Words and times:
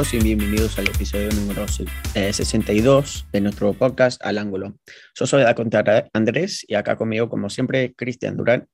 y 0.00 0.18
bienvenidos 0.18 0.78
al 0.78 0.86
episodio 0.88 1.28
número 1.32 1.66
62 1.68 3.26
de 3.30 3.40
nuestro 3.42 3.74
podcast 3.74 4.18
Al 4.24 4.38
Ángulo. 4.38 4.74
Yo 5.14 5.26
soy 5.26 5.44
contar 5.54 6.08
Andrés 6.14 6.64
y 6.66 6.74
acá 6.74 6.96
conmigo, 6.96 7.28
como 7.28 7.50
siempre, 7.50 7.92
Cristian 7.94 8.34
Durán. 8.34 8.66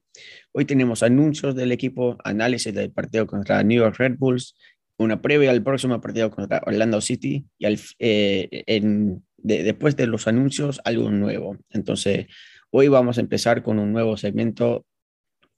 Hoy 0.53 0.67
tenemos 0.67 1.03
anuncios 1.03 1.57
del 1.57 1.73
equipo, 1.73 2.17
análisis 2.23 2.73
del 2.73 2.93
partido 2.93 3.27
contra 3.27 3.61
New 3.65 3.77
York 3.77 3.97
Red 3.99 4.19
Bulls, 4.19 4.57
una 4.99 5.21
previa 5.21 5.51
al 5.51 5.65
próximo 5.65 6.01
partido 6.01 6.31
contra 6.31 6.63
Orlando 6.65 7.01
City 7.01 7.45
y 7.59 7.77
eh, 7.99 9.21
después 9.37 9.97
de 9.97 10.07
los 10.07 10.29
anuncios 10.29 10.81
algo 10.85 11.11
nuevo. 11.11 11.57
Entonces, 11.71 12.27
hoy 12.71 12.87
vamos 12.87 13.19
a 13.19 13.23
empezar 13.23 13.65
con 13.65 13.81
un 13.81 13.93
nuevo 13.93 14.17
segmento, 14.17 14.87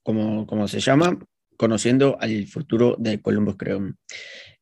como, 0.01 0.47
como 0.47 0.67
se 0.67 0.79
llama, 0.79 1.19
conociendo 1.59 2.15
al 2.21 2.47
futuro 2.47 2.95
de 2.97 3.21
Columbus 3.21 3.57
Crew. 3.57 3.93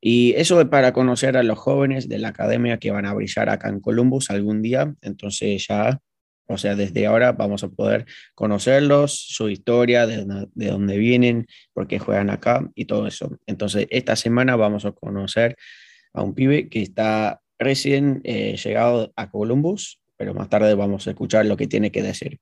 Y 0.01 0.33
eso 0.33 0.59
es 0.59 0.67
para 0.67 0.93
conocer 0.93 1.37
a 1.37 1.43
los 1.43 1.59
jóvenes 1.59 2.09
de 2.09 2.17
la 2.17 2.29
academia 2.29 2.79
que 2.79 2.89
van 2.89 3.05
a 3.05 3.13
brillar 3.13 3.49
acá 3.49 3.69
en 3.69 3.81
Columbus 3.81 4.31
algún 4.31 4.63
día. 4.63 4.95
Entonces 5.01 5.67
ya, 5.67 5.99
o 6.47 6.57
sea, 6.57 6.75
desde 6.75 7.05
ahora 7.05 7.33
vamos 7.33 7.63
a 7.63 7.69
poder 7.69 8.07
conocerlos, 8.33 9.13
su 9.13 9.47
historia, 9.47 10.07
de, 10.07 10.25
de 10.55 10.67
dónde 10.67 10.97
vienen, 10.97 11.45
por 11.71 11.87
qué 11.87 11.99
juegan 11.99 12.31
acá 12.31 12.67
y 12.73 12.85
todo 12.85 13.05
eso. 13.05 13.37
Entonces, 13.45 13.85
esta 13.91 14.15
semana 14.15 14.55
vamos 14.55 14.85
a 14.85 14.91
conocer 14.91 15.55
a 16.13 16.23
un 16.23 16.33
pibe 16.33 16.67
que 16.67 16.81
está 16.81 17.41
recién 17.59 18.21
eh, 18.23 18.57
llegado 18.57 19.13
a 19.15 19.29
Columbus, 19.29 19.99
pero 20.15 20.33
más 20.33 20.49
tarde 20.49 20.73
vamos 20.73 21.05
a 21.05 21.11
escuchar 21.11 21.45
lo 21.45 21.57
que 21.57 21.67
tiene 21.67 21.91
que 21.91 22.01
decir. 22.01 22.39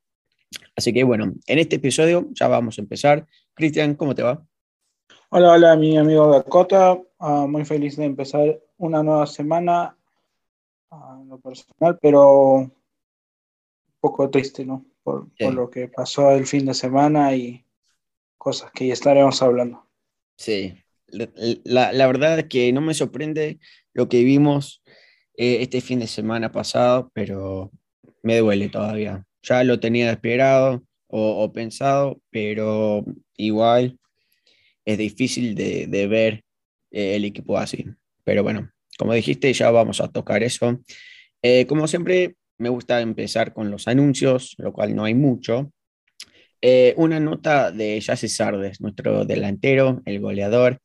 Así 0.76 0.92
que 0.94 1.04
bueno, 1.04 1.34
en 1.48 1.59
este 1.59 1.78
episodio 1.78 2.28
ya 2.31 2.48
vamos 2.48 2.78
a 2.78 2.81
empezar. 2.81 3.26
Cristian, 3.54 3.95
¿cómo 3.95 4.14
te 4.14 4.23
va? 4.23 4.45
Hola, 5.30 5.54
hola, 5.54 5.76
mi 5.76 5.98
amigo 5.98 6.30
Dakota. 6.31 7.00
Uh, 7.18 7.48
muy 7.48 7.66
feliz 7.66 7.95
de 7.95 8.06
empezar 8.06 8.59
una 8.78 9.02
nueva 9.02 9.26
semana 9.26 9.98
uh, 10.92 11.22
en 11.22 11.30
lo 11.30 11.40
personal, 11.40 11.98
pero 12.02 12.53
un 12.56 12.73
poco 14.00 14.30
triste, 14.30 14.66
¿no? 14.66 14.86
Por, 15.03 15.28
sí. 15.38 15.46
por, 15.46 15.53
lo 15.53 15.70
que 15.70 15.88
pasó 15.88 16.31
el 16.31 16.46
fin 16.46 16.66
de 16.66 16.73
semana 16.73 17.34
y 17.36 17.66
cosas 18.38 18.72
que 18.72 18.88
ya 18.88 18.94
estaremos 18.94 19.42
hablando. 19.42 19.88
Sí, 20.38 20.76
la, 21.08 21.94
la 21.94 22.08
verdad 22.08 22.40
es 22.40 22.46
que 22.46 22.73
no 22.73 22.81
me 22.81 22.94
sorprende 22.94 23.59
lo 23.94 24.09
que 24.09 24.23
vimos 24.23 24.84
eh, 25.38 25.58
este 25.62 25.81
fin 25.81 26.00
de 26.00 26.08
semana 26.08 26.52
pasado, 26.52 27.12
pero 27.14 27.72
me 28.23 28.38
duele 28.38 28.70
todavía. 28.70 29.26
Ya 29.45 29.63
lo 29.63 29.79
tenía 29.79 30.11
esperado 30.11 30.83
o, 31.07 31.51
pensado, 31.53 32.19
pero 32.31 33.05
igual 33.38 33.99
es 34.85 34.97
difícil 34.97 35.55
de, 35.55 36.07
ver 36.07 36.43
eh, 36.91 37.15
el 37.15 37.25
equipo 37.25 37.57
así. 37.57 37.85
Pero 38.23 38.41
bueno, 38.43 38.71
como 38.97 39.13
dijiste, 39.13 39.53
ya 39.53 39.69
vamos 39.69 40.01
a 40.01 40.07
tocar 40.07 40.41
eso. 40.43 40.79
Eh, 41.43 41.67
como 41.67 41.88
siempre, 41.88 42.35
me 42.57 42.69
gusta 42.69 43.01
empezar 43.01 43.53
con 43.53 43.69
los 43.69 43.88
anuncios, 43.88 44.55
lo 44.57 44.73
cual 44.73 44.95
no 44.95 45.03
hay 45.05 45.13
mucho. 45.13 45.72
Eh, 46.61 46.95
una 46.97 47.19
nota 47.19 47.72
de 47.72 48.01
Jesse 48.01 48.35
Sardes, 48.35 48.81
nuestro 48.81 49.25
delantero, 49.25 50.01
el 50.05 50.19
goleador. 50.19 50.79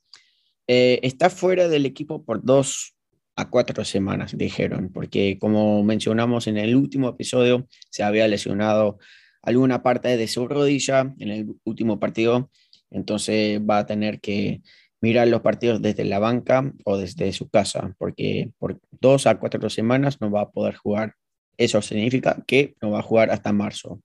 Está 0.66 1.30
fuera 1.30 1.66
del 1.66 1.84
equipo 1.84 2.24
por 2.24 2.44
dos 2.44 2.94
a 3.40 3.50
cuatro 3.50 3.84
semanas, 3.84 4.36
dijeron, 4.36 4.90
porque 4.92 5.38
como 5.40 5.82
mencionamos 5.84 6.46
en 6.46 6.58
el 6.58 6.76
último 6.76 7.08
episodio, 7.08 7.66
se 7.90 8.02
había 8.02 8.28
lesionado 8.28 8.98
alguna 9.42 9.82
parte 9.82 10.16
de 10.16 10.28
su 10.28 10.46
rodilla 10.46 11.14
en 11.18 11.30
el 11.30 11.46
último 11.64 11.98
partido 11.98 12.50
entonces 12.90 13.60
va 13.60 13.78
a 13.78 13.86
tener 13.86 14.20
que 14.20 14.62
mirar 15.00 15.28
los 15.28 15.40
partidos 15.40 15.80
desde 15.80 16.04
la 16.04 16.18
banca 16.18 16.72
o 16.84 16.98
desde 16.98 17.32
su 17.32 17.48
casa, 17.48 17.94
porque 17.98 18.52
por 18.58 18.80
dos 19.00 19.26
a 19.26 19.38
cuatro 19.38 19.70
semanas 19.70 20.20
no 20.20 20.30
va 20.30 20.42
a 20.42 20.50
poder 20.50 20.74
jugar. 20.74 21.14
Eso 21.56 21.80
significa 21.80 22.42
que 22.46 22.74
no 22.82 22.90
va 22.90 23.00
a 23.00 23.02
jugar 23.02 23.30
hasta 23.30 23.52
marzo, 23.52 24.02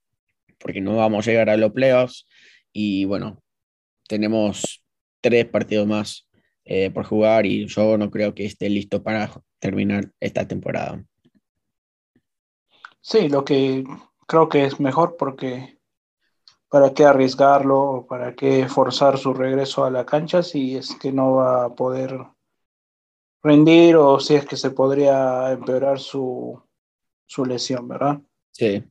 porque 0.60 0.82
no 0.82 0.96
vamos 0.96 1.28
a 1.28 1.32
llegar 1.32 1.50
a 1.50 1.58
los 1.58 1.72
playoffs 1.74 2.28
y 2.72 3.06
bueno, 3.06 3.42
tenemos 4.08 4.84
tres 5.22 5.46
partidos 5.46 5.88
más 5.88 6.25
eh, 6.66 6.90
por 6.90 7.06
jugar 7.06 7.46
y 7.46 7.68
yo 7.68 7.98
no 7.98 8.12
creo 8.12 8.34
que 8.34 8.46
esté 8.46 8.70
listo 8.70 9.02
para 9.02 9.32
terminar 9.60 10.12
esta 10.20 10.48
temporada. 10.48 11.04
Sí, 13.02 13.30
lo 13.30 13.46
que 13.46 13.84
creo 14.28 14.50
que 14.50 14.66
es 14.66 14.80
mejor 14.80 15.16
porque 15.18 15.76
¿Para 16.76 16.94
qué 16.94 17.06
arriesgarlo 17.06 17.80
o 17.80 18.06
para 18.06 18.36
qué 18.36 18.68
forzar 18.68 19.18
su 19.18 19.34
regreso 19.34 19.86
a 19.86 19.90
la 19.90 20.06
cancha 20.06 20.44
si 20.44 20.76
es 20.76 20.94
que 20.96 21.10
no 21.12 21.36
va 21.36 21.64
a 21.64 21.74
poder 21.74 22.20
rendir 23.42 23.96
o 23.96 24.20
si 24.20 24.36
es 24.36 24.46
que 24.46 24.58
se 24.58 24.72
podría 24.72 25.54
empeorar 25.54 26.00
su, 26.00 26.62
su 27.26 27.46
lesión, 27.46 27.88
¿verdad? 27.88 28.20
Sí, 28.52 28.84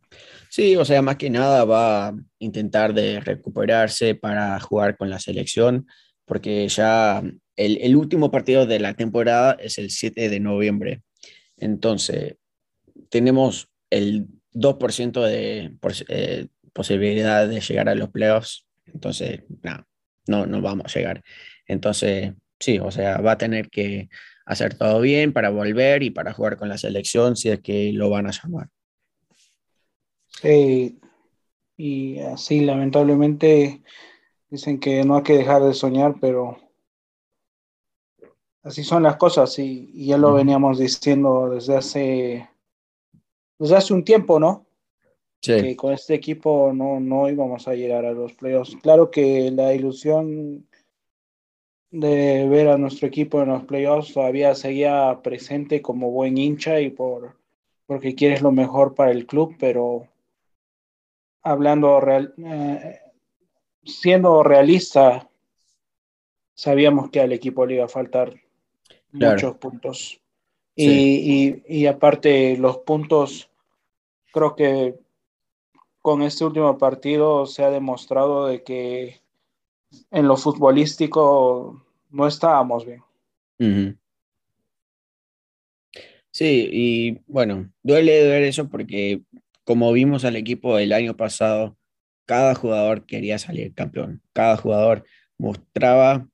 sí, 0.48 0.76
o 0.76 0.84
sea, 0.86 1.02
más 1.02 1.16
que 1.16 1.28
nada 1.28 1.66
va 1.66 2.08
a 2.08 2.14
intentar 2.38 2.94
de 2.94 3.20
recuperarse 3.20 4.14
para 4.14 4.58
jugar 4.60 4.96
con 4.96 5.10
la 5.10 5.18
selección, 5.18 5.86
porque 6.24 6.66
ya 6.68 7.22
el, 7.56 7.96
último 7.96 8.30
partido 8.30 8.66
de 8.66 8.80
la 8.80 8.94
temporada 8.94 9.56
es 9.60 9.78
el 9.78 9.90
7 9.90 10.28
de 10.28 10.40
noviembre. 10.40 11.02
Entonces, 11.56 12.36
tenemos 13.08 13.68
el 13.90 14.26
2% 14.52 15.22
de, 15.22 15.76
eh, 16.08 16.46
posibilidad 16.72 17.48
de 17.48 17.60
llegar 17.60 17.88
a 17.88 17.94
los 17.94 18.10
playoffs, 18.10 18.66
entonces 18.86 19.42
no, 19.62 19.86
no, 20.26 20.46
no 20.46 20.60
vamos 20.60 20.86
a 20.86 20.98
llegar. 20.98 21.22
Entonces, 21.66 22.32
sí, 22.58 22.78
o 22.78 22.90
sea, 22.90 23.18
va 23.18 23.32
a 23.32 23.38
tener 23.38 23.70
que 23.70 24.08
hacer 24.46 24.74
todo 24.74 25.00
bien 25.00 25.32
para 25.32 25.50
volver 25.50 26.02
y 26.02 26.10
para 26.10 26.32
jugar 26.32 26.56
con 26.56 26.68
la 26.68 26.78
selección 26.78 27.36
si 27.36 27.50
es 27.50 27.60
que 27.60 27.92
lo 27.92 28.10
van 28.10 28.26
a 28.26 28.32
llamar. 28.32 28.68
Sí, 30.42 30.98
y 31.76 32.18
así 32.18 32.60
lamentablemente 32.64 33.82
dicen 34.50 34.78
que 34.78 35.04
no 35.04 35.16
hay 35.16 35.22
que 35.22 35.38
dejar 35.38 35.62
de 35.62 35.74
soñar, 35.74 36.16
pero 36.20 36.63
así 38.64 38.82
son 38.82 39.04
las 39.04 39.16
cosas 39.16 39.58
y, 39.58 39.90
y 39.94 40.06
ya 40.06 40.18
lo 40.18 40.34
veníamos 40.34 40.78
diciendo 40.78 41.50
desde 41.50 41.76
hace, 41.76 42.48
desde 43.58 43.76
hace 43.76 43.94
un 43.94 44.04
tiempo, 44.04 44.40
¿no? 44.40 44.66
Sí. 45.40 45.60
que 45.60 45.76
con 45.76 45.92
este 45.92 46.14
equipo 46.14 46.72
no, 46.74 46.98
no 47.00 47.28
íbamos 47.28 47.68
a 47.68 47.74
llegar 47.74 48.06
a 48.06 48.12
los 48.12 48.32
playoffs. 48.32 48.76
Claro 48.76 49.10
que 49.10 49.50
la 49.50 49.74
ilusión 49.74 50.66
de 51.90 52.48
ver 52.48 52.68
a 52.68 52.78
nuestro 52.78 53.06
equipo 53.06 53.42
en 53.42 53.50
los 53.50 53.64
playoffs 53.64 54.14
todavía 54.14 54.54
seguía 54.54 55.20
presente 55.22 55.82
como 55.82 56.10
buen 56.10 56.38
hincha 56.38 56.80
y 56.80 56.88
por 56.88 57.36
porque 57.86 58.14
quieres 58.14 58.40
lo 58.40 58.50
mejor 58.50 58.94
para 58.94 59.10
el 59.10 59.26
club, 59.26 59.54
pero 59.58 60.08
hablando 61.42 62.00
real, 62.00 62.34
eh, 62.38 63.00
siendo 63.84 64.42
realista, 64.42 65.28
sabíamos 66.54 67.10
que 67.10 67.20
al 67.20 67.32
equipo 67.32 67.66
le 67.66 67.74
iba 67.74 67.84
a 67.84 67.88
faltar 67.88 68.43
claro. 69.18 69.34
muchos 69.34 69.56
puntos. 69.56 70.20
Sí. 70.76 71.62
Y, 71.66 71.82
y, 71.82 71.86
aparte 71.86 72.56
los 72.56 72.78
puntos, 72.78 73.48
creo 74.32 74.56
que 74.56 74.96
con 76.02 76.22
este 76.22 76.44
último 76.44 76.76
partido 76.78 77.46
se 77.46 77.62
ha 77.62 77.70
demostrado 77.70 78.46
de 78.46 78.64
que 78.64 79.20
en 80.10 80.26
lo 80.26 80.36
futbolístico 80.36 81.86
no 82.10 82.26
estábamos 82.26 82.84
bien. 82.84 83.02
Uh 83.60 83.64
-huh. 83.64 83.98
Sí, 86.32 86.68
y 86.72 87.20
bueno, 87.26 87.70
duele 87.84 88.26
ver 88.26 88.42
eso 88.42 88.68
porque 88.68 89.22
como 89.62 89.92
vimos 89.92 90.24
al 90.24 90.34
equipo 90.34 90.78
el 90.78 90.92
año 90.92 91.16
pasado, 91.16 91.76
cada 92.26 92.54
jugador 92.54 93.06
quería 93.06 93.38
salir 93.38 93.72
campeón, 93.72 94.20
cada 94.32 94.56
jugador 94.56 95.04
mostraba 95.38 96.28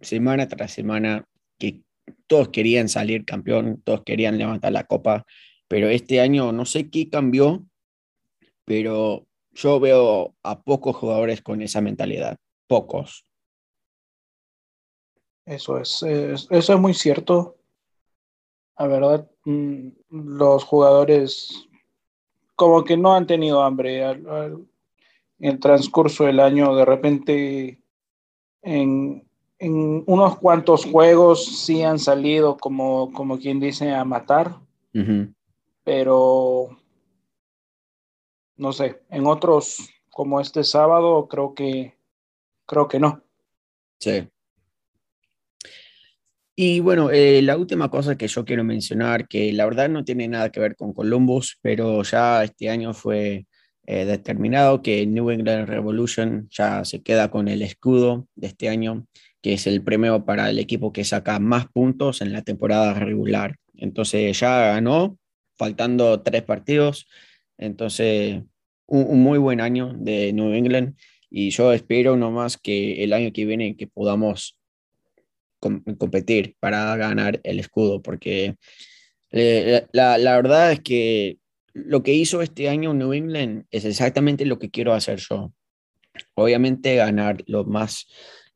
semana 0.00 0.48
tras 0.48 0.72
semana 0.72 1.26
que 1.58 1.82
todos 2.26 2.48
querían 2.48 2.88
salir 2.88 3.24
campeón, 3.24 3.80
todos 3.84 4.02
querían 4.04 4.38
levantar 4.38 4.72
la 4.72 4.84
copa, 4.84 5.24
pero 5.68 5.88
este 5.88 6.20
año 6.20 6.52
no 6.52 6.64
sé 6.64 6.90
qué 6.90 7.08
cambió, 7.08 7.64
pero 8.64 9.26
yo 9.52 9.80
veo 9.80 10.34
a 10.42 10.62
pocos 10.62 10.96
jugadores 10.96 11.42
con 11.42 11.62
esa 11.62 11.80
mentalidad, 11.80 12.38
pocos. 12.66 13.24
Eso 15.44 15.78
es, 15.78 16.02
es 16.02 16.46
eso 16.50 16.74
es 16.74 16.80
muy 16.80 16.94
cierto. 16.94 17.56
La 18.78 18.86
verdad, 18.86 19.30
mm, 19.44 19.88
los 20.10 20.64
jugadores 20.64 21.68
como 22.58 22.84
que 22.84 22.96
no 22.96 23.14
han 23.14 23.26
tenido 23.26 23.62
hambre 23.62 24.02
en 24.02 24.68
el 25.38 25.60
transcurso 25.60 26.24
del 26.24 26.40
año. 26.40 26.74
De 26.74 26.84
repente, 26.84 27.80
en, 28.62 29.27
en, 29.58 30.04
unos 30.06 30.38
cuantos 30.38 30.84
juegos 30.84 31.64
sí 31.64 31.82
han 31.82 31.98
salido 31.98 32.56
como, 32.56 33.12
como 33.12 33.38
quien 33.38 33.60
dice 33.60 33.92
a 33.92 34.04
matar, 34.04 34.56
uh 34.94 34.98
-huh. 34.98 35.34
pero 35.84 36.78
no 38.56 38.72
sé, 38.72 39.02
en 39.10 39.26
otros 39.26 39.88
como 40.10 40.40
este 40.40 40.64
sábado 40.64 41.28
creo 41.28 41.54
que 41.54 41.96
creo 42.66 42.88
que 42.88 42.98
no. 42.98 43.22
Sí. 44.00 44.28
Y 46.60 46.80
bueno, 46.80 47.10
eh, 47.12 47.40
la 47.42 47.56
última 47.56 47.88
cosa 47.88 48.18
que 48.18 48.26
yo 48.26 48.44
quiero 48.44 48.64
mencionar, 48.64 49.28
que 49.28 49.52
la 49.52 49.64
verdad 49.64 49.88
no 49.88 50.04
tiene 50.04 50.26
nada 50.26 50.50
que 50.50 50.58
ver 50.58 50.74
con 50.74 50.92
Columbus, 50.92 51.56
pero 51.62 52.02
ya 52.02 52.42
este 52.42 52.68
año 52.68 52.92
fue 52.94 53.46
eh, 53.86 54.04
determinado 54.04 54.82
que 54.82 55.06
New 55.06 55.30
England 55.30 55.68
Revolution 55.68 56.48
ya 56.50 56.84
se 56.84 57.00
queda 57.00 57.30
con 57.30 57.46
el 57.46 57.62
escudo 57.62 58.26
de 58.34 58.48
este 58.48 58.68
año, 58.68 59.06
es 59.54 59.66
el 59.66 59.82
premio 59.82 60.24
para 60.24 60.50
el 60.50 60.58
equipo 60.58 60.92
que 60.92 61.04
saca 61.04 61.38
más 61.38 61.66
puntos 61.68 62.20
en 62.20 62.32
la 62.32 62.42
temporada 62.42 62.94
regular. 62.94 63.56
Entonces 63.74 64.38
ya 64.38 64.72
ganó, 64.72 65.18
faltando 65.56 66.20
tres 66.22 66.42
partidos. 66.42 67.06
Entonces, 67.56 68.42
un, 68.86 69.20
muy 69.20 69.38
buen 69.38 69.60
año 69.60 69.92
de 69.94 70.32
New 70.32 70.52
England 70.52 70.96
y 71.30 71.50
yo 71.50 71.72
espero 71.72 72.16
nomás 72.16 72.56
que 72.56 73.04
el 73.04 73.12
año 73.12 73.32
que 73.32 73.44
viene 73.44 73.76
que 73.76 73.86
podamos 73.86 74.56
competir 75.60 76.56
para 76.60 76.96
ganar 76.96 77.40
el 77.42 77.58
escudo, 77.58 78.00
porque 78.00 78.56
eh, 79.32 79.86
la, 79.92 80.16
la, 80.16 80.36
verdad 80.36 80.72
es 80.72 80.80
que 80.80 81.38
lo 81.74 82.02
que 82.02 82.14
hizo 82.14 82.42
este 82.42 82.68
año 82.68 82.94
New 82.94 83.12
England 83.12 83.64
es 83.70 83.84
exactamente 83.84 84.46
lo 84.46 84.58
que 84.58 84.70
quiero 84.70 84.94
hacer 84.94 85.18
yo. 85.18 85.52
Obviamente 86.34 86.96
ganar 86.96 87.42
los 87.46 87.66
más 87.66 88.06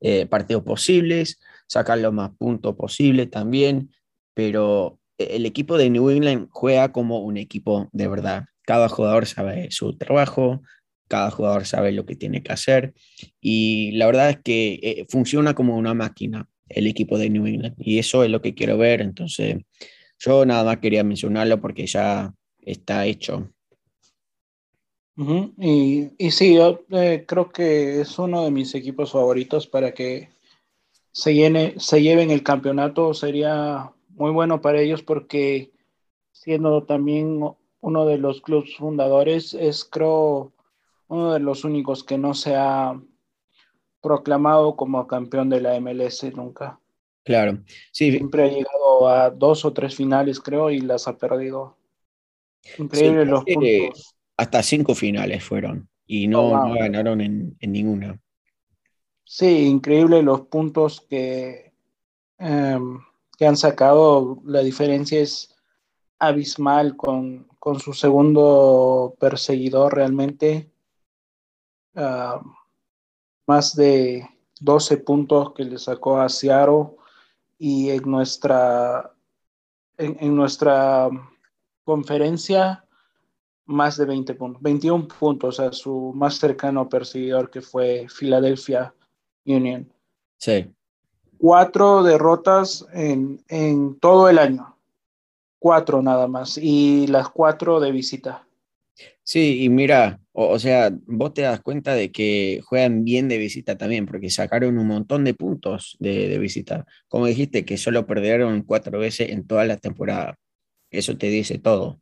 eh, 0.05 0.25
partidos 0.25 0.63
posibles, 0.63 1.39
sacar 1.65 1.97
los 1.97 2.13
más 2.13 2.31
puntos 2.37 2.75
posibles 2.75 3.31
también, 3.31 3.89
pero 4.33 4.99
el 5.17 5.45
equipo 5.45 5.77
de 5.77 5.89
New 5.89 6.09
England 6.09 6.49
juega 6.51 6.91
como 6.91 7.21
un 7.21 7.37
equipo 7.37 7.89
de 7.93 8.09
verdad. 8.09 8.43
Cada 8.63 8.89
jugador 8.89 9.25
sabe 9.25 9.71
su 9.71 9.97
trabajo, 9.97 10.61
cada 11.07 11.31
jugador 11.31 11.65
sabe 11.65 11.93
lo 11.93 12.05
que 12.05 12.17
tiene 12.17 12.43
que 12.43 12.51
hacer 12.51 12.93
y 13.39 13.91
la 13.93 14.05
verdad 14.07 14.29
es 14.31 14.39
que 14.43 14.79
eh, 14.83 15.05
funciona 15.09 15.53
como 15.53 15.77
una 15.77 15.93
máquina 15.93 16.49
el 16.67 16.85
equipo 16.87 17.17
de 17.17 17.29
New 17.29 17.47
England 17.47 17.75
y 17.77 17.99
eso 17.99 18.25
es 18.25 18.29
lo 18.29 18.41
que 18.41 18.53
quiero 18.53 18.77
ver. 18.77 18.99
Entonces, 18.99 19.57
yo 20.19 20.45
nada 20.45 20.65
más 20.65 20.77
quería 20.79 21.05
mencionarlo 21.05 21.61
porque 21.61 21.87
ya 21.87 22.33
está 22.59 23.05
hecho. 23.05 23.53
Y, 25.15 26.09
y, 26.17 26.31
sí, 26.31 26.55
yo 26.55 26.81
eh, 26.89 27.25
creo 27.27 27.51
que 27.51 28.01
es 28.01 28.17
uno 28.17 28.43
de 28.43 28.51
mis 28.51 28.73
equipos 28.73 29.11
favoritos 29.11 29.67
para 29.67 29.93
que 29.93 30.29
se, 31.11 31.33
llene, 31.33 31.75
se 31.77 32.01
lleven 32.01 32.31
el 32.31 32.43
campeonato. 32.43 33.13
Sería 33.13 33.91
muy 34.09 34.31
bueno 34.31 34.61
para 34.61 34.81
ellos 34.81 35.03
porque 35.03 35.71
siendo 36.31 36.83
también 36.83 37.41
uno 37.81 38.05
de 38.05 38.17
los 38.17 38.41
clubes 38.41 38.75
fundadores, 38.75 39.53
es 39.53 39.85
creo 39.85 40.51
uno 41.07 41.33
de 41.33 41.39
los 41.39 41.63
únicos 41.63 42.03
que 42.03 42.17
no 42.17 42.33
se 42.33 42.55
ha 42.55 42.99
proclamado 44.01 44.75
como 44.75 45.05
campeón 45.07 45.49
de 45.49 45.61
la 45.61 45.79
MLS 45.79 46.23
nunca. 46.35 46.79
Claro, 47.23 47.59
sí. 47.91 48.11
Siempre 48.11 48.43
ha 48.43 48.47
llegado 48.47 49.07
a 49.07 49.29
dos 49.29 49.63
o 49.63 49.71
tres 49.71 49.95
finales, 49.95 50.39
creo, 50.39 50.69
y 50.69 50.81
las 50.81 51.07
ha 51.07 51.17
perdido. 51.17 51.77
Increíble 52.77 53.25
los 53.25 53.43
puntos. 53.45 54.12
Hasta 54.37 54.63
cinco 54.63 54.95
finales 54.95 55.43
fueron 55.43 55.89
y 56.05 56.27
no, 56.27 56.49
oh, 56.49 56.73
ganaron 56.73 57.21
en, 57.21 57.57
ninguna. 57.61 58.19
Sí, 59.23 59.65
increíble 59.65 60.21
los 60.21 60.41
puntos 60.41 61.01
que, 61.01 61.73
em, 62.37 62.99
que 63.37 63.45
han 63.45 63.57
sacado. 63.57 64.41
La 64.45 64.61
diferencia 64.61 65.19
es 65.21 65.55
abismal 66.19 66.95
con, 66.95 67.47
con 67.59 67.79
su 67.79 67.93
segundo 67.93 69.15
perseguidor 69.19 69.95
realmente. 69.95 70.69
Ah, 71.95 72.41
más 73.47 73.75
de 73.75 74.27
12 74.59 74.97
puntos 74.97 75.53
que 75.53 75.65
le 75.65 75.77
sacó 75.77 76.19
a 76.19 76.29
Seattle 76.29 76.95
y 77.57 77.89
en 77.89 78.09
nuestra, 78.09 79.13
en, 79.97 80.35
nuestra 80.35 81.09
conferencia 81.83 82.85
más 83.65 83.97
de 83.97 84.05
20 84.05 84.33
puntos, 84.35 84.61
21 84.61 85.07
puntos 85.07 85.59
a 85.59 85.71
su 85.71 86.11
más 86.15 86.35
cercano 86.35 86.89
perseguidor 86.89 87.49
que 87.49 87.61
fue 87.61 88.07
Philadelphia 88.07 88.93
Union. 89.45 89.91
Sí. 90.37 90.73
Cuatro 91.37 92.03
derrotas 92.03 92.85
en, 92.93 93.43
en 93.47 93.99
todo 93.99 94.29
el 94.29 94.39
año 94.39 94.73
cuatro 95.63 96.01
nada 96.01 96.27
más 96.27 96.57
y 96.61 97.07
las 97.07 97.29
cuatro 97.29 97.79
de 97.79 97.93
visita. 97.93 98.45
Sí, 99.23 99.63
y 99.63 99.69
mira, 99.69 100.19
o, 100.33 100.59
sea, 100.59 100.91
vos 101.07 101.33
te 101.33 101.43
das 101.43 101.61
cuenta 101.61 101.95
de 101.95 102.11
que 102.11 102.59
juegan 102.65 103.05
bien 103.05 103.29
de 103.29 103.37
visita 103.37 103.77
también, 103.77 104.05
porque 104.05 104.29
sacaron 104.29 104.77
un 104.77 104.87
montón 104.87 105.23
de 105.23 105.33
puntos 105.33 105.95
de, 106.01 106.27
de 106.27 106.37
visita. 106.37 106.85
Como 107.07 107.27
dijiste, 107.27 107.63
que 107.63 107.77
solo 107.77 108.05
perdieron 108.05 108.63
cuatro 108.63 108.99
veces 108.99 109.29
en 109.29 109.47
toda 109.47 109.63
la 109.63 109.77
temporada. 109.77 110.37
Eso 110.91 111.17
te 111.17 111.27
dice 111.27 111.59
todo. 111.59 112.01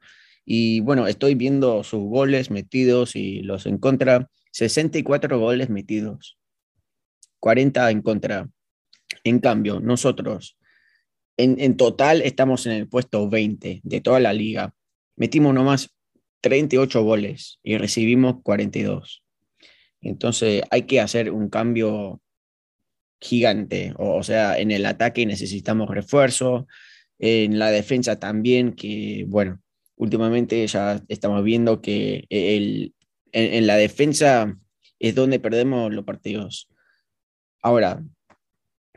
Y 0.53 0.81
bueno, 0.81 1.07
estoy 1.07 1.35
viendo 1.35 1.81
sus 1.81 2.01
goles 2.01 2.51
metidos 2.51 3.15
y 3.15 3.39
los 3.39 3.65
en 3.65 3.77
contra. 3.77 4.29
64 4.51 5.39
goles 5.39 5.69
metidos, 5.69 6.37
40 7.39 7.89
en 7.89 8.01
contra. 8.01 8.49
En 9.23 9.39
cambio, 9.39 9.79
nosotros 9.79 10.57
en, 11.37 11.77
total 11.77 12.21
estamos 12.21 12.65
en 12.65 12.73
el 12.73 12.89
puesto 12.89 13.29
20 13.29 13.79
de 13.81 14.01
toda 14.01 14.19
la 14.19 14.33
liga. 14.33 14.75
Metimos 15.15 15.53
nomás 15.53 15.95
38 16.41 17.01
goles 17.01 17.61
y 17.63 17.77
recibimos 17.77 18.41
42. 18.43 19.23
Entonces 20.01 20.63
hay 20.69 20.81
que 20.81 20.99
hacer 20.99 21.31
un 21.31 21.47
cambio 21.47 22.19
gigante. 23.21 23.93
O, 23.97 24.21
sea, 24.21 24.59
en 24.59 24.71
el 24.71 24.85
ataque 24.85 25.25
necesitamos 25.25 25.89
refuerzo, 25.89 26.67
en 27.19 27.57
la 27.57 27.71
defensa 27.71 28.19
también, 28.19 28.73
que 28.73 29.23
bueno, 29.29 29.61
últimamente 30.01 30.65
ya 30.65 30.99
estamos 31.09 31.43
viendo 31.43 31.79
que 31.79 32.25
el, 32.29 32.95
en 33.31 33.67
la 33.67 33.75
defensa 33.77 34.57
es 34.97 35.13
donde 35.13 35.39
perdemos 35.39 35.93
los 35.93 36.05
partidos. 36.05 36.67
Ahora, 37.61 38.03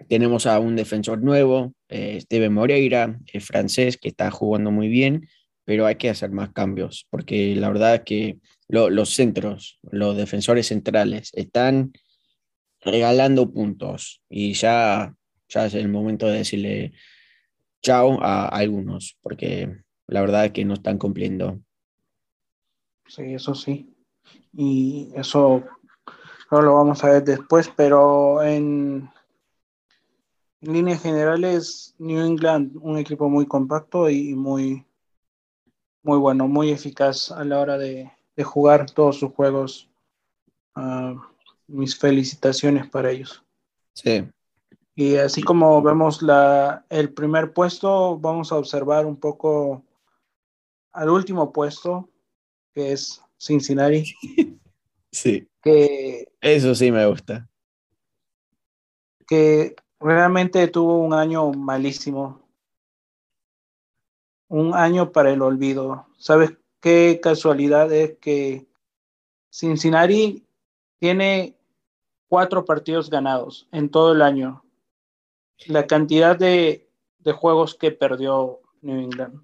tenemos 0.08 0.46
a 0.46 0.58
un 0.58 0.76
defensor 0.76 1.22
nuevo, 1.22 1.74
eh, 1.88 2.18
Steven 2.22 2.54
Moreira, 2.54 3.18
es 3.30 3.44
francés, 3.44 3.98
que 3.98 4.08
está 4.08 4.30
jugando 4.30 4.70
muy 4.70 4.88
bien, 4.88 5.28
pero 5.66 5.84
hay 5.84 5.96
que 5.96 6.08
hacer 6.08 6.30
más 6.30 6.52
cambios, 6.52 7.06
porque 7.10 7.54
la 7.54 7.68
verdad 7.68 7.96
es 7.96 8.00
que 8.00 8.38
los 8.68 9.10
centros, 9.10 9.78
los 9.82 10.16
defensores 10.16 10.68
centrales, 10.68 11.30
están 11.34 11.92
regalando 12.80 13.52
puntos 13.52 14.22
y 14.30 14.54
ya, 14.54 15.14
ya 15.50 15.66
es 15.66 15.74
el 15.74 15.88
momento 15.88 16.26
de 16.28 16.38
decirle 16.38 16.92
chao 17.82 18.18
a, 18.22 18.48
algunos, 18.48 19.18
porque 19.20 19.84
la 20.06 20.20
verdad 20.20 20.46
es 20.46 20.52
que 20.52 20.64
no 20.64 20.74
están 20.74 20.98
cumpliendo. 20.98 21.58
Sí, 23.06 23.34
eso 23.34 23.54
sí. 23.54 23.94
Y 24.52 25.12
eso 25.14 25.64
no 26.50 26.62
lo 26.62 26.74
vamos 26.74 27.02
a 27.04 27.10
ver 27.10 27.24
después, 27.24 27.70
pero 27.74 28.42
en, 28.42 29.10
en 30.60 30.72
líneas 30.72 31.02
generales, 31.02 31.94
New 31.98 32.24
England, 32.24 32.76
un 32.80 32.98
equipo 32.98 33.28
muy 33.28 33.46
compacto 33.46 34.08
y 34.08 34.34
muy, 34.34 34.84
muy 36.02 36.18
bueno, 36.18 36.48
muy 36.48 36.70
eficaz 36.70 37.30
a 37.32 37.44
la 37.44 37.60
hora 37.60 37.78
de, 37.78 38.10
jugar 38.42 38.90
todos 38.90 39.18
sus 39.18 39.32
juegos. 39.32 39.88
Ah, 40.74 41.14
mis 41.66 41.96
felicitaciones 41.98 42.88
para 42.88 43.10
ellos. 43.10 43.42
Sí. 43.94 44.28
Y 44.96 45.16
así 45.16 45.42
como 45.42 45.82
vemos 45.82 46.22
la, 46.22 46.84
el 46.88 47.12
primer 47.12 47.52
puesto, 47.52 48.18
vamos 48.18 48.52
a 48.52 48.56
observar 48.56 49.06
un 49.06 49.16
poco 49.16 49.82
al 50.94 51.10
último 51.10 51.52
puesto, 51.52 52.08
que 52.72 52.92
es 52.92 53.20
Cincinnati. 53.38 54.04
Sí. 55.10 55.46
Que, 55.62 56.26
Eso 56.40 56.74
sí 56.74 56.90
me 56.90 57.06
gusta. 57.06 57.48
Que 59.28 59.76
realmente 60.00 60.66
tuvo 60.66 60.98
un 60.98 61.14
año 61.14 61.52
malísimo. 61.52 62.42
Un 64.48 64.74
año 64.74 65.12
para 65.12 65.30
el 65.30 65.40
olvido. 65.40 66.06
¿Sabes 66.18 66.54
qué 66.80 67.20
casualidad 67.22 67.92
es 67.92 68.18
que 68.18 68.66
Cincinnati 69.50 70.44
tiene 70.98 71.56
cuatro 72.28 72.64
partidos 72.64 73.08
ganados 73.08 73.68
en 73.70 73.88
todo 73.88 74.12
el 74.12 74.22
año? 74.22 74.64
La 75.66 75.86
cantidad 75.86 76.36
de, 76.36 76.88
juegos 77.36 77.74
que 77.74 77.92
perdió 77.92 78.60
New 78.82 78.98
England. 78.98 79.42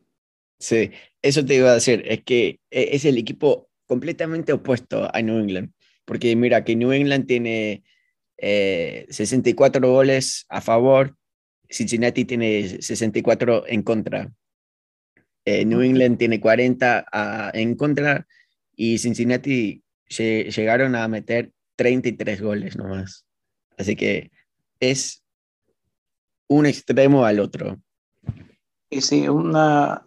Sí, 0.58 0.90
eso 1.22 1.44
te 1.44 1.56
iba 1.56 1.70
a 1.70 1.74
decir, 1.74 2.02
es 2.06 2.22
que 2.24 2.60
e, 2.70 2.90
es 2.92 3.04
el 3.04 3.18
equipo 3.18 3.68
completamente 3.86 4.52
opuesto 4.52 5.08
a 5.12 5.22
New 5.22 5.38
England, 5.38 5.72
porque 6.04 6.34
mira 6.36 6.64
que 6.64 6.76
New 6.76 6.92
England 6.92 7.26
tiene 7.26 7.82
64 8.38 9.86
eh, 9.86 9.90
goles 9.90 10.46
a 10.48 10.60
favor, 10.60 11.16
Cincinnati 11.68 12.24
tiene 12.24 12.80
64 12.80 13.66
en 13.66 13.82
contra. 13.82 14.32
Eh, 15.44 15.64
New 15.64 15.80
England 15.80 16.18
tiene 16.18 16.40
40 16.40 17.50
en 17.54 17.74
contra 17.74 18.26
y 18.74 18.98
Cincinnati 18.98 19.82
llegaron 20.08 20.96
a 20.96 21.06
meter 21.08 21.52
33 21.76 22.42
goles 22.42 22.76
nomás. 22.76 23.24
Así 23.76 23.96
que 23.96 24.30
es 24.80 25.24
un 26.48 26.66
extremo 26.66 27.24
al 27.24 27.40
otro. 27.40 27.80
Y 28.90 29.00
sí, 29.00 29.28
una... 29.28 30.04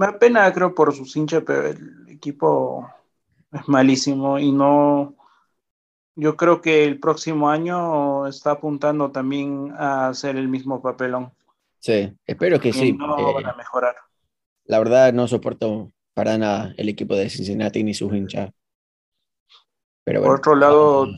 Me 0.00 0.06
da 0.06 0.18
pena, 0.18 0.50
creo, 0.50 0.74
por 0.74 0.94
sus 0.94 1.14
hinchas, 1.14 1.42
pero 1.46 1.66
el 1.68 2.08
equipo 2.08 2.90
es 3.52 3.68
malísimo 3.68 4.38
y 4.38 4.50
no... 4.50 5.14
Yo 6.14 6.38
creo 6.38 6.62
que 6.62 6.84
el 6.84 6.98
próximo 6.98 7.50
año 7.50 8.26
está 8.26 8.52
apuntando 8.52 9.10
también 9.10 9.74
a 9.76 10.08
hacer 10.08 10.36
el 10.36 10.48
mismo 10.48 10.80
papelón. 10.80 11.34
Sí, 11.80 12.16
espero 12.26 12.58
que 12.58 12.72
sí. 12.72 12.94
No 12.94 13.34
van 13.34 13.44
a 13.44 13.52
mejorar. 13.52 13.94
La 14.64 14.78
verdad, 14.78 15.12
no 15.12 15.28
soporto 15.28 15.92
para 16.14 16.38
nada 16.38 16.72
el 16.78 16.88
equipo 16.88 17.14
de 17.14 17.28
Cincinnati 17.28 17.84
ni 17.84 17.92
sus 17.92 18.10
hinchas. 18.14 18.50
Pero 20.04 20.22
Por 20.22 20.36
otro 20.36 20.54
lado, 20.54 21.08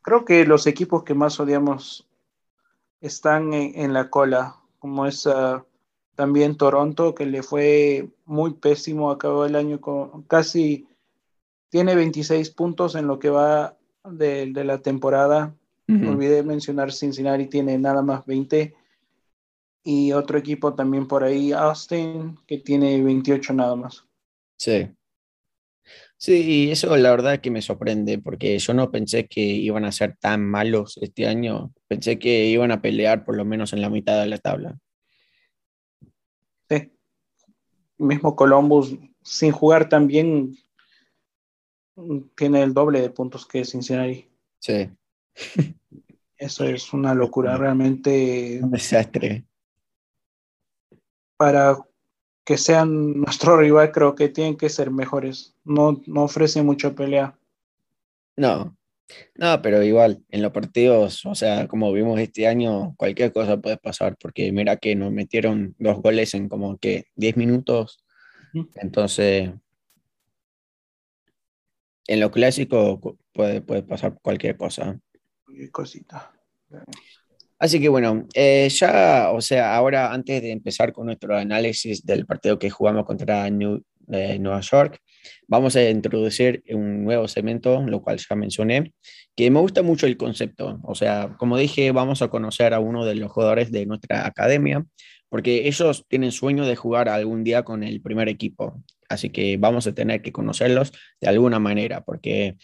creo 0.00 0.24
que 0.24 0.46
los 0.46 0.66
equipos 0.66 1.04
que 1.04 1.12
más 1.12 1.38
odiamos 1.40 2.08
están 3.02 3.52
en, 3.52 3.92
la 3.92 4.08
cola, 4.08 4.56
como 4.78 5.04
es 5.04 5.26
ah, 5.26 5.62
también 6.14 6.56
Toronto, 6.56 7.14
que 7.14 7.26
le 7.26 7.42
fue 7.42 8.08
muy 8.24 8.54
pésimo, 8.54 9.10
acabó 9.10 9.44
el 9.44 9.56
año 9.56 9.80
con 9.80 10.22
casi, 10.22 10.86
tiene 11.70 11.94
26 11.94 12.50
puntos 12.50 12.94
en 12.94 13.06
lo 13.06 13.18
que 13.18 13.30
va 13.30 13.76
de, 14.04 14.46
la 14.64 14.78
temporada. 14.78 15.54
Olvidé 15.86 16.42
mencionar 16.42 16.92
Cincinnati, 16.92 17.46
tiene 17.46 17.78
nada 17.78 18.00
más 18.00 18.24
20. 18.24 18.74
Y 19.82 20.12
otro 20.12 20.38
equipo 20.38 20.74
también 20.74 21.06
por 21.06 21.24
ahí, 21.24 21.52
Austin, 21.52 22.38
que 22.46 22.58
tiene 22.58 23.02
28 23.02 23.52
nada 23.52 23.76
más. 23.76 24.04
Sí. 24.56 24.88
Sí, 26.16 26.40
y 26.40 26.70
eso 26.70 26.96
la 26.96 27.10
verdad 27.10 27.40
que 27.40 27.50
me 27.50 27.60
sorprende, 27.60 28.18
porque 28.18 28.58
yo 28.58 28.72
no 28.72 28.90
pensé 28.90 29.26
que 29.26 29.42
iban 29.42 29.84
a 29.84 29.92
ser 29.92 30.16
tan 30.16 30.42
malos 30.42 30.98
este 31.02 31.26
año. 31.26 31.74
Pensé 31.86 32.18
que 32.18 32.46
iban 32.46 32.70
a 32.70 32.80
pelear 32.80 33.24
por 33.26 33.36
lo 33.36 33.44
menos 33.44 33.74
en 33.74 33.82
la 33.82 33.90
mitad 33.90 34.18
de 34.20 34.28
la 34.28 34.38
tabla. 34.38 34.78
Sí. 36.70 36.92
Mismo 37.98 38.34
Columbus, 38.34 38.96
sin 39.22 39.52
jugar 39.52 39.88
tan 39.88 40.06
bien, 40.06 40.56
tiene 42.36 42.62
el 42.62 42.74
doble 42.74 43.00
de 43.00 43.10
puntos 43.10 43.46
que 43.46 43.64
Cincinnati. 43.64 44.28
Sí. 44.58 44.90
Eso 46.36 46.64
es 46.64 46.92
una 46.92 47.14
locura, 47.14 47.56
realmente. 47.56 48.60
Un 48.62 48.70
desastre. 48.70 49.44
Para 51.36 51.78
que 52.44 52.58
sean 52.58 53.20
nuestro 53.20 53.56
rival, 53.60 53.92
creo 53.92 54.14
que 54.14 54.28
tienen 54.28 54.56
que 54.56 54.68
ser 54.68 54.90
mejores. 54.90 55.54
No, 55.64 56.02
no 56.06 56.24
ofrece 56.24 56.62
mucha 56.62 56.94
pelea. 56.94 57.38
No, 58.36 58.76
no, 59.36 59.60
pero 59.62 59.82
igual, 59.82 60.22
en 60.30 60.42
los 60.42 60.52
partidos, 60.52 61.24
o 61.26 61.34
sea, 61.34 61.68
como 61.68 61.92
vimos 61.92 62.18
este 62.20 62.46
año, 62.46 62.94
cualquier 62.96 63.32
cosa 63.32 63.58
puede 63.58 63.76
pasar, 63.76 64.16
porque 64.18 64.50
mira 64.52 64.76
que 64.76 64.94
nos 64.94 65.12
metieron 65.12 65.74
dos 65.78 66.00
goles 66.00 66.34
en 66.34 66.48
como 66.48 66.78
que 66.78 67.06
10 67.16 67.36
minutos. 67.36 68.04
Entonces, 68.76 69.50
en 72.06 72.20
lo 72.20 72.30
clásico 72.30 73.18
puede, 73.32 73.60
puede 73.60 73.82
pasar 73.82 74.18
cualquier 74.22 74.56
cosa. 74.56 74.98
Cualquier 75.44 75.70
cosita. 75.70 76.32
Así 77.58 77.80
que 77.80 77.88
bueno, 77.88 78.26
eh, 78.34 78.68
ya, 78.68 79.30
o 79.32 79.40
sea, 79.40 79.74
ahora 79.74 80.12
antes 80.12 80.42
de 80.42 80.50
empezar 80.50 80.92
con 80.92 81.06
nuestro 81.06 81.36
análisis 81.36 82.04
del 82.04 82.26
partido 82.26 82.58
que 82.58 82.70
jugamos 82.70 83.06
contra 83.06 83.48
New, 83.48 83.82
eh, 84.08 84.38
Nueva 84.38 84.60
York, 84.60 85.00
vamos 85.46 85.76
a 85.76 85.88
introducir 85.88 86.62
un 86.70 87.04
nuevo 87.04 87.28
segmento, 87.28 87.82
lo 87.82 88.02
cual 88.02 88.18
ya 88.18 88.36
mencioné, 88.36 88.92
que 89.36 89.50
me 89.50 89.60
gusta 89.60 89.82
mucho 89.82 90.06
el 90.06 90.16
concepto. 90.16 90.80
O 90.82 90.94
sea, 90.94 91.34
como 91.38 91.56
dije, 91.58 91.90
vamos 91.92 92.22
a 92.22 92.28
conocer 92.28 92.74
a 92.74 92.80
uno 92.80 93.04
de 93.04 93.14
los 93.16 93.30
jugadores 93.32 93.70
de 93.72 93.86
nuestra 93.86 94.26
academia, 94.26 94.84
porque 95.28 95.66
ellos 95.66 96.04
tienen 96.08 96.32
sueño 96.32 96.64
de 96.66 96.76
jugar 96.76 97.08
algún 97.08 97.42
día 97.44 97.62
con 97.64 97.82
el 97.82 98.00
primer 98.00 98.28
equipo. 98.28 98.82
Así 99.08 99.30
que 99.30 99.56
vamos 99.56 99.86
a 99.86 99.94
tener 99.94 100.22
que 100.22 100.32
conocerlos 100.32 100.92
de 101.20 101.28
alguna 101.28 101.58
manera, 101.58 102.02
porque 102.02 102.56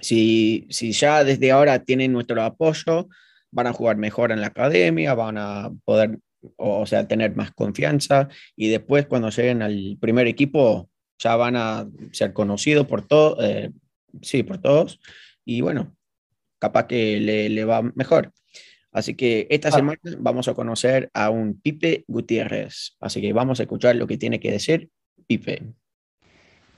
si, 0.00 0.66
si 0.70 0.92
ya 0.92 1.24
desde 1.24 1.50
ahora 1.50 1.78
tienen 1.84 2.12
nuestro 2.12 2.42
apoyo, 2.42 3.08
van 3.50 3.66
a 3.66 3.72
jugar 3.72 3.96
mejor 3.96 4.32
en 4.32 4.40
la 4.40 4.48
academia, 4.48 5.14
van 5.14 5.38
a 5.38 5.70
poder, 5.84 6.18
o 6.56 6.86
sea, 6.86 7.06
tener 7.06 7.36
más 7.36 7.52
confianza 7.52 8.28
y 8.56 8.68
después 8.68 9.06
cuando 9.06 9.30
lleguen 9.30 9.62
al 9.62 9.96
primer 10.00 10.26
equipo 10.26 10.90
ya 11.18 11.36
van 11.36 11.56
a 11.56 11.88
ser 12.12 12.32
conocidos 12.32 12.86
por 12.86 13.06
todos, 13.06 13.38
eh, 13.44 13.70
sí, 14.22 14.42
por 14.42 14.58
todos 14.58 15.00
y 15.44 15.60
bueno, 15.60 15.94
capaz 16.58 16.86
que 16.86 17.18
le, 17.20 17.64
va 17.64 17.82
mejor. 17.82 18.32
Así 18.92 19.14
que 19.14 19.46
esta 19.50 19.68
ah. 19.68 19.72
semana 19.72 19.98
vamos 20.18 20.48
a 20.48 20.54
conocer 20.54 21.10
a 21.14 21.30
un 21.30 21.60
Pipe 21.60 22.04
Gutiérrez. 22.06 22.96
Así 23.00 23.20
que 23.20 23.32
vamos 23.32 23.58
a 23.58 23.64
escuchar 23.64 23.96
lo 23.96 24.06
que 24.06 24.18
tiene 24.18 24.38
que 24.38 24.50
decir 24.50 24.90
Pipe. 25.26 25.62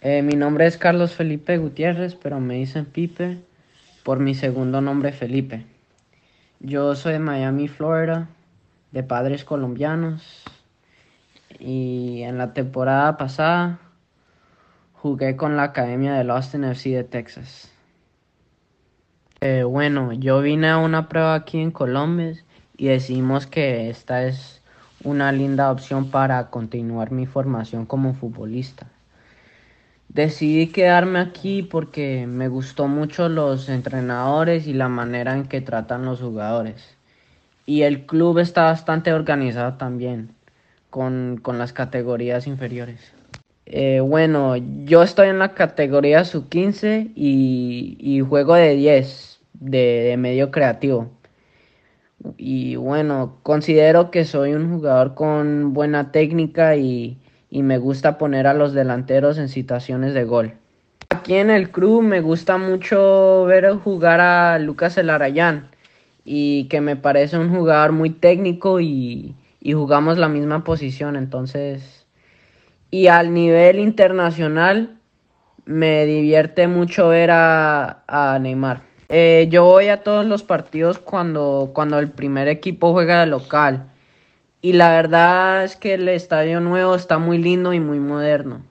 Eh, 0.01 0.23
mi 0.23 0.35
nombre 0.35 0.67
es 0.67 0.77
Carlos 0.77 1.13
Felipe 1.13 1.59
Gutiérrez, 1.59 2.15
pero 2.15 2.41
me 2.41 2.55
dicen 2.55 2.85
Pipe 2.85 3.39
por 4.03 4.21
mi 4.21 4.35
segundo 4.35 4.81
nombre 4.81 5.13
Felipe. 5.13 5.65
Yo 6.61 6.95
soy 6.95 7.15
de 7.15 7.19
Miami, 7.19 7.69
Florida, 7.69 8.29
de 8.93 9.03
padres 9.03 9.45
colombianos. 9.45 10.43
Y 11.59 12.23
en 12.23 12.39
la 12.39 12.53
temporada 12.53 13.17
pasada 13.17 13.81
jugué 15.05 15.37
con 15.37 15.55
la 15.55 15.65
Academia 15.65 16.15
del 16.15 16.31
Austin 16.31 16.65
FC 16.65 16.89
de 16.89 17.05
Texas. 17.05 17.71
Eh, 19.43 19.63
bueno, 19.63 20.15
yo 20.15 20.41
vine 20.41 20.71
a 20.71 20.79
una 20.79 21.11
prueba 21.11 21.35
aquí 21.35 21.61
en 21.61 21.73
Colombia 21.73 22.33
y 22.79 22.87
decidimos 22.87 23.47
que 23.47 23.91
esta 23.91 24.25
es 24.25 24.63
una 25.03 25.31
linda 25.31 25.71
opción 25.71 26.11
para 26.11 26.49
continuar 26.49 27.11
mi 27.11 27.27
formación 27.27 27.85
como 27.85 28.15
futbolista. 28.15 28.87
Decidí 30.09 30.69
quedarme 30.69 31.19
aquí 31.19 31.63
porque 31.63 32.27
me 32.27 32.49
gustó 32.49 32.89
mucho 32.89 33.29
los 33.29 33.69
entrenadores 33.69 34.67
y 34.67 34.73
la 34.73 34.89
manera 34.89 35.37
en 35.37 35.45
que 35.45 35.61
tratan 35.61 36.07
los 36.07 36.23
jugadores. 36.23 36.97
Y 37.67 37.83
el 37.83 38.07
club 38.07 38.39
está 38.39 38.63
bastante 38.63 39.13
organizado 39.13 39.75
también 39.75 40.35
con, 40.89 41.43
las 41.59 41.75
categorías 41.75 42.47
inferiores. 42.47 43.14
Eh, 43.67 44.01
bueno, 44.01 44.57
yo 44.85 45.03
estoy 45.03 45.29
en 45.29 45.39
la 45.39 45.55
categoría 45.55 46.25
sub-15 46.25 47.13
y, 47.15 48.21
juego 48.29 48.55
de 48.55 48.75
10, 48.77 49.41
de, 49.55 50.15
medio 50.19 50.51
creativo. 50.51 51.11
Y 52.37 52.77
bueno, 52.77 53.39
considero 53.43 54.11
que 54.11 54.25
soy 54.25 54.55
un 54.55 54.71
jugador 54.71 55.15
con 55.15 55.75
buena 55.75 56.13
técnica 56.13 56.77
y, 56.77 57.19
y 57.51 57.63
me 57.63 57.79
gusta 57.79 58.19
poner 58.19 58.47
a 58.47 58.55
los 58.55 58.73
delanteros 58.73 59.39
en 59.39 59.49
situaciones 59.49 60.15
de 60.15 60.25
gol. 60.25 60.55
Aquí 61.11 61.35
en 61.35 61.51
el 61.51 61.71
club 61.71 62.03
me 62.03 62.21
gusta 62.21 62.59
mucho 62.59 63.45
ver 63.45 63.71
jugar 63.77 64.21
a 64.21 64.59
Lucas 64.59 64.97
Elarayán 64.99 65.69
y 66.25 66.65
que 66.65 66.81
me 66.81 66.97
parece 66.97 67.39
un 67.39 67.55
jugador 67.55 67.93
muy 67.93 68.11
técnico 68.11 68.81
y, 68.81 69.35
jugamos 69.63 70.19
la 70.19 70.29
misma 70.29 70.65
posición, 70.65 71.17
entonces... 71.17 72.04
Y 72.95 73.09
al 73.09 73.35
nivel 73.35 73.81
internacional 73.81 75.01
me 75.65 76.07
divierte 76.07 76.69
mucho 76.69 77.09
ver 77.09 77.31
a, 77.33 78.39
Neymar. 78.41 78.83
Eh, 79.09 79.49
yo 79.51 79.65
voy 79.65 79.89
a 79.89 80.05
todos 80.05 80.25
los 80.25 80.45
partidos 80.45 81.01
cuando, 81.01 81.73
cuando 81.75 81.99
el 81.99 82.13
primer 82.13 82.47
equipo 82.47 82.93
juega 82.93 83.19
de 83.19 83.27
local 83.27 83.89
y 84.63 84.75
la 84.75 84.91
verdad 84.91 85.65
es 85.65 85.75
que 85.75 85.95
el 85.95 86.09
estadio 86.09 86.61
nuevo 86.61 86.95
está 86.95 87.19
muy 87.19 87.39
lindo 87.39 87.73
y 87.73 87.81
muy 87.81 87.99
moderno. 87.99 88.63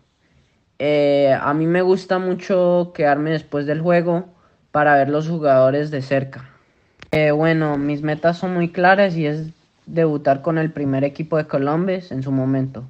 Eh, 0.80 1.38
a 1.38 1.54
mí 1.54 1.66
me 1.66 1.82
gusta 1.82 2.18
mucho 2.18 2.94
quedarme 2.96 3.32
después 3.32 3.66
del 3.66 3.82
juego 3.82 4.30
para 4.72 4.96
ver 4.96 5.10
los 5.10 5.28
jugadores 5.28 5.92
de 5.92 6.02
cerca. 6.02 6.50
Eh, 7.12 7.32
bueno, 7.32 7.78
mis 7.78 8.02
metas 8.02 8.38
son 8.38 8.54
muy 8.54 8.70
claras 8.70 9.18
y 9.18 9.26
es 9.26 9.50
debutar 9.86 10.42
con 10.42 10.58
el 10.58 10.72
primer 10.72 11.04
equipo 11.04 11.36
de 11.36 11.46
Colombia 11.46 12.00
en 12.10 12.24
su 12.24 12.32
momento. 12.32 12.86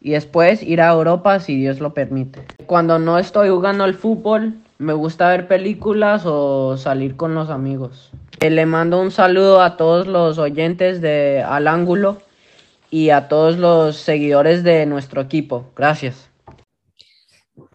Y 0.00 0.10
después 0.10 0.62
ir 0.62 0.80
a 0.80 0.92
Europa 0.92 1.40
si 1.40 1.56
Dios 1.56 1.80
lo 1.80 1.94
permite. 1.94 2.44
Cuando 2.66 2.98
no 2.98 3.18
estoy 3.18 3.48
jugando 3.48 3.84
al 3.84 3.94
fútbol, 3.94 4.54
me 4.78 4.92
gusta 4.92 5.28
ver 5.28 5.48
películas 5.48 6.22
o 6.24 6.76
salir 6.76 7.16
con 7.16 7.34
los 7.34 7.50
amigos. 7.50 8.12
Eh, 8.40 8.50
le 8.50 8.66
mando 8.66 9.00
un 9.00 9.10
saludo 9.10 9.60
a 9.60 9.76
todos 9.76 10.06
los 10.06 10.38
oyentes 10.38 11.00
de 11.00 11.42
Al 11.42 11.66
Ángulo 11.66 12.22
y 12.90 13.10
a 13.10 13.28
todos 13.28 13.58
los 13.58 13.96
seguidores 13.96 14.62
de 14.62 14.86
nuestro 14.86 15.20
equipo. 15.20 15.70
Gracias. 15.76 16.30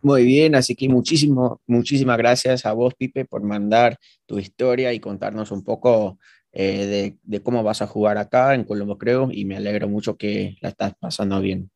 Muy 0.01 0.23
bien, 0.23 0.55
así 0.55 0.75
que 0.75 0.87
muchísimo, 0.89 1.61
muchísimas 1.67 2.17
gracias 2.17 2.65
a 2.65 2.73
vos, 2.73 2.93
Pipe, 2.95 3.25
por 3.25 3.43
mandar 3.43 3.97
tu 4.25 4.39
historia 4.39 4.93
y 4.93 4.99
contarnos 4.99 5.51
un 5.51 5.63
poco 5.63 6.17
eh, 6.51 7.15
de, 7.23 7.41
cómo 7.41 7.63
vas 7.63 7.81
a 7.81 7.87
jugar 7.87 8.17
acá 8.17 8.53
en 8.53 8.63
Colombo, 8.63 8.97
creo, 8.97 9.29
y 9.31 9.45
me 9.45 9.57
alegro 9.57 9.87
mucho 9.87 10.17
que 10.17 10.55
la 10.61 10.69
estás 10.69 10.93
pasando 10.99 11.41
bien. 11.41 11.69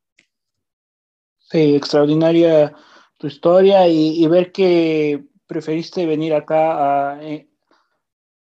Sí, 1.50 1.74
extraordinaria 1.76 2.74
tu 3.16 3.26
historia 3.26 3.88
y, 3.88 4.26
ver 4.28 4.52
que 4.52 5.24
preferiste 5.46 6.04
venir 6.06 6.34
acá 6.34 7.18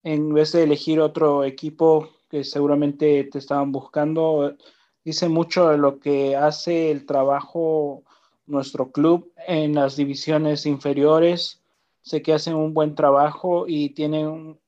en 0.02 0.34
vez 0.34 0.52
de 0.52 0.64
elegir 0.64 1.00
otro 1.00 1.44
equipo 1.44 2.10
que 2.28 2.44
seguramente 2.44 3.24
te 3.24 3.38
estaban 3.38 3.72
buscando. 3.72 4.56
Dice 5.04 5.28
mucho 5.28 5.68
de 5.68 5.78
lo 5.78 6.00
que 6.00 6.36
hace 6.36 6.90
el 6.90 7.06
trabajo 7.06 8.02
nuestro 8.46 8.90
club 8.90 9.32
en 9.46 9.74
las 9.74 9.96
divisiones 9.96 10.66
inferiores. 10.66 11.62
Sé 12.02 12.22
que 12.22 12.34
hacen 12.34 12.54
un 12.54 12.74
buen 12.74 12.94
trabajo 12.94 13.66
y 13.68 13.90
tienen, 13.90 14.58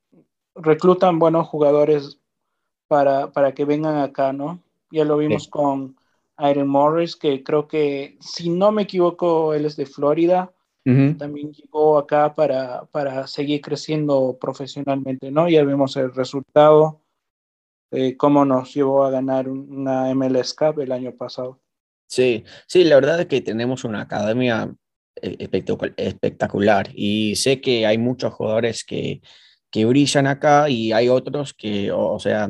reclutan 0.55 1.19
buenos 1.19 1.49
jugadores 1.49 2.19
para, 2.87 3.33
para 3.33 3.53
que 3.53 3.65
vengan 3.65 3.99
acá, 3.99 4.33
¿no? 4.33 4.61
Ya 4.91 5.05
lo 5.05 5.19
vimos 5.19 5.49
con 5.49 5.98
Aaron 6.39 6.69
Morris, 6.69 7.17
que 7.17 7.43
creo 7.43 7.67
que, 7.67 8.17
si 8.21 8.49
no 8.49 8.73
me 8.73 8.83
equivoco, 8.83 9.53
él 9.53 9.67
es 9.67 9.77
de 9.77 9.87
Florida. 9.87 10.53
También 11.19 11.53
llegó 11.53 11.99
acá 11.99 12.35
para, 12.35 12.87
para, 12.87 13.27
seguir 13.27 13.61
creciendo 13.61 14.39
profesionalmente, 14.41 15.31
¿no? 15.31 15.47
Ya 15.47 15.63
vimos 15.63 15.95
el 15.99 16.15
resultado, 16.15 17.03
eh, 17.91 18.17
cómo 18.17 18.47
nos 18.47 18.73
llevó 18.73 19.05
a 19.05 19.11
ganar 19.11 19.51
una 19.51 20.09
MLS 20.15 20.55
Cup 20.55 20.81
el 20.81 20.93
año 20.93 21.13
pasado. 21.15 21.61
Sí, 22.07 22.43
sí, 22.67 22.85
la 22.85 22.95
verdad 22.95 23.21
es 23.21 23.27
que 23.27 23.43
tenemos 23.43 23.85
una 23.85 24.01
academia 24.01 24.75
eh, 25.21 25.37
espectacular 25.99 26.89
y 26.95 27.37
sé 27.37 27.61
que 27.61 27.85
hay 27.85 27.99
muchos 27.99 28.33
jugadores 28.33 28.83
que, 28.83 29.21
que 29.71 29.85
brillan 29.85 30.27
acá 30.27 30.71
y 30.71 30.93
hay 30.93 31.11
otros 31.11 31.53
que, 31.53 31.93
o 31.93 32.19
sea, 32.19 32.49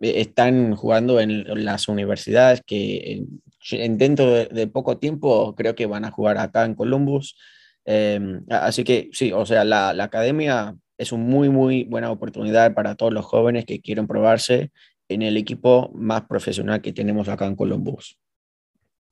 están 0.00 0.74
jugando 0.76 1.20
en 1.20 1.64
las 1.64 1.88
universidades 1.88 2.62
que 2.66 3.24
en, 3.72 3.98
dentro 3.98 4.30
de, 4.30 4.66
poco 4.66 4.98
tiempo 4.98 5.54
creo 5.54 5.74
que 5.74 5.86
van 5.86 6.04
a 6.04 6.10
jugar 6.10 6.38
acá 6.38 6.64
en 6.64 6.74
Columbus. 6.74 7.36
Em, 7.84 8.44
así 8.50 8.84
que 8.84 9.10
sí, 9.12 9.32
o 9.32 9.46
sea, 9.46 9.64
la, 9.64 9.92
la 9.92 10.04
academia 10.04 10.76
es 10.98 11.12
una 11.12 11.24
muy, 11.24 11.48
muy 11.48 11.84
buena 11.84 12.10
oportunidad 12.10 12.74
para 12.74 12.94
todos 12.94 13.12
los 13.12 13.24
jóvenes 13.24 13.64
que 13.64 13.80
quieren 13.80 14.06
probarse 14.06 14.70
en 15.08 15.22
el 15.22 15.36
equipo 15.36 15.90
más 15.94 16.22
profesional 16.22 16.80
que 16.80 16.92
tenemos 16.92 17.28
acá 17.28 17.46
en 17.46 17.56
Columbus. 17.56 18.18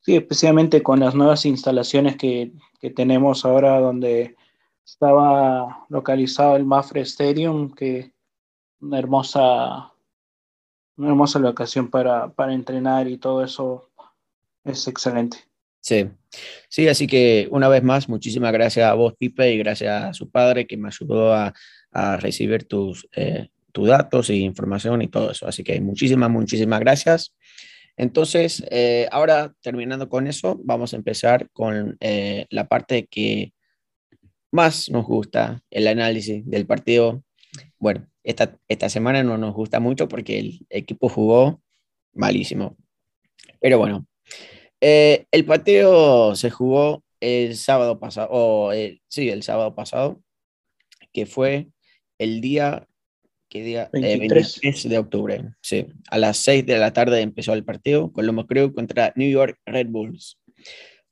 Sí, 0.01 0.17
especialmente 0.17 0.83
con 0.83 1.01
las 1.01 1.15
nuevas 1.15 1.47
instalaciones 1.47 2.17
que, 2.17 2.53
que 2.81 2.91
tenemos 2.91 3.45
ahora 3.45 3.81
donde 3.81 4.37
estaba 4.85 5.87
localizado 5.89 6.57
el 6.57 6.65
Mafre 6.65 7.01
Stadium, 7.03 7.73
que 7.73 8.13
una 8.81 8.99
hermosa 8.99 9.94
una 10.97 11.09
hermosa 11.09 11.39
locación 11.39 11.91
para, 11.91 12.29
para 12.33 12.55
entrenar 12.55 13.09
y 13.09 13.19
todo 13.19 13.43
eso 13.45 13.91
es 14.65 14.87
excelente. 14.89 15.39
Sí, 15.81 16.09
sí, 16.69 16.89
así 16.89 17.07
que 17.07 17.47
una 17.51 17.69
vez 17.69 17.83
más, 17.83 18.09
muchísimas 18.09 18.53
gracias 18.53 18.87
a 18.87 18.95
vos, 18.95 19.15
Pipe, 19.19 19.53
y 19.53 19.59
gracias 19.59 20.03
a 20.03 20.15
su 20.15 20.31
padre 20.31 20.67
que 20.67 20.79
me 20.79 20.89
ayudó 20.89 21.35
a, 21.35 21.53
a 21.91 22.17
recibir 22.17 22.65
tus, 22.65 23.07
eh, 23.15 23.49
tus 23.71 23.89
datos 23.89 24.31
y 24.31 24.45
información 24.45 25.03
y 25.03 25.09
todo 25.09 25.31
eso. 25.31 25.47
Así 25.47 25.63
que 25.63 25.81
muchísimas, 25.81 26.31
muchísimas 26.31 26.81
gracias. 26.81 27.35
Entonces, 27.97 28.65
eh, 28.71 29.09
ahora 29.13 29.53
terminando 29.61 30.09
con 30.09 30.27
eso, 30.27 30.61
vamos 30.65 30.93
a 30.93 30.97
empezar 30.97 31.49
con 31.51 31.97
eh, 32.01 32.47
la 32.51 32.67
parte 32.67 33.07
que 33.07 33.53
más 34.51 34.89
nos 34.91 35.05
gusta, 35.05 35.61
el 35.71 35.87
análisis 35.87 36.49
del 36.49 36.67
partido. 36.67 37.23
Bueno, 37.79 38.07
esta, 38.25 38.59
esta 38.69 38.89
semana 38.89 39.23
no 39.23 39.39
nos 39.39 39.55
gusta 39.55 39.81
mucho 39.81 40.09
porque 40.09 40.39
el 40.39 40.67
equipo 40.71 41.09
jugó 41.09 41.63
malísimo. 42.15 42.77
Pero 43.61 43.79
bueno, 43.79 44.07
eh, 44.81 45.27
el 45.31 45.45
partido 45.45 46.35
se 46.35 46.51
jugó 46.51 47.05
el 47.21 47.57
sábado 47.57 47.99
pasado, 47.99 48.29
o 48.31 48.73
sí, 49.09 49.29
el 49.29 49.43
sábado 49.43 49.75
pasado, 49.75 50.21
que 51.13 51.27
fue 51.27 51.69
el 52.19 52.41
día, 52.41 52.87
¿qué 53.49 53.63
día? 53.63 53.89
23. 53.93 54.61
Eh, 54.63 54.89
de 54.89 54.99
octubre. 54.99 55.45
Sí, 55.61 55.87
a 56.11 56.19
las 56.19 56.39
6 56.39 56.67
de 56.67 56.79
la 56.79 56.93
tarde 56.93 57.21
empezó 57.21 57.53
el 57.53 57.65
partido, 57.65 58.13
Colombo 58.13 58.47
Crew 58.47 58.75
contra 58.75 59.13
New 59.17 59.31
York 59.31 59.59
Red 59.65 59.89
Bulls. 59.89 60.39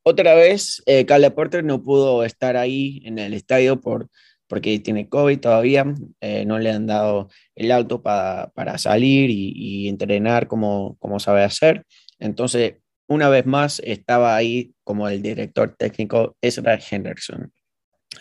Otra 0.05 0.35
vez, 0.35 0.83
eh, 0.87 1.07
Porter 1.35 1.63
no 1.63 1.83
pudo 1.83 2.25
estar 2.25 2.57
ahí 2.57 3.01
en 3.05 3.19
el 3.19 3.35
estadio 3.35 3.81
por 3.81 4.11
porque 4.53 4.79
tiene 4.81 5.09
COVID 5.09 5.41
todavía, 5.41 5.95
eh, 6.21 6.45
no 6.45 6.59
le 6.59 6.69
han 6.69 6.87
dado 6.87 7.31
el 7.55 7.73
alto 7.73 8.03
para, 8.03 8.53
para 8.55 8.77
salir 8.77 9.31
y, 9.31 9.89
entrenar 9.89 10.47
como, 10.47 10.99
como 10.99 11.19
sabe 11.21 11.43
hacer. 11.43 11.87
Entonces, 12.19 12.75
una 13.09 13.31
vez 13.31 13.47
más, 13.47 13.81
estaba 13.83 14.37
ahí 14.37 14.75
como 14.85 15.09
el 15.09 15.23
director 15.23 15.75
técnico 15.79 16.37
Ezra 16.43 16.79
Henderson. 16.79 17.51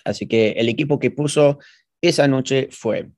Así 0.06 0.26
que 0.26 0.52
el 0.52 0.70
equipo 0.70 1.00
que 1.00 1.12
puso 1.12 1.60
esa 2.00 2.30
noche 2.30 2.70
fue 2.72 3.10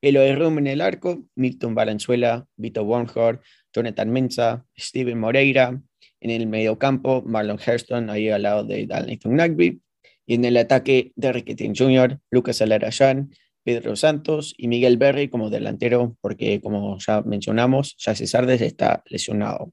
Eloy 0.00 0.34
Rum 0.34 0.58
en 0.58 0.66
el 0.66 0.80
arco, 0.80 1.22
Milton 1.36 1.76
Valenzuela, 1.76 2.48
Vito 2.56 2.82
Warnhorst, 2.82 3.44
Jonathan 3.72 4.10
Mensa, 4.10 4.66
Steven 4.76 5.20
Moreira, 5.20 5.80
en 6.20 6.30
el 6.32 6.48
mediocampo, 6.48 7.22
Marlon 7.22 7.60
Hairston 7.64 8.10
ahí 8.10 8.28
al 8.28 8.42
lado 8.42 8.64
de 8.64 8.88
Dalton 8.88 9.36
Nagby, 9.36 9.80
y 10.26 10.34
en 10.34 10.44
el 10.44 10.56
ataque, 10.56 11.12
Derrick 11.14 11.48
Etienne 11.50 11.76
Jr., 11.76 12.18
Lucas 12.30 12.60
Alarayán, 12.60 13.30
Pedro 13.62 13.96
Santos 13.96 14.54
y 14.56 14.68
Miguel 14.68 14.96
Berry 14.96 15.28
como 15.28 15.50
delantero, 15.50 16.16
porque 16.20 16.60
como 16.60 16.98
ya 16.98 17.22
mencionamos, 17.22 17.96
ya 17.98 18.14
Sardes 18.14 18.60
está 18.60 19.02
lesionado. 19.06 19.72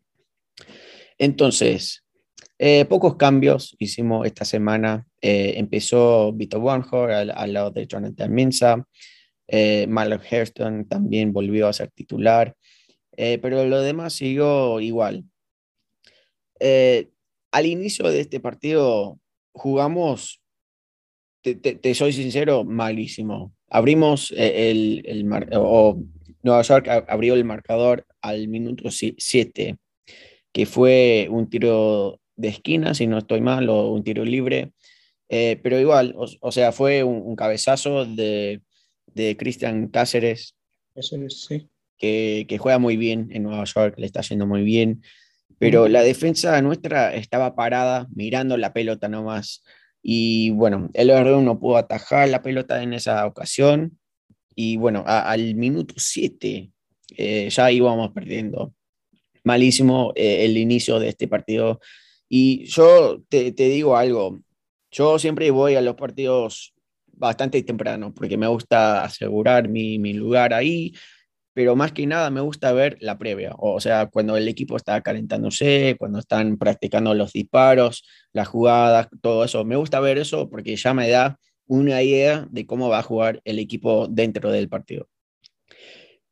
Entonces, 1.18 2.04
eh, 2.60 2.86
pocos 2.86 3.18
cambios 3.18 3.76
hicimos 3.80 4.26
esta 4.26 4.46
semana. 4.46 5.08
Eh, 5.22 5.54
empezó 5.58 6.34
Vito 6.34 6.60
Warnhor 6.60 7.12
al, 7.12 7.54
lado 7.54 7.72
de 7.72 7.88
Jonathan 7.88 8.34
Minza. 8.34 8.88
Eh, 9.48 9.86
Marlon 9.88 10.22
Hairston 10.30 10.88
también 10.88 11.34
volvió 11.34 11.68
a 11.68 11.74
ser 11.74 11.92
titular. 11.92 12.56
pero 13.16 13.66
lo 13.66 13.82
demás 13.82 14.14
siguió 14.14 14.80
igual. 14.80 15.26
al 17.52 17.66
inicio 17.66 18.10
de 18.10 18.22
este 18.22 18.40
partido 18.40 19.20
jugamos 19.52 20.43
te, 21.44 21.96
soy 21.96 22.14
sincero, 22.14 22.64
malísimo. 22.64 23.54
Abrimos 23.70 24.32
eh, 24.32 24.72
el, 24.72 25.04
el 25.06 25.30
o 25.54 26.02
Nueva 26.42 26.62
York 26.62 26.88
abrió 27.08 27.34
el 27.34 27.46
marcador 27.46 28.06
al 28.22 28.48
minuto 28.48 28.90
7, 28.92 29.78
que 30.52 30.66
fue 30.66 31.28
un 31.30 31.50
tiro 31.50 32.20
de 32.36 32.48
esquina, 32.50 32.94
si 32.94 33.08
no 33.08 33.18
estoy 33.18 33.42
mal, 33.42 33.70
o 33.70 33.92
un 33.92 34.04
tiro 34.04 34.24
libre. 34.24 34.72
Eh, 35.30 35.60
pero 35.64 35.80
igual, 35.80 36.16
o, 36.18 36.52
sea, 36.52 36.72
fue 36.72 37.04
un, 37.04 37.36
cabezazo 37.36 38.06
de, 38.06 38.62
de 39.08 39.38
Cristian 39.38 39.88
Cáceres. 39.88 40.56
Eso 40.96 41.16
es, 41.18 41.46
sí. 41.46 41.70
Que, 41.98 42.46
que, 42.48 42.58
juega 42.58 42.80
muy 42.80 42.98
bien 42.98 43.30
en 43.32 43.44
Nueva 43.44 43.64
York, 43.64 43.96
le 43.98 44.06
está 44.06 44.22
yendo 44.22 44.46
muy 44.46 44.64
bien. 44.64 45.02
Pero 45.60 45.88
la 45.88 46.04
defensa 46.04 46.62
nuestra 46.62 47.16
estaba 47.16 47.56
parada, 47.56 48.08
mirando 48.14 48.58
la 48.58 48.74
pelota 48.74 49.08
nomás. 49.08 49.64
Y 50.06 50.50
bueno, 50.50 50.90
el 50.94 51.10
Everton 51.10 51.46
no 51.46 51.58
pudo 51.58 51.78
atajar 51.78 52.28
la 52.28 52.42
pelota 52.44 52.84
en 52.84 52.94
esa 52.94 53.26
ocasión. 53.26 53.98
Y 54.54 54.76
bueno, 54.76 55.04
al 55.08 55.56
minuto 55.56 55.96
7 55.98 56.70
eh, 57.18 57.50
ya 57.50 57.72
íbamos 57.72 58.12
perdiendo. 58.12 58.74
Malísimo 59.46 60.12
eh, 60.16 60.44
el 60.46 60.58
inicio 60.58 61.00
de 61.00 61.08
este 61.10 61.30
partido. 61.30 61.80
Y 62.28 62.66
yo 62.66 63.22
te, 63.30 63.52
digo 63.52 63.96
algo, 63.96 64.40
yo 64.92 65.18
siempre 65.20 65.50
voy 65.52 65.76
a 65.76 65.82
los 65.82 65.96
partidos 65.96 66.74
bastante 67.08 67.64
temprano 67.64 68.14
porque 68.14 68.38
me 68.38 68.48
gusta 68.48 69.04
asegurar 69.04 69.70
mi, 69.70 70.00
mi 70.00 70.14
lugar 70.14 70.54
ahí 70.54 70.94
pero 71.54 71.76
más 71.76 71.92
que 71.92 72.08
nada 72.08 72.30
me 72.32 72.42
gusta 72.42 72.74
ver 72.74 72.98
la 73.00 73.18
previa, 73.18 73.54
o 73.58 73.80
sea, 73.80 74.08
cuando 74.08 74.36
el 74.38 74.48
equipo 74.48 74.76
está 74.76 75.02
calentándose, 75.02 75.96
cuando 76.00 76.20
están 76.20 76.58
practicando 76.58 77.14
los 77.14 77.32
disparos, 77.34 78.04
las 78.32 78.48
jugadas, 78.48 79.08
todo 79.22 79.44
eso. 79.44 79.64
Me 79.64 79.76
gusta 79.76 80.00
ver 80.00 80.18
eso 80.18 80.50
porque 80.50 80.76
ya 80.76 80.94
me 80.94 81.10
da 81.10 81.40
una 81.68 82.02
idea 82.02 82.48
de 82.52 82.66
cómo 82.66 82.90
va 82.90 83.00
a 83.00 83.04
jugar 83.04 83.42
el 83.46 83.60
equipo 83.60 84.08
dentro 84.08 84.52
del 84.52 84.68
partido. 84.68 85.08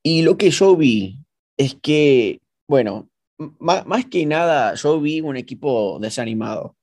Y 0.03 0.23
lo 0.23 0.37
que 0.37 0.49
yo 0.49 0.75
vi 0.75 1.19
es 1.57 1.75
que, 1.75 2.41
bueno, 2.67 3.09
más, 3.59 4.05
que 4.05 4.25
nada, 4.25 4.73
yo 4.75 4.99
vi 4.99 5.21
un 5.21 5.37
equipo 5.37 5.99
desanimado. 5.99 6.75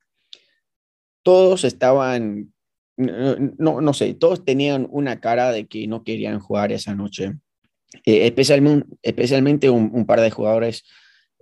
Todos 1.24 1.64
estaban, 1.64 2.52
no, 2.96 3.80
no 3.80 3.92
sé, 3.92 4.14
todos 4.14 4.44
tenían 4.44 4.86
una 4.90 5.20
cara 5.20 5.50
de 5.50 5.66
que 5.66 5.86
no 5.88 6.04
querían 6.04 6.38
jugar 6.38 6.72
esa 6.72 6.94
noche 6.94 7.34
eh, 8.04 8.26
especialmente, 8.26 9.70
un, 9.70 10.06
par 10.06 10.20
de 10.20 10.30
jugadores 10.30 10.84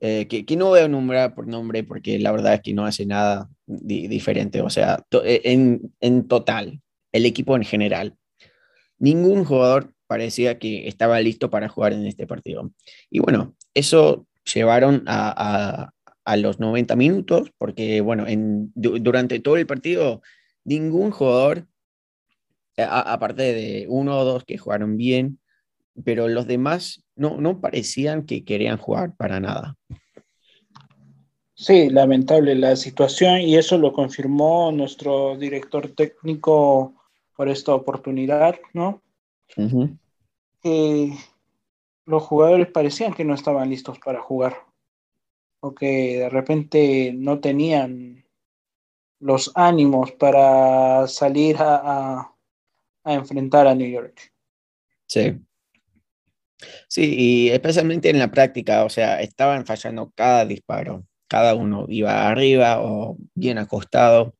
eh, 0.00 0.26
que, 0.28 0.44
que, 0.44 0.56
no 0.56 0.74
a 0.74 0.88
nombrar 0.88 1.34
por 1.34 1.46
nombre 1.46 1.82
porque 1.82 2.18
la 2.18 2.32
verdad 2.32 2.54
es 2.54 2.60
que 2.60 2.74
no 2.74 2.86
hace 2.86 3.06
nada 3.06 3.48
diferente. 3.66 4.60
O 4.60 4.70
sea, 4.70 5.04
eh, 5.24 5.42
en, 5.44 5.92
en, 6.00 6.28
total, 6.28 6.80
el 7.12 7.26
equipo 7.26 7.56
en 7.56 7.64
general, 7.64 8.16
ningún 8.98 9.44
jugador 9.44 9.92
parecía 10.06 10.58
que 10.58 10.86
estaba 10.86 11.20
listo 11.20 11.50
para 11.50 11.68
jugar 11.68 11.92
en 11.92 12.06
este 12.06 12.26
partido. 12.26 12.70
Y 13.10 13.18
bueno, 13.18 13.56
eso 13.74 14.26
llevaron 14.44 15.02
a, 15.06 15.34
a, 15.84 15.92
a 16.24 16.36
los 16.36 16.60
90 16.60 16.94
minutos 16.96 17.52
porque, 17.58 18.00
bueno, 18.00 18.26
en, 18.28 18.70
durante 18.74 19.40
todo 19.40 19.56
el 19.56 19.66
partido, 19.66 20.22
ningún 20.64 21.10
jugador, 21.10 21.66
aparte 22.76 23.42
de 23.42 23.86
uno 23.88 24.18
o 24.18 24.24
dos 24.24 24.44
que 24.44 24.58
jugaron 24.58 24.96
bien, 24.96 25.40
pero 26.04 26.28
los 26.28 26.46
demás 26.46 27.04
no, 27.14 27.40
no 27.40 27.60
parecían 27.60 28.24
que 28.24 28.44
querían 28.44 28.78
jugar 28.78 29.14
para 29.16 29.40
nada. 29.40 29.76
Sí, 31.54 31.88
lamentable 31.88 32.54
la 32.54 32.76
situación 32.76 33.40
y 33.40 33.56
eso 33.56 33.78
lo 33.78 33.92
confirmó 33.92 34.70
nuestro 34.72 35.38
director 35.38 35.88
técnico 35.88 36.94
por 37.34 37.48
esta 37.48 37.74
oportunidad, 37.74 38.56
¿no? 38.74 39.02
los 42.06 42.22
jugadores 42.24 42.68
parecían 42.68 43.14
que 43.14 43.24
no 43.24 43.34
estaban 43.34 43.70
listos 43.70 43.98
para 44.00 44.20
jugar 44.20 44.56
o 45.60 45.74
que 45.74 46.18
de 46.18 46.28
repente 46.28 47.12
no 47.14 47.38
tenían 47.38 48.24
los 49.20 49.52
ánimos 49.54 50.12
para 50.12 51.06
salir 51.06 51.56
a, 51.58 52.32
a 53.04 53.14
enfrentar 53.14 53.66
a 53.66 53.74
New 53.74 53.88
York. 53.88 54.32
Sí. 55.06 55.40
Sí, 56.88 57.14
y 57.16 57.48
especialmente 57.50 58.10
en 58.10 58.18
la 58.18 58.30
práctica, 58.30 58.84
o 58.84 58.88
sea, 58.88 59.20
estaban 59.20 59.66
fallando 59.66 60.10
cada 60.14 60.44
disparo 60.46 61.04
cada 61.28 61.54
uno 61.54 61.86
iba 61.88 62.28
arriba 62.28 62.82
o 62.82 63.16
bien 63.34 63.58
acostado. 63.58 64.34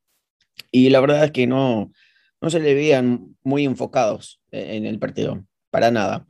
Y 0.71 0.91
la 0.91 1.01
verdad 1.01 1.25
es 1.25 1.33
que 1.33 1.47
no, 1.47 1.93
no 2.41 2.51
se 2.51 2.61
le 2.61 2.75
veían 2.75 3.37
muy 3.43 3.65
enfocados 3.65 4.41
en 4.51 4.87
el 4.87 4.99
partido, 4.99 5.45
para 5.71 5.91
nada. 5.91 6.27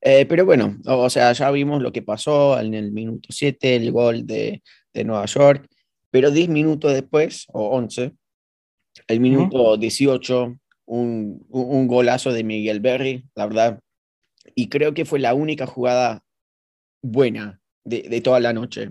Eh, 0.00 0.26
pero 0.26 0.44
bueno, 0.44 0.78
o 0.86 1.08
sea, 1.10 1.32
ya 1.32 1.50
vimos 1.50 1.82
lo 1.82 1.92
que 1.92 2.02
pasó 2.02 2.58
en 2.58 2.74
el 2.74 2.92
minuto 2.92 3.28
7, 3.30 3.76
el 3.76 3.92
gol 3.92 4.26
de, 4.26 4.62
de 4.92 5.04
Nueva 5.04 5.26
York, 5.26 5.68
pero 6.10 6.30
10 6.30 6.48
minutos 6.48 6.92
después, 6.92 7.46
o 7.52 7.68
11, 7.76 8.12
el 9.06 9.20
minuto 9.20 9.76
18, 9.76 10.58
un, 10.86 11.46
un, 11.48 11.86
golazo 11.86 12.32
de 12.32 12.44
Miguel 12.44 12.80
Berry, 12.80 13.24
la 13.34 13.46
verdad, 13.46 13.80
y 14.54 14.68
creo 14.68 14.94
que 14.94 15.04
fue 15.04 15.18
la 15.18 15.34
única 15.34 15.66
jugada 15.66 16.22
buena 17.02 17.60
de, 17.84 18.20
toda 18.20 18.40
la 18.40 18.52
noche 18.52 18.90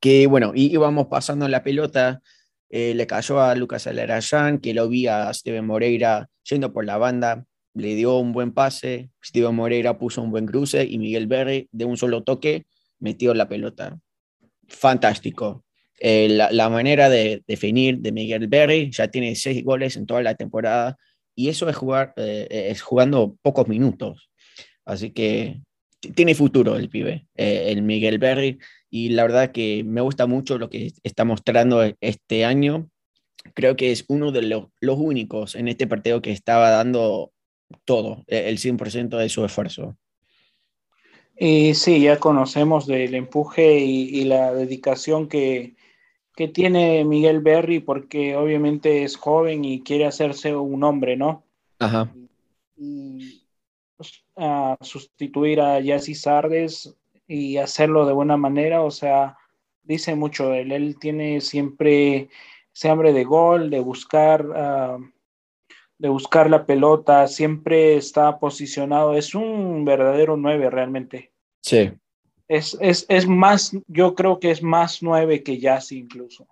que 0.00 0.26
bueno, 0.26 0.52
íbamos 0.54 1.08
pasando 1.08 1.48
la 1.48 1.62
pelota, 1.62 2.22
eh, 2.70 2.94
le 2.94 3.06
cayó 3.06 3.40
a 3.40 3.54
Lucas 3.54 3.86
Alarayán, 3.86 4.58
que 4.58 4.74
lo 4.74 4.88
vi 4.88 5.06
a 5.06 5.32
Steven 5.32 5.66
Moreira 5.66 6.28
yendo 6.44 6.72
por 6.72 6.84
la 6.84 6.98
banda, 6.98 7.44
le 7.74 7.94
dio 7.94 8.16
un 8.18 8.32
buen 8.32 8.52
pase, 8.52 9.10
Steven 9.24 9.54
Moreira 9.54 9.98
puso 9.98 10.22
un 10.22 10.30
buen 10.30 10.46
cruce 10.46 10.84
y 10.84 10.98
Miguel 10.98 11.26
Berry 11.26 11.68
de 11.72 11.84
un 11.84 11.96
solo 11.96 12.22
toque 12.22 12.66
metió 12.98 13.34
la 13.34 13.48
pelota. 13.48 13.98
Fantástico. 14.68 15.64
Eh, 16.00 16.28
la, 16.28 16.68
manera 16.68 17.08
de 17.08 17.42
definir 17.46 17.98
de 17.98 18.12
Miguel 18.12 18.46
Berry 18.46 18.90
ya 18.92 19.08
tiene 19.08 19.34
seis 19.34 19.64
goles 19.64 19.96
en 19.96 20.06
toda 20.06 20.22
la 20.22 20.36
temporada 20.36 20.96
y 21.34 21.48
eso 21.48 21.68
es 21.68 21.74
jugar 21.74 22.12
eh, 22.16 22.68
es 22.70 22.82
jugando 22.82 23.36
pocos 23.42 23.66
minutos. 23.66 24.30
Así 24.88 25.10
que 25.10 25.60
tiene 26.14 26.34
futuro 26.34 26.76
el 26.76 26.88
pibe, 26.88 27.26
el 27.34 27.82
Miguel 27.82 28.18
Berry 28.18 28.58
y 28.88 29.10
la 29.10 29.24
verdad 29.24 29.52
que 29.52 29.84
me 29.84 30.00
gusta 30.00 30.26
mucho 30.26 30.56
lo 30.56 30.70
que 30.70 30.92
está 31.02 31.26
mostrando 31.26 31.82
este 32.00 32.46
año. 32.46 32.88
Creo 33.54 33.76
que 33.76 33.92
es 33.92 34.06
uno 34.08 34.32
de 34.32 34.42
los, 34.42 34.68
los 34.80 34.96
únicos 34.98 35.56
en 35.56 35.68
este 35.68 35.86
partido 35.86 36.22
que 36.22 36.32
estaba 36.32 36.70
dando 36.70 37.32
todo, 37.84 38.24
e, 38.28 38.48
el 38.48 38.56
100% 38.56 39.18
de 39.18 39.28
su 39.28 39.44
esfuerzo. 39.44 39.94
Y 41.36 41.74
sí, 41.74 42.00
ya 42.00 42.18
conocemos 42.18 42.86
del 42.86 43.14
empuje 43.14 43.78
y, 43.78 44.24
la 44.24 44.54
dedicación 44.54 45.28
que, 45.28 45.74
que, 46.34 46.48
tiene 46.48 47.04
Miguel 47.04 47.40
Berry, 47.40 47.78
porque 47.78 48.36
obviamente 48.36 49.04
es 49.04 49.16
joven 49.16 49.64
y 49.66 49.82
quiere 49.82 50.06
hacerse 50.06 50.56
un 50.56 50.82
hombre, 50.82 51.16
¿no? 51.16 51.44
Ajá. 51.78 52.12
Y, 52.76 53.37
a 54.36 54.76
sustituir 54.80 55.60
a 55.60 55.80
Yassi 55.80 56.14
Sardes 56.14 56.94
y 57.26 57.56
hacerlo 57.58 58.06
de 58.06 58.12
buena 58.12 58.36
manera, 58.36 58.82
o 58.82 58.90
sea, 58.90 59.36
dice 59.82 60.14
mucho 60.14 60.54
él, 60.54 60.72
él 60.72 60.96
tiene 60.98 61.40
siempre 61.40 62.28
ese 62.74 62.88
hambre 62.88 63.12
de 63.12 63.24
gol, 63.24 63.70
de 63.70 63.80
buscar, 63.80 64.46
ah, 64.54 64.98
de 65.98 66.08
buscar 66.08 66.48
la 66.48 66.64
pelota, 66.64 67.26
siempre 67.26 67.96
está 67.96 68.38
posicionado, 68.38 69.14
es 69.14 69.34
un 69.34 69.84
verdadero 69.84 70.36
nueve 70.36 70.70
realmente. 70.70 71.32
Sí. 71.60 71.90
Es, 72.46 72.78
es, 72.80 73.26
más, 73.26 73.76
yo 73.88 74.14
creo 74.14 74.40
que 74.40 74.50
es 74.50 74.62
más 74.62 75.02
nueve 75.02 75.42
que 75.42 75.58
Yassi 75.58 75.98
incluso. 75.98 76.46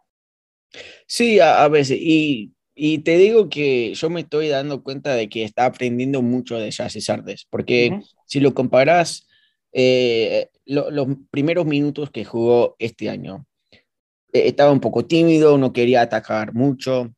Sí, 1.06 1.40
a, 1.40 1.66
veces, 1.68 1.96
y, 1.98 2.52
te 2.76 3.16
digo 3.16 3.48
que 3.48 3.94
yo 3.94 4.10
me 4.10 4.20
estoy 4.20 4.48
dando 4.48 4.82
cuenta 4.82 5.14
de 5.14 5.28
que 5.28 5.44
está 5.44 5.64
aprendiendo 5.64 6.20
mucho 6.22 6.58
de 6.58 6.70
Yassi 6.70 7.00
Sardes, 7.00 7.46
porque 7.50 8.00
si 8.26 8.40
lo 8.40 8.52
comparas 8.54 9.26
eh, 9.78 10.48
los 10.64 11.06
primeros 11.30 11.66
minutos 11.66 12.10
que 12.10 12.24
jugó 12.24 12.76
este 12.78 13.10
año. 13.10 13.46
Eh, 14.32 14.48
estaba 14.48 14.72
un 14.72 14.80
poco 14.80 15.04
tímido, 15.04 15.58
no 15.58 15.74
quería 15.74 16.00
atacar 16.00 16.54
mucho, 16.54 17.14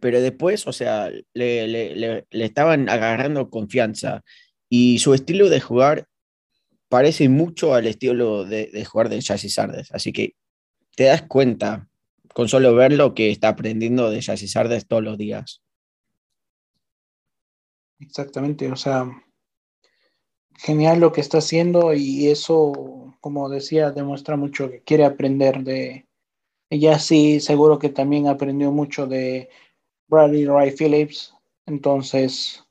pero 0.00 0.20
después, 0.20 0.66
o 0.66 0.72
sea, 0.72 1.10
le, 1.32 1.68
le, 1.68 2.26
estaban 2.32 2.88
agarrando 2.88 3.50
confianza 3.50 4.24
y 4.68 4.98
su 4.98 5.14
estilo 5.14 5.48
de 5.48 5.60
jugar 5.60 6.06
parece 6.88 7.28
mucho 7.28 7.72
al 7.72 7.86
estilo 7.86 8.44
de, 8.44 8.66
de 8.72 8.84
jugar 8.84 9.08
de 9.08 9.20
Chassis 9.20 9.54
Sardes. 9.54 9.92
Así 9.92 10.12
que 10.12 10.34
te 10.96 11.04
das 11.04 11.22
cuenta 11.22 11.88
con 12.32 12.48
solo 12.48 12.74
verlo 12.74 13.14
que 13.14 13.30
está 13.30 13.48
aprendiendo 13.48 14.10
de 14.10 14.20
Chassis 14.20 14.52
Sardes 14.52 14.86
todos 14.86 15.02
los 15.02 15.18
días. 15.18 15.62
Exactamente, 18.00 18.70
o 18.70 18.76
sea, 18.76 19.08
genial 20.56 21.00
lo 21.00 21.12
que 21.12 21.20
está 21.20 21.38
haciendo 21.38 21.94
y 21.94 22.28
eso, 22.28 23.16
como 23.20 23.48
decía, 23.48 23.90
demuestra 23.90 24.36
mucho 24.36 24.70
que 24.70 24.82
quiere 24.82 25.04
aprender 25.04 25.62
de 25.62 26.06
ella 26.68 26.98
sí, 26.98 27.38
seguro 27.40 27.78
que 27.78 27.90
también 27.90 28.28
aprendió 28.28 28.72
mucho 28.72 29.06
de 29.06 29.50
Bradley 30.08 30.46
Ray 30.46 30.70
Phillips, 30.70 31.34
entonces 31.66 32.64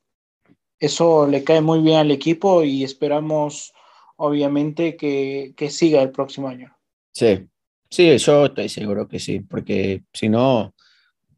eso 0.80 1.28
le 1.28 1.44
cae 1.44 1.62
muy 1.62 1.82
bien 1.82 1.98
al 1.98 2.12
equipo 2.12 2.64
y 2.64 2.84
esperamos 2.84 3.74
obviamente 4.18 4.98
que, 4.98 5.54
que 5.56 5.70
siga 5.70 6.02
el 6.02 6.12
próximo 6.12 6.48
año. 6.48 6.76
Sí, 7.14 7.48
sí, 7.92 8.18
yo 8.18 8.46
estoy 8.46 8.70
seguro 8.70 9.08
que 9.08 9.20
sí, 9.20 9.42
porque 9.42 10.04
si 10.14 10.30
no 10.30 10.74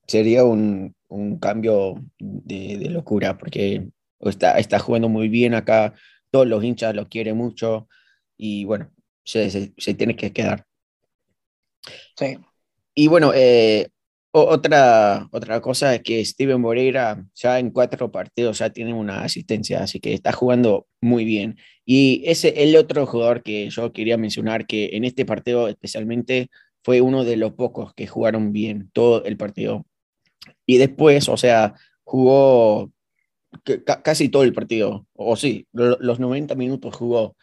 sería 0.08 0.46
un, 0.46 0.96
un 1.10 1.40
cambio 1.40 1.96
de, 2.20 2.78
de, 2.78 2.90
locura, 2.90 3.38
porque 3.38 3.90
está, 4.20 4.58
está 4.60 4.80
jugando 4.80 5.10
muy 5.10 5.28
bien 5.28 5.54
acá, 5.54 5.94
todos 6.32 6.48
los 6.48 6.64
hinchas 6.64 6.96
lo 6.96 7.10
quieren 7.10 7.38
mucho 7.38 7.88
y 8.38 8.66
bueno, 8.66 8.92
se, 9.24 9.50
se, 9.50 9.94
tiene 9.94 10.16
que 10.16 10.32
quedar. 10.34 10.66
Sí. 12.18 12.38
Y 12.96 13.08
bueno, 13.08 13.32
eh, 13.34 13.90
otra, 14.36 15.30
otra 15.32 15.62
cosa 15.62 15.94
es 15.94 16.02
que 16.02 16.26
Steven 16.26 16.60
Moreira 16.60 17.24
ya 17.36 17.60
en 17.60 17.70
cuatro 17.70 18.12
partidos 18.12 18.60
ya 18.60 18.72
tiene 18.72 18.94
una 18.94 19.24
asistencia, 19.24 19.84
así 19.84 20.00
que 20.00 20.14
está 20.14 20.32
jugando 20.32 20.88
muy 21.02 21.24
bien. 21.24 21.58
Y 21.86 22.24
ese 22.26 22.64
el 22.64 22.76
otro 22.76 23.06
jugador 23.06 23.44
que 23.44 23.70
yo 23.70 23.94
quería 23.94 24.18
mencionar, 24.18 24.66
que 24.66 24.90
en 24.94 25.04
este 25.04 25.26
partido 25.26 25.68
especialmente 25.68 26.50
fue 26.84 27.02
uno 27.02 27.24
de 27.24 27.38
los 27.38 27.54
pocos 27.54 27.94
que 27.94 28.08
jugaron 28.08 28.52
bien 28.52 28.90
todo 28.92 29.24
el 29.26 29.38
partido. 29.38 29.86
Y 30.66 30.78
después, 30.78 31.30
o 31.30 31.38
sea, 31.38 31.76
jugó 32.04 32.92
casi 34.04 34.30
todo 34.30 34.44
el 34.44 34.54
partido, 34.54 35.06
o 35.14 35.36
sí, 35.36 35.68
los 35.74 36.20
90 36.20 36.56
minutos 36.56 36.96
jugó, 36.96 37.36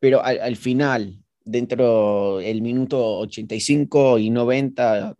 pero 0.00 0.24
al, 0.24 0.56
final, 0.56 1.18
dentro 1.44 2.38
del 2.38 2.62
minuto 2.62 3.18
85 3.18 4.18
y 4.18 4.30
90 4.30 5.14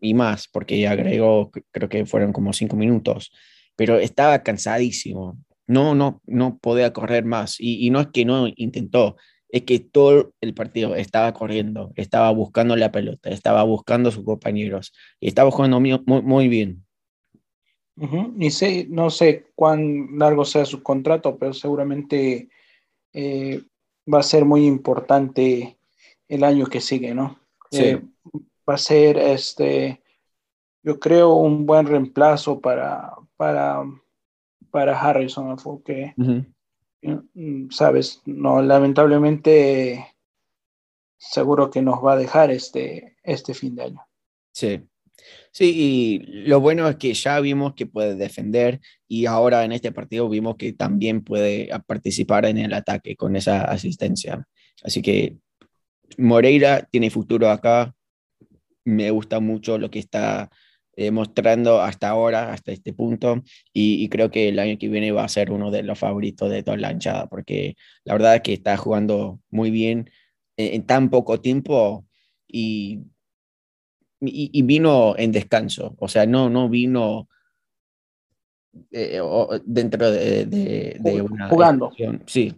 y, 0.00 0.14
más, 0.14 0.48
porque 0.48 0.86
agregó, 0.86 1.50
creo 1.70 1.88
que 1.88 2.06
fueron 2.06 2.32
como 2.32 2.52
5 2.52 2.76
minutos, 2.76 3.32
pero 3.76 3.98
estaba 3.98 4.42
cansadísimo, 4.42 5.38
no, 5.66 5.94
no, 5.94 6.20
no 6.26 6.58
podía 6.58 6.92
correr 6.92 7.24
más, 7.24 7.56
y, 7.58 7.90
no 7.90 8.00
es 8.00 8.08
que 8.08 8.24
no 8.24 8.48
intentó, 8.56 9.16
es 9.48 9.62
que 9.62 9.78
todo 9.80 10.32
el 10.40 10.54
partido 10.54 10.94
estaba 10.96 11.32
corriendo, 11.32 11.92
estaba 11.96 12.30
buscando 12.30 12.76
la 12.76 12.90
pelota, 12.90 13.30
estaba 13.30 13.62
buscando 13.62 14.08
a 14.08 14.12
sus 14.12 14.24
compañeros, 14.24 14.92
y 15.20 15.28
estaba 15.28 15.50
jugando 15.50 15.80
muy, 15.80 16.00
muy 16.06 16.48
bien. 16.48 16.84
Y 18.38 18.50
sé, 18.50 18.86
no 18.90 19.08
sé 19.08 19.46
cuán 19.54 20.18
largo 20.18 20.44
sea 20.44 20.64
su 20.64 20.82
contrato, 20.82 21.38
pero 21.38 21.54
seguramente 21.54 22.48
eh, 23.12 23.62
va 24.12 24.18
a 24.18 24.24
ser 24.24 24.44
muy 24.44 24.66
importante 24.66 25.78
el 26.28 26.42
año 26.42 26.66
que 26.66 26.80
sigue, 26.80 27.14
¿no? 27.14 27.38
Eh, 27.70 28.00
va 28.68 28.74
a 28.74 28.78
ser, 28.78 29.18
este, 29.18 30.02
yo 30.82 30.98
creo, 30.98 31.34
un 31.34 31.66
buen 31.66 31.86
reemplazo 31.86 32.60
para, 32.60 33.14
para, 33.36 33.82
para 34.70 35.00
Harrison, 35.00 35.56
porque, 35.62 36.14
mm, 36.16 37.70
sabes, 37.70 38.22
no, 38.26 38.62
lamentablemente, 38.62 40.06
seguro 41.16 41.70
que 41.70 41.82
nos 41.82 42.04
va 42.04 42.14
a 42.14 42.18
dejar 42.18 42.50
este, 42.50 43.16
este 43.22 43.54
fin 43.54 43.74
de 43.74 43.82
año. 43.82 44.06
Sí, 44.52 44.86
Sí, 45.52 45.72
y 45.74 46.18
lo 46.48 46.60
bueno 46.60 46.88
es 46.88 46.96
que 46.96 47.14
ya 47.14 47.38
vimos 47.40 47.74
que 47.74 47.86
puede 47.86 48.16
defender 48.16 48.80
y 49.06 49.26
ahora 49.26 49.64
en 49.64 49.72
este 49.72 49.92
partido 49.92 50.28
vimos 50.28 50.56
que 50.56 50.72
también 50.72 51.22
puede 51.22 51.68
participar 51.86 52.46
en 52.46 52.58
el 52.58 52.72
ataque 52.72 53.16
con 53.16 53.36
esa 53.36 53.62
asistencia. 53.62 54.46
Así 54.82 55.00
que 55.00 55.36
Moreira 56.18 56.88
tiene 56.90 57.10
futuro 57.10 57.50
acá. 57.50 57.93
Me 58.84 59.10
gusta 59.10 59.40
mucho 59.40 59.78
lo 59.78 59.90
que 59.90 59.98
está 59.98 60.50
eh, 60.96 61.10
mostrando 61.10 61.80
hasta 61.80 62.08
ahora, 62.08 62.52
hasta 62.52 62.70
este 62.70 62.92
punto, 62.92 63.42
y, 63.72 64.08
creo 64.10 64.30
que 64.30 64.48
el 64.48 64.60
año 64.60 64.78
que 64.78 64.88
viene 64.88 65.10
va 65.10 65.24
a 65.24 65.28
ser 65.28 65.50
uno 65.50 65.72
de 65.72 65.82
los 65.82 65.98
favoritos 65.98 66.48
de 66.50 66.62
toda 66.62 66.76
la 66.76 66.92
hinchada, 66.92 67.26
porque 67.26 67.74
la 68.04 68.14
verdad 68.14 68.36
es 68.36 68.42
que 68.42 68.52
está 68.52 68.76
jugando 68.76 69.40
muy 69.50 69.72
bien 69.72 70.08
en, 70.56 70.86
tan 70.86 71.10
poco 71.10 71.40
tiempo 71.40 72.06
y, 72.46 73.00
y, 74.20 74.62
vino 74.62 75.16
en 75.18 75.32
descanso, 75.32 75.96
o 75.98 76.06
sea, 76.06 76.26
no, 76.26 76.48
no 76.48 76.68
vino 76.68 77.28
eh, 78.92 79.20
dentro 79.64 80.12
de, 80.12 80.46
de, 80.46 81.22
una... 81.22 81.48
Jugando. 81.48 81.92
Sí, 82.26 82.54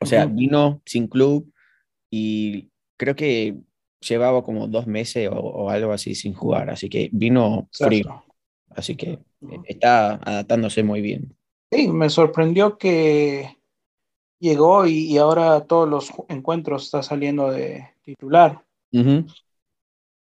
o 0.00 0.04
sea, 0.04 0.26
vino 0.26 0.82
sin 0.84 1.08
club 1.08 1.50
y 2.10 2.68
creo 2.98 3.16
que 3.16 3.56
llevaba 4.08 4.42
como 4.42 4.66
dos 4.66 4.86
meses 4.86 5.28
o, 5.32 5.70
algo 5.70 5.92
así 5.92 6.14
sin 6.14 6.34
jugar, 6.34 6.70
así 6.70 6.88
que 6.88 7.08
vino 7.12 7.68
frío. 7.72 8.24
Así 8.70 8.96
que 8.96 9.10
eh, 9.12 9.60
está 9.66 10.14
adaptándose 10.14 10.82
muy 10.82 11.00
bien. 11.00 11.36
Sí, 11.70 11.88
me 11.88 12.10
sorprendió 12.10 12.76
que 12.76 13.56
llegó 14.38 14.86
y, 14.86 15.16
ahora 15.16 15.64
todos 15.64 15.88
los 15.88 16.12
encuentros 16.28 16.84
está 16.84 17.02
saliendo 17.02 17.50
de 17.50 17.88
titular. 18.02 18.64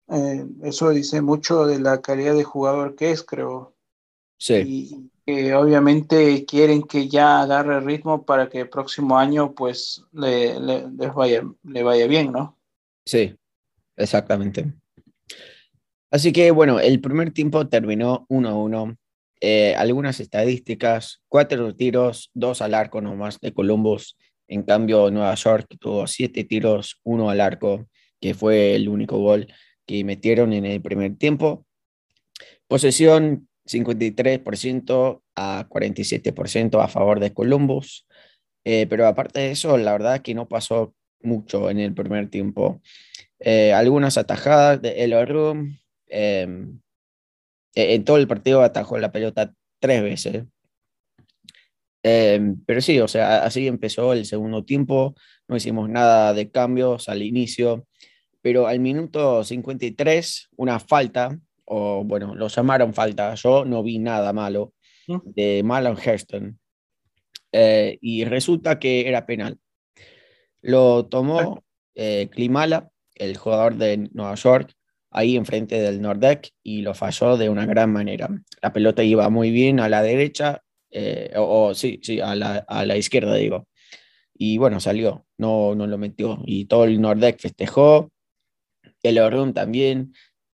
Eh, 0.09 0.47
eso 0.62 0.91
dice 0.91 1.21
mucho 1.21 1.67
de 1.67 1.81
la 1.81 2.01
calidad 2.01 2.35
de 2.35 2.45
jugador 2.45 2.95
que 2.95 3.11
es, 3.11 3.23
creo. 3.23 3.75
Sí. 4.39 4.55
Y 4.55 5.11
que 5.27 5.55
obviamente 5.55 6.45
quieren 6.45 6.85
que 6.85 7.09
ya 7.09 7.41
agarre 7.41 7.81
ritmo 7.81 8.25
para 8.25 8.49
que 8.49 8.61
el 8.61 8.69
próximo 8.69 9.19
año 9.19 9.53
pues 9.55 10.05
le, 10.12 10.61
le, 10.61 11.09
vaya, 11.09 11.43
le 11.65 11.83
vaya 11.83 12.07
bien, 12.07 12.31
¿no? 12.31 12.57
Sí, 13.05 13.35
exactamente. 13.97 14.73
Así 16.11 16.33
que 16.33 16.51
bueno, 16.51 16.81
el 16.81 17.01
primer 17.01 17.33
tiempo 17.33 17.69
terminó 17.69 18.27
1-1. 18.29 18.97
Eh, 19.41 19.75
algunas 19.75 20.19
estadísticas, 20.21 21.23
cuatro 21.29 21.75
tiros, 21.75 22.31
dos 22.33 22.63
al 22.63 22.75
arco 22.75 23.01
nomás 23.01 23.39
de 23.41 23.53
Columbus. 23.53 24.17
En 24.49 24.63
cambio, 24.63 25.11
Nueva 25.11 25.35
York 25.35 25.67
tuvo 25.79 26.07
siete 26.07 26.45
tiros, 26.45 27.01
uno 27.03 27.29
al 27.29 27.41
arco, 27.41 27.87
que 28.21 28.35
fue 28.35 28.75
el 28.75 28.89
único 28.89 29.19
gol 29.19 29.49
que 29.87 30.05
metieron 30.05 30.53
en 30.53 30.65
el 30.65 30.81
primer 30.81 31.17
tiempo. 31.17 31.67
Posesión 32.67 33.49
53% 33.67 35.23
a 35.35 35.69
47% 35.69 36.83
a 36.83 36.89
favor 36.89 37.21
de 37.21 37.33
Columbus. 37.33 38.07
Eh, 38.65 38.87
pero 38.89 39.07
aparte 39.07 39.41
de 39.41 39.51
eso, 39.53 39.77
la 39.77 39.93
verdad 39.93 40.23
que 40.23 40.35
no 40.35 40.49
pasó 40.49 40.95
mucho 41.21 41.71
en 41.71 41.79
el 41.79 41.95
primer 41.95 42.29
tiempo. 42.31 42.81
Eh, 43.40 43.72
algunas 43.72 44.18
atajadas 44.18 44.81
de 44.83 45.05
Elorum. 45.05 45.77
Em, 46.09 46.81
e, 47.75 47.94
en 47.94 48.05
todo 48.05 48.16
el 48.16 48.29
partido 48.29 48.62
atajó 48.62 48.99
la 48.99 49.12
pelota 49.12 49.53
tres 49.81 50.03
veces. 50.03 50.44
Em, 52.03 52.62
pero 52.64 52.81
sí, 52.81 53.01
o 53.01 53.09
sea, 53.09 53.44
así 53.44 53.66
empezó 53.66 54.12
el 54.12 54.27
segundo 54.27 54.64
tiempo. 54.64 55.14
No 55.49 55.57
hicimos 55.57 55.88
nada 55.88 56.33
de 56.35 56.51
cambios 56.51 57.09
al 57.09 57.22
inicio. 57.22 57.87
Pero 58.42 58.66
al 58.68 58.79
minuto 58.81 59.42
53, 59.42 60.51
una 60.57 60.79
falta, 60.79 61.37
o 61.64 62.05
bueno, 62.05 62.35
lo 62.35 62.49
llamaron 62.49 62.94
falta. 62.94 63.35
Yo 63.35 63.64
no 63.64 63.83
vi 63.83 63.99
nada 63.99 64.33
malo 64.33 64.72
de 65.25 65.62
Malon 65.64 65.96
Hairston. 65.96 66.59
Eh, 67.53 67.99
y 68.01 68.25
resulta 68.25 68.79
que 68.79 69.09
era 69.09 69.27
penal. 69.27 69.59
Lo 70.62 71.07
tomó 71.07 71.64
eh, 71.94 72.29
Klimala, 72.31 72.90
el 73.17 73.37
jugador 73.37 73.77
de 73.77 74.09
Nueva 74.13 74.35
York, 74.35 74.73
ahí 75.11 75.37
enfrente 75.37 75.81
del 75.81 76.01
Nordec 76.01 76.51
y 76.63 76.83
lo 76.83 76.95
falló 76.95 77.37
de 77.37 77.49
una 77.49 77.67
gran 77.67 77.93
manera. 77.93 78.29
La 78.63 78.73
pelota 78.73 79.03
iba 79.03 79.29
muy 79.31 79.51
bien 79.51 79.81
a 79.81 79.89
la 79.89 80.03
derecha, 80.03 80.63
eh, 80.91 81.33
o, 81.37 81.75
sí, 81.75 82.01
sí, 82.03 82.21
a 82.21 82.35
la, 82.35 82.65
a 82.69 82.85
la, 82.85 82.97
izquierda 82.97 83.35
digo. 83.35 83.67
Y 84.35 84.59
bueno, 84.59 84.81
salió, 84.81 85.27
no, 85.39 85.75
no 85.75 85.87
lo 85.87 85.99
metió. 85.99 86.43
Y 86.45 86.67
todo 86.67 86.85
el 86.85 87.01
Nordec 87.01 87.41
festejó, 87.41 88.11
el 89.03 89.19
Orun 89.19 89.55
también, 89.55 90.13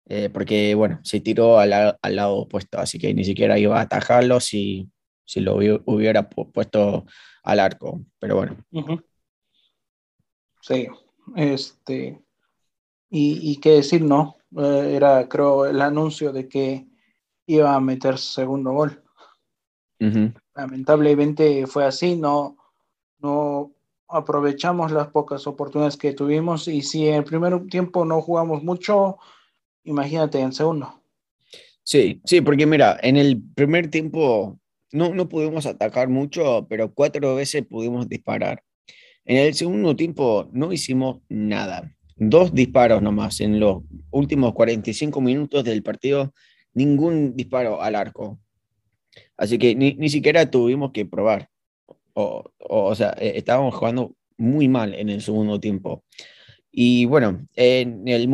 eh, 0.07 0.29
porque 0.29 0.75
bueno, 0.75 0.99
se 1.03 1.21
tiró 1.21 1.59
al, 1.59 1.73
al, 1.73 2.15
lado 2.15 2.35
opuesto, 2.35 2.79
así 2.79 2.99
que 2.99 3.13
ni 3.13 3.23
siquiera 3.23 3.57
iba 3.57 3.79
a 3.79 3.83
atajarlo 3.83 4.39
si, 4.39 4.89
si 5.25 5.39
lo 5.39 5.55
hubiera 5.55 6.29
puesto 6.29 7.05
al 7.43 7.59
arco. 7.59 8.03
Pero 8.19 8.35
bueno. 8.35 8.57
Sí, 10.61 10.87
este, 11.35 12.19
y, 13.13 13.57
qué 13.57 13.71
decir, 13.71 14.01
¿no? 14.01 14.37
Eh, 14.57 14.93
era, 14.95 15.27
creo, 15.27 15.65
el 15.65 15.81
anuncio 15.81 16.31
de 16.31 16.47
que 16.47 16.87
iba 17.45 17.75
a 17.75 17.79
meter 17.81 18.17
segundo 18.17 18.71
gol. 18.71 19.03
Lamentablemente 20.55 21.67
fue 21.67 21.85
así, 21.85 22.15
no, 22.15 22.57
no 23.19 23.71
aprovechamos 24.07 24.91
las 24.91 25.09
pocas 25.09 25.45
oportunidades 25.45 25.97
que 25.97 26.13
tuvimos 26.13 26.67
y 26.67 26.81
si 26.81 27.07
en 27.07 27.15
el 27.15 27.23
primer 27.23 27.67
tiempo 27.67 28.03
no 28.03 28.21
jugamos 28.21 28.63
mucho, 28.63 29.19
imagínate 29.83 30.39
en 30.39 30.53
segundo. 30.53 31.01
Sí, 31.83 32.19
sí, 32.25 32.41
porque 32.41 32.65
mira, 32.65 32.97
en 33.03 33.17
el 33.17 33.41
primer 33.53 33.89
tiempo 33.89 34.59
no, 34.91 35.13
no 35.13 35.29
pudimos 35.29 35.65
atacar 35.65 36.09
mucho, 36.09 36.65
pero 36.67 36.93
cuatro 36.93 37.35
veces 37.35 37.65
pudimos 37.65 38.09
disparar. 38.09 38.63
En 39.25 39.37
el 39.37 39.53
segundo 39.53 39.95
tiempo 39.95 40.49
no 40.51 40.73
hicimos 40.73 41.21
nada. 41.29 41.95
Dos 42.23 42.53
disparos 42.53 43.01
nomás 43.01 43.41
en 43.41 43.59
los 43.59 43.81
últimos 44.11 44.53
45 44.53 45.19
minutos 45.21 45.63
del 45.63 45.81
partido, 45.81 46.35
ningún 46.75 47.35
disparo 47.35 47.81
al 47.81 47.95
arco. 47.95 48.39
Así 49.37 49.57
que 49.57 49.73
ni, 49.73 49.95
ni 49.95 50.07
siquiera 50.07 50.51
tuvimos 50.51 50.91
que 50.91 51.07
probar. 51.07 51.49
O, 52.13 52.43
o, 52.59 52.93
sea, 52.93 53.15
eh, 53.19 53.33
estábamos 53.37 53.73
jugando 53.73 54.13
muy 54.37 54.67
mal 54.67 54.93
en 54.93 55.09
el 55.09 55.23
segundo 55.23 55.59
tiempo. 55.59 56.03
Y 56.71 57.05
bueno, 57.05 57.47
en 57.55 58.07
el, 58.07 58.27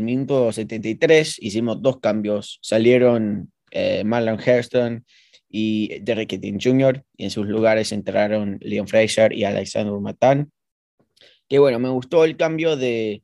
minuto 0.00 0.50
73 0.50 1.36
hicimos 1.38 1.82
dos 1.82 2.00
cambios. 2.00 2.58
Salieron 2.62 3.52
eh, 3.70 4.02
Marlon 4.02 4.40
Hairston 4.40 5.04
y 5.50 6.00
Derek 6.00 6.40
King 6.40 6.58
Jr. 6.58 7.04
Y 7.18 7.24
en 7.24 7.30
sus 7.30 7.46
lugares 7.46 7.92
entraron 7.92 8.56
Leon 8.62 8.88
Fraser 8.88 9.34
y 9.34 9.44
Alexander 9.44 9.92
Matan. 10.00 10.50
Que 11.48 11.58
bueno, 11.58 11.78
me 11.78 11.88
gustó 11.88 12.24
el 12.24 12.36
cambio 12.36 12.76
de, 12.76 13.22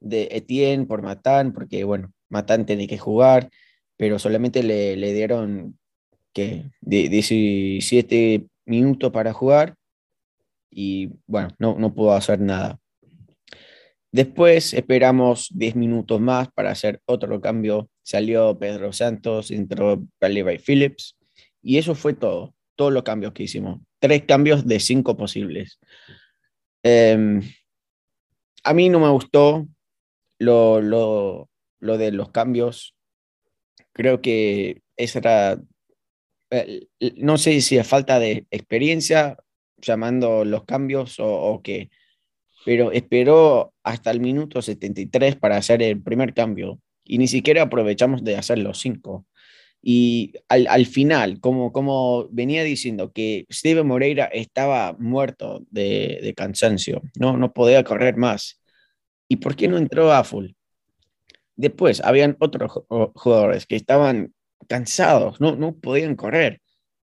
de 0.00 0.28
Etienne 0.32 0.86
por 0.86 1.02
Matan, 1.02 1.52
porque 1.52 1.84
bueno, 1.84 2.12
Matan 2.28 2.66
tenía 2.66 2.86
que 2.86 2.98
jugar, 2.98 3.50
pero 3.96 4.18
solamente 4.18 4.62
le, 4.62 4.96
le 4.96 5.12
dieron 5.12 5.78
que 6.32 6.70
17 6.80 8.46
minutos 8.64 9.12
para 9.12 9.32
jugar 9.32 9.74
y 10.70 11.10
bueno, 11.26 11.48
no, 11.58 11.76
no 11.78 11.94
pudo 11.94 12.12
hacer 12.14 12.40
nada. 12.40 12.78
Después 14.10 14.74
esperamos 14.74 15.48
10 15.54 15.76
minutos 15.76 16.20
más 16.20 16.48
para 16.52 16.70
hacer 16.70 17.00
otro 17.06 17.40
cambio. 17.40 17.88
Salió 18.02 18.58
Pedro 18.58 18.92
Santos, 18.92 19.50
entró 19.50 20.02
Levi 20.20 20.58
Phillips 20.58 21.16
y 21.62 21.78
eso 21.78 21.94
fue 21.94 22.12
todo, 22.12 22.54
todos 22.74 22.92
los 22.92 23.04
cambios 23.04 23.32
que 23.32 23.44
hicimos. 23.44 23.80
Tres 23.98 24.24
cambios 24.24 24.66
de 24.66 24.80
cinco 24.80 25.16
posibles. 25.16 25.78
Em, 26.82 27.40
a 28.62 28.74
mí 28.74 28.88
no 28.88 29.00
me 29.00 29.08
gustó 29.10 29.66
lo, 30.38 30.80
lo, 30.80 31.48
lo, 31.80 31.98
de 31.98 32.12
los 32.12 32.30
cambios. 32.30 32.94
Creo 33.92 34.20
que 34.20 34.82
esa 34.96 35.18
era, 35.18 35.62
eh, 36.50 36.86
no 37.16 37.38
sé 37.38 37.60
si 37.60 37.78
es 37.78 37.86
falta 37.86 38.18
de 38.18 38.46
experiencia 38.50 39.36
llamando 39.78 40.44
los 40.44 40.64
cambios 40.64 41.18
o, 41.20 41.26
o 41.26 41.62
qué, 41.62 41.90
pero 42.64 42.92
esperó 42.92 43.74
hasta 43.82 44.10
el 44.10 44.20
minuto 44.20 44.62
73 44.62 45.36
para 45.36 45.56
hacer 45.56 45.82
el 45.82 46.00
primer 46.02 46.34
cambio 46.34 46.80
y 47.04 47.18
ni 47.18 47.26
siquiera 47.26 47.62
aprovechamos 47.62 48.22
de 48.22 48.36
hacer 48.36 48.58
los 48.58 48.78
cinco. 48.78 49.26
Y 49.82 50.34
al, 50.48 50.66
al 50.68 50.86
final, 50.86 51.40
como, 51.40 51.72
como 51.72 52.28
venía 52.30 52.62
diciendo, 52.62 53.12
que 53.12 53.46
Steven 53.50 53.86
Moreira 53.86 54.26
estaba 54.26 54.94
muerto 54.98 55.64
de, 55.70 56.20
de, 56.22 56.34
cansancio, 56.34 57.02
no, 57.18 57.36
no 57.36 57.52
podía 57.52 57.82
correr 57.82 58.16
más. 58.16 58.60
¿Y 59.28 59.36
por 59.36 59.56
qué 59.56 59.66
no 59.66 59.78
entró 59.78 60.12
a 60.12 60.22
full? 60.22 60.50
Después, 61.56 62.00
habían 62.00 62.36
otros 62.38 62.84
jugadores 63.14 63.66
que 63.66 63.76
estaban 63.76 64.32
cansados, 64.68 65.40
no, 65.40 65.56
no 65.56 65.74
podían 65.74 66.16
correr. 66.16 66.60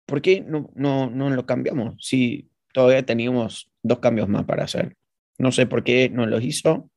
¿Por 0.05 0.21
qué 0.21 0.41
no, 0.41 0.69
no, 0.75 1.09
no 1.09 1.29
lo 1.29 1.45
cambiamos? 1.45 1.95
Si 1.99 2.49
todavía 2.73 3.05
teníamos 3.05 3.71
dos 3.83 3.99
cambios 3.99 4.27
más 4.27 4.45
para 4.45 4.65
hacer. 4.65 4.95
No 5.37 5.51
sé 5.51 5.65
por 5.65 5.83
qué 5.83 6.09
no 6.09 6.25
los 6.25 6.43
hizo, 6.43 6.89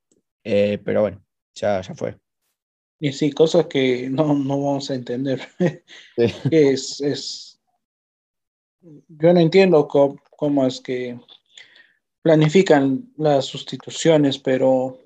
eh, 0.45 0.79
pero 0.85 1.03
bueno, 1.03 1.23
ya, 1.55 1.81
ya 1.81 1.95
fue. 1.95 2.17
Y 3.01 3.13
sí, 3.13 3.31
cosas 3.31 3.67
que 3.67 4.11
no, 4.11 4.35
no 4.35 4.61
vamos 4.61 4.91
a 4.91 4.95
entender. 4.95 5.41
es, 6.17 7.01
es, 7.01 7.61
yo 8.81 9.33
no 9.33 9.41
entiendo 9.41 9.87
cómo, 9.87 10.21
cómo, 10.37 10.67
es 10.67 10.81
que 10.81 11.19
planifican 12.23 13.13
las 13.17 13.47
sustituciones, 13.47 14.39
pero, 14.39 14.99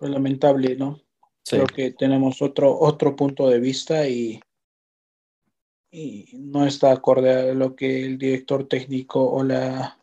es 0.00 0.10
lamentable, 0.10 0.76
¿no? 0.76 1.00
Creo 1.48 1.66
que 1.66 1.92
tenemos 1.92 2.40
otro, 2.40 2.78
otro 2.78 3.14
punto 3.14 3.48
de 3.48 3.60
vista 3.60 4.08
y, 4.08 4.40
y 5.90 6.26
no 6.32 6.66
está 6.66 6.90
acorde 6.92 7.50
a 7.50 7.54
lo 7.54 7.76
que 7.76 8.04
el 8.04 8.18
director 8.18 8.66
técnico 8.66 9.30
o 9.30 9.44
la 9.44 9.98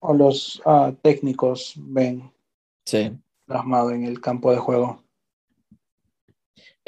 o 0.00 0.12
los 0.12 0.62
ah, 0.64 0.92
técnicos 1.02 1.74
ven 1.76 2.30
sí. 2.84 3.16
plasmado 3.46 3.90
en 3.90 4.04
el 4.04 4.20
campo 4.20 4.52
de 4.52 4.58
juego. 4.58 5.02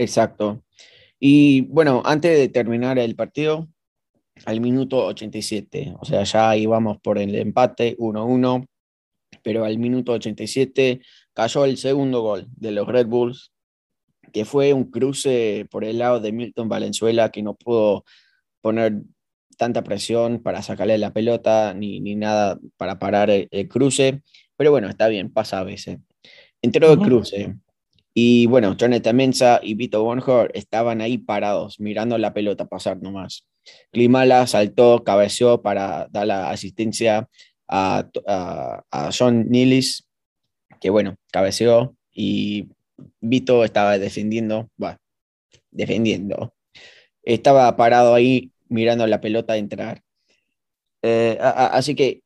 Exacto. 0.01 0.65
Y 1.19 1.61
bueno, 1.63 2.03
antes 2.07 2.39
de 2.39 2.49
terminar 2.49 2.99
el 2.99 3.15
partido, 3.15 3.69
al 4.47 4.63
minuto 4.63 5.05
87, 5.05 5.95
o 6.01 6.07
sea, 6.07 6.25
ya 6.25 6.57
íbamos 6.57 6.99
por 7.03 7.19
el 7.19 7.35
empate 7.35 7.99
1-1, 7.99 8.67
pero 9.43 9.67
al 9.67 9.77
minuto 9.79 10.13
87 10.13 11.03
cayó 11.35 11.67
el 11.67 11.77
segundo 11.77 12.23
gol 12.23 12.47
de 12.57 12.73
los 12.73 12.89
Red 12.89 13.09
Bulls, 13.09 13.53
que 14.33 14.47
fue 14.47 14.73
un 14.73 14.91
cruce 14.91 15.67
por 15.71 15.85
el 15.85 15.99
lado 15.99 16.19
de 16.21 16.33
Milton 16.33 16.71
Valenzuela 16.71 17.31
que 17.31 17.43
no 17.43 17.55
pudo 17.55 18.05
poner 18.63 19.03
tanta 19.59 19.85
presión 19.85 20.43
para 20.43 20.63
sacarle 20.63 20.97
la 20.97 21.13
pelota 21.13 21.75
ni, 21.75 22.01
ni 22.01 22.15
nada 22.15 22.59
para 22.79 22.99
parar 22.99 23.29
el, 23.29 23.69
cruce, 23.69 24.23
pero 24.57 24.71
bueno, 24.71 24.89
está 24.89 25.09
bien, 25.09 25.31
pasa 25.31 25.59
a 25.59 25.65
veces. 25.65 25.99
Entró 26.63 26.91
el 26.91 26.99
cruce 27.01 27.57
y 28.15 28.47
bueno, 28.47 28.77
Jonathan 28.77 29.17
Mensa 29.17 29.61
y 29.63 29.75
Vito 29.75 30.03
Bonhor 30.03 30.51
estaban 30.55 31.01
ahí 31.01 31.19
parados 31.19 31.79
mirando 31.79 32.19
la 32.19 32.33
pelota 32.35 32.67
pasar 32.67 33.01
nomás. 33.01 33.47
Klimala 33.93 34.47
saltó, 34.47 35.05
cabeceó 35.05 35.63
para 35.63 36.09
dar 36.11 36.27
la 36.27 36.51
asistencia 36.51 37.29
a, 37.69 38.09
a, 38.27 39.11
John 39.17 39.49
Nilis, 39.49 40.09
que 40.81 40.91
bueno, 40.91 41.17
cabeceó 41.31 41.95
y 42.13 42.69
Vito 43.21 43.65
estaba 43.65 43.99
defendiendo, 43.99 44.69
bueno, 44.77 44.99
defendiendo. 45.71 46.53
Estaba 47.23 47.77
parado 47.77 48.15
ahí 48.15 48.51
mirando 48.69 49.07
la 49.07 49.21
pelota 49.21 49.57
entrar. 49.57 50.03
Eh, 51.03 51.39
así 51.41 51.95
que 51.95 52.23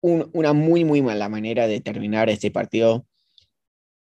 una 0.00 0.52
muy, 0.52 0.84
muy 0.84 1.02
mala 1.02 1.28
manera 1.28 1.66
de 1.66 1.80
terminar 1.80 2.28
este 2.28 2.50
partido. 2.50 3.06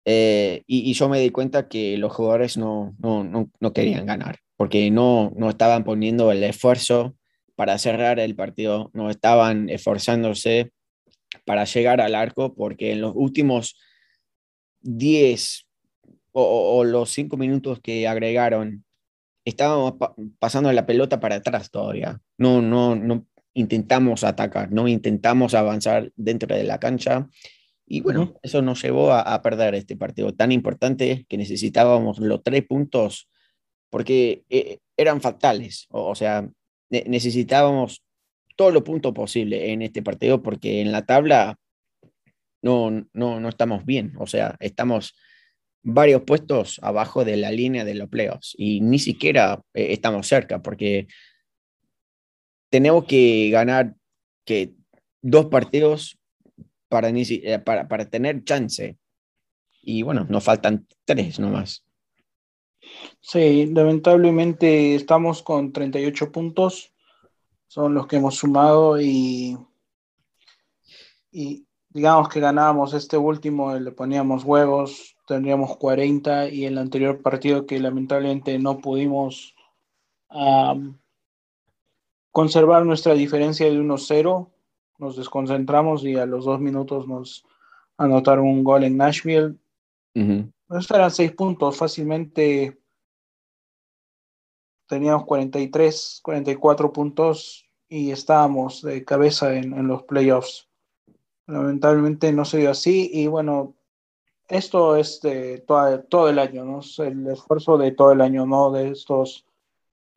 Eh, 0.09 0.62
y, 0.66 0.92
yo 0.92 1.09
me 1.09 1.21
di 1.21 1.31
cuenta 1.31 1.69
que 1.69 1.99
los 1.99 2.12
jugadores 2.12 2.57
no, 2.57 2.95
no, 3.01 3.51
no, 3.59 3.73
querían 3.73 4.07
ganar, 4.07 4.38
porque 4.57 4.88
no, 4.90 5.33
no 5.37 5.51
estaban 5.51 5.83
poniendo 5.83 6.31
el 6.31 6.45
esfuerzo 6.45 7.16
para 7.57 7.77
cerrar 7.77 8.21
el 8.21 8.37
partido, 8.37 8.90
no 8.95 9.11
estaban 9.11 9.69
esforzándose 9.69 10.71
para 11.45 11.64
llegar 11.64 12.01
al 12.01 12.14
arco, 12.14 12.55
porque 12.55 12.92
en 12.92 13.01
los 13.01 13.12
últimos 13.16 13.77
10 14.83 15.66
o, 16.31 16.79
o 16.79 16.85
los 16.85 17.11
5 17.11 17.37
minutos 17.37 17.81
que 17.81 18.07
agregaron 18.07 18.87
estábamos 19.47 19.95
pasando 20.38 20.71
la 20.73 20.87
pelota 20.87 21.21
para 21.21 21.37
atrás 21.37 21.71
todavía. 21.71 22.21
No, 22.37 22.61
no, 22.61 22.97
no 22.97 23.27
intentamos 23.55 24.25
atacar, 24.25 24.71
no 24.71 24.87
intentamos 24.88 25.55
avanzar 25.55 26.12
dentro 26.16 26.55
de 26.55 26.64
la 26.64 26.79
cancha. 26.79 27.29
Y 27.87 28.01
bueno, 28.01 28.35
eso 28.42 28.62
nos 28.62 28.83
llevó 28.83 29.12
a, 29.12 29.40
perder 29.42 29.77
este 29.77 29.96
partido 29.96 30.35
tan 30.35 30.51
importante 30.51 31.25
que 31.29 31.38
necesitábamos 31.38 32.18
los 32.18 32.42
tres 32.42 32.66
puntos 32.66 33.29
porque 33.90 34.42
eh, 34.51 34.79
eran 34.96 35.20
fatales. 35.20 35.87
O, 35.90 36.14
sea, 36.16 36.49
necesitábamos 36.90 38.03
todos 38.57 38.75
los 38.75 38.83
puntos 38.83 39.12
posibles 39.12 39.62
en 39.62 39.83
este 39.83 40.03
partido 40.03 40.42
porque 40.42 40.81
en 40.81 40.90
la 40.90 41.07
tabla 41.07 41.59
no, 42.61 43.07
no, 43.12 43.38
no 43.38 43.49
estamos 43.49 43.85
bien. 43.85 44.14
O 44.18 44.27
sea, 44.27 44.57
estamos 44.59 45.14
varios 45.85 46.22
puestos 46.22 46.81
abajo 46.83 47.25
de 47.25 47.37
la 47.37 47.53
línea 47.53 47.85
de 47.85 47.94
los 47.94 48.09
playoffs 48.09 48.57
y 48.59 48.81
ni 48.81 48.99
siquiera 48.99 49.62
eh, 49.72 49.92
estamos 49.92 50.27
cerca 50.27 50.61
porque 50.61 51.07
tenemos 52.68 53.05
que 53.05 53.51
ganar 53.51 53.94
que 54.44 54.75
dos 55.22 55.46
partidos 55.46 56.18
para, 56.96 57.11
eh, 57.11 57.59
para 57.59 58.09
tener 58.09 58.42
chance. 58.44 58.96
Y 59.82 60.02
bueno, 60.02 60.26
nos 60.28 60.42
faltan 60.42 60.87
tres 61.04 61.38
nomás. 61.38 61.85
Sí, 63.20 63.66
lamentablemente 63.66 64.94
estamos 64.94 65.42
con 65.42 65.72
38 65.72 66.32
puntos, 66.32 66.94
son 67.66 67.94
los 67.94 68.06
que 68.06 68.16
hemos 68.16 68.37
sumado 68.37 69.00
y, 69.00 69.59
y 71.30 71.66
digamos 71.90 72.28
que 72.28 72.40
ganábamos 72.40 72.94
este 72.94 73.16
último, 73.16 73.74
le 73.74 73.92
poníamos 73.92 74.44
huevos, 74.44 75.16
tendríamos 75.26 75.76
40 75.76 76.48
y 76.48 76.64
el 76.64 76.78
anterior 76.78 77.20
partido 77.20 77.66
que 77.66 77.78
lamentablemente 77.78 78.59
no 78.59 78.78
pudimos 78.78 79.54
conservar 82.30 82.85
nuestra 82.85 83.14
diferencia 83.14 83.66
de 83.66 83.78
1-0, 83.78 84.50
nos 84.98 85.16
desconcentramos 85.16 86.04
y 86.04 86.16
a 86.16 86.26
los 86.26 86.44
dos 86.44 86.61
minutos 86.61 87.06
nos 87.06 87.44
anotaron 87.96 88.46
un 88.46 88.64
gol 88.64 88.85
en 88.85 88.96
Nashville. 88.96 89.56
Estos 90.14 90.90
eran 90.90 91.11
seis 91.11 91.32
puntos, 91.32 91.76
fácilmente 91.76 92.78
teníamos 94.88 95.24
43, 95.26 96.20
44 96.22 96.92
puntos 96.92 97.68
y 97.88 98.11
estábamos 98.11 98.82
de 98.82 99.04
cabeza 99.04 99.54
en, 99.54 99.74
en 99.74 99.87
los 99.88 100.04
playoffs. 100.04 100.68
Lamentablemente 101.46 102.32
no 102.32 102.44
se 102.44 102.59
dio 102.59 102.70
así 102.70 103.11
y 103.12 103.26
bueno, 103.26 103.76
esto 104.48 104.96
es 104.96 105.20
de 105.22 105.59
todo, 105.66 106.28
el 106.28 106.38
año, 106.38 106.64
¿no? 106.64 106.80
Es 106.80 106.98
el 106.98 107.26
esfuerzo 107.26 107.78
de 107.78 107.92
todo 107.92 108.12
el 108.12 108.20
año, 108.20 108.46
no 108.46 108.70
de 108.70 108.90
estos 108.90 109.44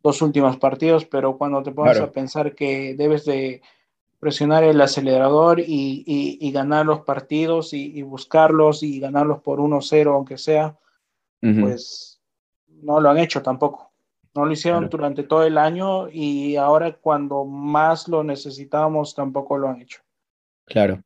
dos 0.03 0.21
últimos 0.21 0.57
partidos, 0.57 1.05
pero 1.05 1.37
cuando 1.37 1.63
te 1.63 1.71
pones 1.71 1.99
a 1.99 2.11
pensar 2.11 2.53
que 2.55 2.95
debes 2.95 3.25
de 3.25 3.61
presionar 4.19 4.63
el 4.63 4.79
acelerador 4.81 5.61
y, 5.65 6.51
ganar 6.51 6.85
los 6.85 7.01
partidos 7.01 7.73
y, 7.73 8.01
buscarlos 8.01 8.83
y 8.83 8.99
ganarlos 8.99 9.41
por 9.41 9.59
1-0, 9.59 10.13
aunque 10.13 10.37
sea, 10.37 10.77
pues 11.39 12.21
no 12.67 12.99
lo 12.99 13.09
han 13.09 13.17
hecho 13.17 13.41
tampoco. 13.41 13.91
No 14.35 14.45
lo 14.45 14.51
hicieron 14.51 14.89
durante 14.89 15.23
todo 15.23 15.43
el 15.43 15.57
año 15.57 16.07
y 16.09 16.55
ahora 16.55 16.93
cuando 16.93 17.45
más 17.45 18.07
lo 18.07 18.23
necesitábamos 18.23 19.15
tampoco 19.15 19.57
lo 19.57 19.69
han 19.69 19.81
hecho. 19.81 20.01
Claro. 20.65 21.01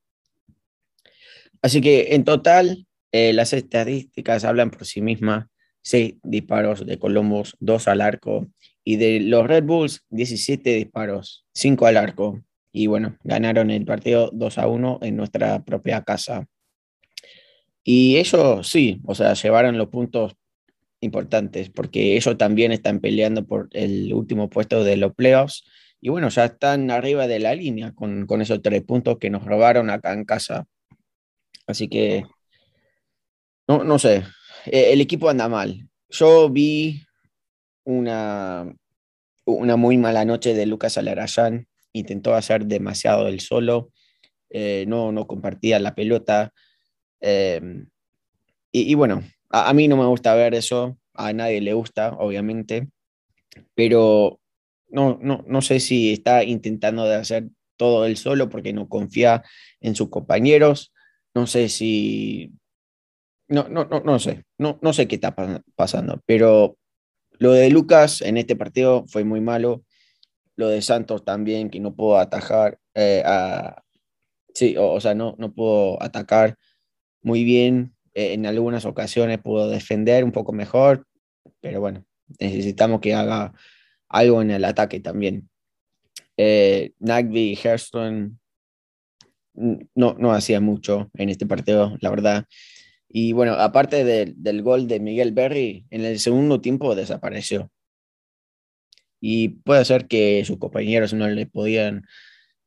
Así 1.62 1.80
que 1.80 2.14
en 2.16 2.26
total, 2.26 2.86
eh, 3.12 3.32
las 3.32 3.54
estadísticas 3.54 4.44
hablan 4.44 4.70
por 4.70 4.86
sí 4.86 5.02
mismas. 5.02 5.48
Seis 5.82 6.16
disparos 6.24 6.86
de 6.86 7.00
Columbus, 7.00 7.56
dos 7.60 7.88
al 7.88 8.02
arco. 8.02 8.48
Y 8.84 8.98
de 8.98 9.22
los 9.22 9.48
Red 9.48 9.64
Bulls, 9.64 10.04
17 10.10 10.74
disparos, 10.76 11.46
cinco 11.54 11.86
al 11.86 11.98
arco. 11.98 12.42
Y 12.74 12.88
bueno, 12.88 13.18
ganaron 13.24 13.72
el 13.72 13.86
partido 13.86 14.30
2 14.34 14.58
a 14.58 14.68
1 14.68 15.00
en 15.04 15.16
nuestra 15.16 15.64
propia 15.64 16.04
casa. 16.04 16.48
Y 17.84 18.18
ellos 18.18 18.68
sí, 18.68 19.00
o 19.06 19.16
sea, 19.16 19.34
llevaron 19.34 19.78
los 19.78 19.88
puntos 19.88 20.36
importantes, 21.00 21.70
porque 21.70 22.18
ellos 22.18 22.38
también 22.38 22.72
están 22.72 23.00
peleando 23.00 23.46
por 23.46 23.70
el 23.72 24.14
último 24.14 24.50
puesto 24.50 24.84
de 24.84 24.98
los 24.98 25.14
playoffs. 25.14 25.64
Y 26.02 26.10
bueno, 26.10 26.30
ya 26.30 26.46
están 26.46 26.92
arriba 26.92 27.28
de 27.28 27.40
la 27.40 27.56
línea 27.56 27.94
con, 27.94 28.26
con 28.26 28.42
esos 28.42 28.62
tres 28.62 28.84
puntos 28.84 29.20
que 29.20 29.30
nos 29.30 29.46
robaron 29.46 29.90
acá 29.90 30.12
en 30.14 30.26
casa. 30.26 30.66
Así 31.68 31.88
que 31.88 32.24
no, 33.68 33.84
no 33.84 34.00
sé, 34.00 34.24
eh, 34.66 34.92
el 34.92 35.02
equipo 35.02 35.30
anda 35.30 35.48
mal. 35.48 35.88
Yo 36.10 36.50
vi 36.50 37.04
una, 37.86 38.74
una 39.46 39.76
muy 39.78 39.98
mala 39.98 40.26
noche 40.26 40.54
de 40.54 40.66
Lucas 40.66 40.98
Alarayán, 40.98 41.68
intentó 41.94 42.36
hacer 42.36 42.66
demasiado 42.66 43.28
el 43.28 43.40
solo, 43.40 43.92
eh, 44.50 44.86
no, 44.88 45.12
no 45.12 45.28
compartía 45.28 45.80
la 45.80 45.96
pelota. 45.96 46.52
Em, 47.22 47.88
y, 48.72 48.96
bueno, 48.96 49.24
a, 49.50 49.74
mí 49.74 49.88
no 49.88 49.98
me 49.98 50.06
gusta 50.06 50.36
ver 50.36 50.56
eso, 50.56 50.98
a 51.14 51.32
nadie 51.34 51.62
le 51.62 51.74
gusta, 51.74 52.14
obviamente, 52.14 52.90
pero 53.76 54.40
no, 54.90 55.20
no, 55.22 55.44
no 55.48 55.62
sé 55.62 55.80
si 55.80 56.12
está 56.12 56.44
intentando 56.44 57.06
de 57.06 57.16
hacer 57.16 57.50
todo 57.78 58.06
el 58.06 58.18
solo 58.18 58.50
porque 58.50 58.74
no 58.74 58.90
confía 58.90 59.44
en 59.80 59.96
sus 59.96 60.10
compañeros, 60.10 60.92
no 61.36 61.48
sé 61.48 61.70
si 61.70 62.52
no, 63.48 63.68
no, 63.70 63.86
no, 63.86 64.00
no 64.00 64.20
sé, 64.20 64.44
no, 64.58 64.80
no 64.82 64.94
sé 64.94 65.08
qué 65.08 65.16
está 65.16 65.36
pasando, 65.76 66.22
pero 66.26 66.78
lo 67.40 67.52
de 67.52 67.70
Lucas 67.70 68.22
en 68.22 68.38
este 68.38 68.56
partido 68.56 69.06
fue 69.08 69.24
muy 69.24 69.42
malo. 69.42 69.84
Lo 70.56 70.70
de 70.70 70.82
Santos 70.82 71.24
también, 71.26 71.70
que 71.70 71.80
no 71.80 71.96
pudo 71.96 72.18
atajar, 72.18 72.80
eh, 72.94 73.24
a, 73.26 73.84
sí, 74.54 74.76
o, 74.78 75.00
sea, 75.00 75.16
no, 75.16 75.36
no 75.38 75.54
pudo 75.54 76.02
atacar 76.02 76.58
muy 77.22 77.44
bien. 77.44 77.96
eh, 78.14 78.34
en 78.34 78.46
algunas 78.46 78.86
ocasiones 78.86 79.40
pudo 79.40 79.70
defender 79.70 80.24
un 80.24 80.32
poco 80.32 80.54
mejor, 80.54 81.08
pero 81.62 81.80
bueno, 81.82 82.06
necesitamos 82.40 83.02
que 83.02 83.14
haga 83.16 83.54
algo 84.10 84.42
en 84.42 84.52
el 84.52 84.66
ataque 84.66 85.00
también. 85.00 85.50
Eh, 86.38 86.94
Nagby 87.00 87.54
y 87.54 87.68
Hairston 87.68 88.40
no, 89.54 90.16
no 90.18 90.34
hacían 90.34 90.64
mucho 90.64 91.10
en 91.16 91.30
este 91.30 91.46
partido, 91.46 91.96
la 92.02 92.10
verdad. 92.10 92.46
Y 93.10 93.34
bueno, 93.34 93.54
aparte 93.54 94.04
del 94.04 94.62
gol 94.64 94.88
de 94.88 95.00
Miguel 95.00 95.34
Berry, 95.34 95.86
en 95.92 96.04
el 96.06 96.20
segundo 96.20 96.62
tiempo 96.62 96.96
desapareció. 96.96 97.72
Y 99.26 99.48
puede 99.48 99.86
ser 99.86 100.08
que 100.08 100.44
sus 100.44 100.58
compañeros 100.58 101.14
no 101.14 101.30
le 101.30 101.46
podían 101.46 102.06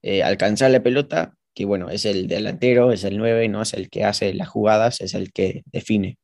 eh, 0.01 0.23
alcanzar 0.23 0.71
la 0.71 0.83
pelota, 0.83 1.35
que 1.55 1.67
bueno, 1.67 1.91
es 1.91 2.07
el 2.07 2.29
delantero, 2.29 2.93
es 2.93 3.05
el 3.05 3.19
9, 3.19 3.49
no 3.49 3.61
es 3.61 3.75
el 3.75 3.91
que 3.91 4.05
hace 4.05 4.33
las 4.33 4.49
jugadas, 4.49 5.03
es 5.03 5.13
el 5.13 5.35
que 5.35 5.65
define. 5.67 6.17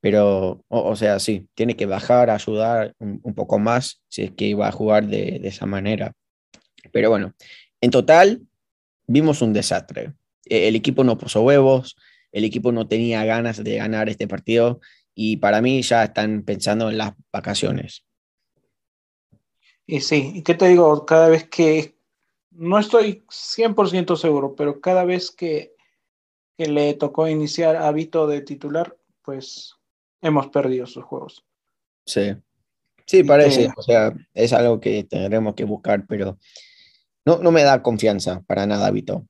Pero, 0.00 0.64
o, 0.68 0.94
sea, 0.94 1.18
sí, 1.18 1.48
tiene 1.54 1.74
que 1.74 1.86
bajar, 1.86 2.30
ayudar 2.30 2.94
un, 3.00 3.34
poco 3.34 3.58
más 3.58 4.00
si 4.08 4.22
es 4.22 4.30
que 4.30 4.44
iba 4.44 4.68
a 4.68 4.72
jugar 4.72 5.08
de, 5.08 5.40
de 5.40 5.48
esa 5.48 5.66
manera. 5.66 6.12
Pero 6.92 7.10
bueno, 7.10 7.34
en 7.80 7.90
total, 7.90 8.42
vimos 9.08 9.42
un 9.42 9.52
desastre. 9.52 10.12
E, 10.44 10.68
el 10.68 10.76
equipo 10.76 11.02
no 11.02 11.18
puso 11.18 11.42
huevos, 11.42 11.96
el 12.30 12.44
equipo 12.44 12.70
no 12.70 12.86
tenía 12.86 13.24
ganas 13.24 13.64
de 13.64 13.74
ganar 13.74 14.08
este 14.08 14.28
partido 14.28 14.80
y 15.16 15.38
para 15.38 15.60
mí 15.60 15.82
ya 15.82 16.04
están 16.04 16.44
pensando 16.44 16.90
en 16.90 16.98
las 16.98 17.14
vacaciones. 17.32 18.04
Y 19.86 20.00
sí, 20.00 20.32
¿y 20.34 20.42
qué 20.42 20.54
te 20.54 20.68
digo? 20.68 21.04
Cada 21.04 21.28
vez 21.28 21.48
que, 21.48 21.94
no 22.50 22.78
estoy 22.78 23.24
100% 23.28 24.16
seguro, 24.16 24.54
pero 24.54 24.80
cada 24.80 25.04
vez 25.04 25.30
que, 25.30 25.74
que 26.56 26.66
le 26.66 26.94
tocó 26.94 27.28
iniciar 27.28 27.76
hábito 27.76 28.26
de 28.26 28.40
titular, 28.40 28.96
pues 29.22 29.74
hemos 30.22 30.48
perdido 30.48 30.86
sus 30.86 31.04
juegos. 31.04 31.44
Sí, 32.06 32.34
sí, 33.06 33.24
parece, 33.24 33.70
o 33.76 33.82
sea, 33.82 34.14
es 34.34 34.52
algo 34.52 34.80
que 34.80 35.04
tendremos 35.04 35.54
que 35.54 35.64
buscar, 35.64 36.06
pero 36.06 36.38
no, 37.24 37.38
no 37.38 37.50
me 37.50 37.62
da 37.62 37.82
confianza 37.82 38.42
para 38.42 38.66
nada, 38.66 38.90
Vito. 38.90 39.26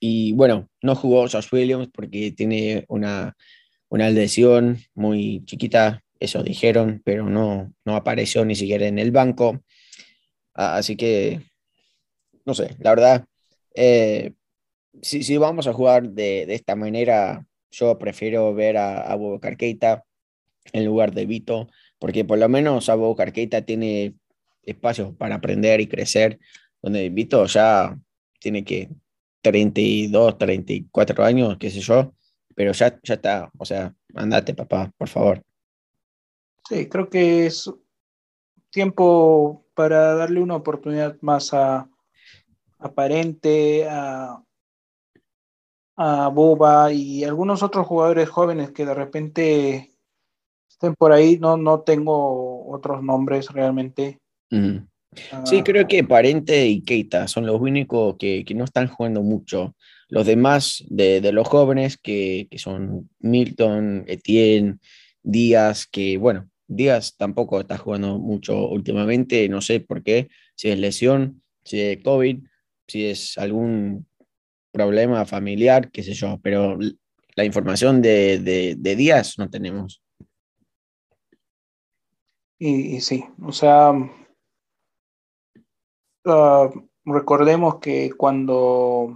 Y 0.00 0.32
bueno, 0.32 0.68
no 0.82 0.94
jugó 0.94 1.28
Josh 1.28 1.48
Williams 1.52 1.88
porque 1.92 2.32
tiene 2.32 2.84
una, 2.88 3.36
una 3.88 4.10
lesión 4.10 4.78
muy 4.94 5.44
chiquita, 5.44 6.02
eso 6.20 6.42
dijeron, 6.42 7.02
pero 7.04 7.28
no, 7.28 7.72
no 7.84 7.96
apareció 7.96 8.44
ni 8.44 8.54
siquiera 8.54 8.86
en 8.86 8.98
el 8.98 9.10
banco. 9.10 9.62
Así 10.54 10.96
que, 10.96 11.42
no 12.44 12.54
sé, 12.54 12.76
la 12.78 12.90
verdad, 12.90 13.24
eh, 13.74 14.32
si, 15.02 15.22
si, 15.24 15.36
vamos 15.36 15.66
a 15.66 15.72
jugar 15.72 16.10
de, 16.10 16.46
de, 16.46 16.54
esta 16.54 16.76
manera, 16.76 17.46
yo 17.70 17.98
prefiero 17.98 18.54
ver 18.54 18.76
a, 18.76 19.12
a 19.12 19.56
Keita 19.56 20.04
en 20.72 20.84
lugar 20.84 21.12
de 21.12 21.26
Vito, 21.26 21.68
porque 21.98 22.24
por 22.24 22.38
lo 22.38 22.48
menos 22.48 22.88
Abu 22.88 23.16
Keita 23.16 23.62
tiene 23.62 24.14
espacios 24.62 25.14
para 25.16 25.36
aprender 25.36 25.80
y 25.80 25.88
crecer, 25.88 26.38
donde 26.80 27.10
Vito 27.10 27.44
ya 27.46 27.98
tiene 28.38 28.64
que 28.64 28.88
32, 29.42 30.38
34 30.38 31.24
años, 31.24 31.56
qué 31.58 31.70
sé 31.70 31.80
yo, 31.80 32.14
pero 32.54 32.72
ya, 32.72 32.98
ya 33.02 33.14
está, 33.14 33.50
o 33.58 33.64
sea, 33.64 33.94
andate, 34.14 34.54
papá, 34.54 34.90
por 34.96 35.08
favor. 35.08 35.42
Sí, 36.68 36.88
creo 36.88 37.10
que 37.10 37.46
es 37.46 37.70
tiempo 38.74 39.64
para 39.74 40.14
darle 40.14 40.40
una 40.40 40.56
oportunidad 40.56 41.16
más 41.20 41.54
a 41.54 41.88
Aparente, 42.78 43.86
a, 43.88 44.42
a 45.96 46.28
Boba 46.28 46.92
y 46.92 47.22
algunos 47.24 47.62
otros 47.62 47.86
jugadores 47.86 48.28
jóvenes 48.28 48.72
que 48.72 48.84
de 48.84 48.94
repente 48.94 49.90
estén 50.68 50.94
por 50.96 51.12
ahí. 51.12 51.38
No, 51.38 51.56
no 51.56 51.80
tengo 51.80 52.68
otros 52.68 53.02
nombres 53.02 53.48
realmente. 53.50 54.18
Sí, 55.44 55.62
creo 55.62 55.86
que 55.86 56.02
Parente 56.02 56.66
y 56.66 56.82
Keita 56.82 57.28
son 57.28 57.46
los 57.46 57.60
únicos 57.60 58.16
que, 58.18 58.44
no 58.56 58.64
están 58.64 58.88
jugando 58.88 59.22
mucho. 59.22 59.74
Los 60.08 60.26
demás 60.26 60.84
de, 60.88 61.32
los 61.32 61.46
jóvenes, 61.46 61.96
que, 61.96 62.48
son 62.56 63.08
Milton, 63.20 64.04
Etienne, 64.08 64.78
Díaz, 65.22 65.86
que 65.86 66.18
bueno, 66.18 66.50
Díaz 66.66 67.16
tampoco 67.16 67.60
está 67.60 67.78
jugando 67.78 68.18
mucho 68.18 68.68
últimamente, 68.68 69.48
no 69.48 69.60
sé 69.60 69.80
por 69.80 70.02
qué, 70.02 70.28
si 70.54 70.70
es 70.70 70.78
lesión, 70.78 71.42
si 71.64 71.80
es 71.80 72.02
COVID, 72.02 72.38
si 72.86 73.06
es 73.06 73.38
algún 73.38 74.06
problema 74.72 75.24
familiar, 75.26 75.90
qué 75.90 76.02
sé 76.02 76.14
yo, 76.14 76.38
pero 76.42 76.78
la 77.36 77.44
información 77.44 78.02
de, 78.02 78.76
Díaz 78.80 79.38
no 79.38 79.50
tenemos. 79.50 80.02
y 82.58 83.00
sí, 83.00 83.24
o 83.42 83.52
sea, 83.52 83.92
Ah, 86.26 86.70
recordemos 87.04 87.80
que 87.80 88.10
cuando, 88.16 89.14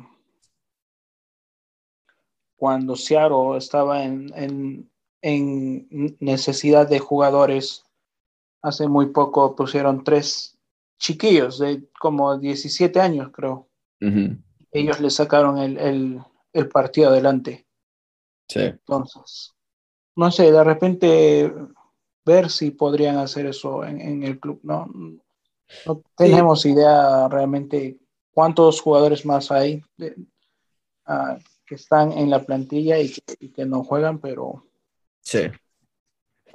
cuando 2.54 2.94
estaba 3.56 4.04
en, 4.04 4.90
necesidad 5.22 6.88
de 6.88 6.98
jugadores, 6.98 7.84
hace 8.62 8.88
muy 8.88 9.06
poco 9.06 9.56
pusieron 9.56 10.04
tres 10.04 10.58
chiquillos 10.98 11.58
de 11.58 11.88
como 11.98 12.38
17 12.38 13.00
años, 13.00 13.30
creo. 13.32 13.68
Ellos 14.70 15.00
le 15.00 15.10
sacaron 15.10 15.58
el, 15.58 16.22
partido 16.72 17.10
adelante. 17.10 17.66
Sí. 18.48 18.60
Entonces, 18.60 19.54
no 20.16 20.30
sé, 20.30 20.50
de 20.50 20.64
repente 20.64 21.52
ver 22.24 22.50
si 22.50 22.70
podrían 22.70 23.18
hacer 23.18 23.46
eso 23.46 23.84
en, 23.84 24.00
en 24.00 24.22
el 24.22 24.38
club, 24.38 24.60
¿no? 24.62 24.88
No 25.86 26.02
tenemos 26.16 26.64
idea 26.64 27.28
realmente 27.28 27.98
cuántos 28.32 28.80
jugadores 28.80 29.26
más 29.26 29.50
hay 29.50 29.82
ah, 31.06 31.38
que 31.66 31.74
están 31.74 32.12
en 32.12 32.30
la 32.30 32.42
plantilla 32.42 32.98
y 32.98 33.10
que, 33.54 33.66
no 33.66 33.84
juegan, 33.84 34.18
pero 34.18 34.64
sí. 35.20 35.38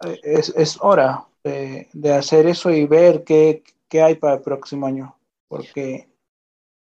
Eh, 0.05 0.20
es, 0.24 0.78
hora 0.82 1.26
de, 1.43 1.88
hacer 2.11 2.47
eso 2.47 2.70
y 2.72 2.86
ver 2.86 3.24
qué, 3.24 3.64
hay 3.91 4.16
para 4.16 4.36
el 4.36 4.41
próximo 4.41 4.88
año, 4.88 5.16
porque 5.47 6.07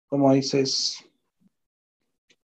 como 0.08 0.34
dices, 0.34 1.06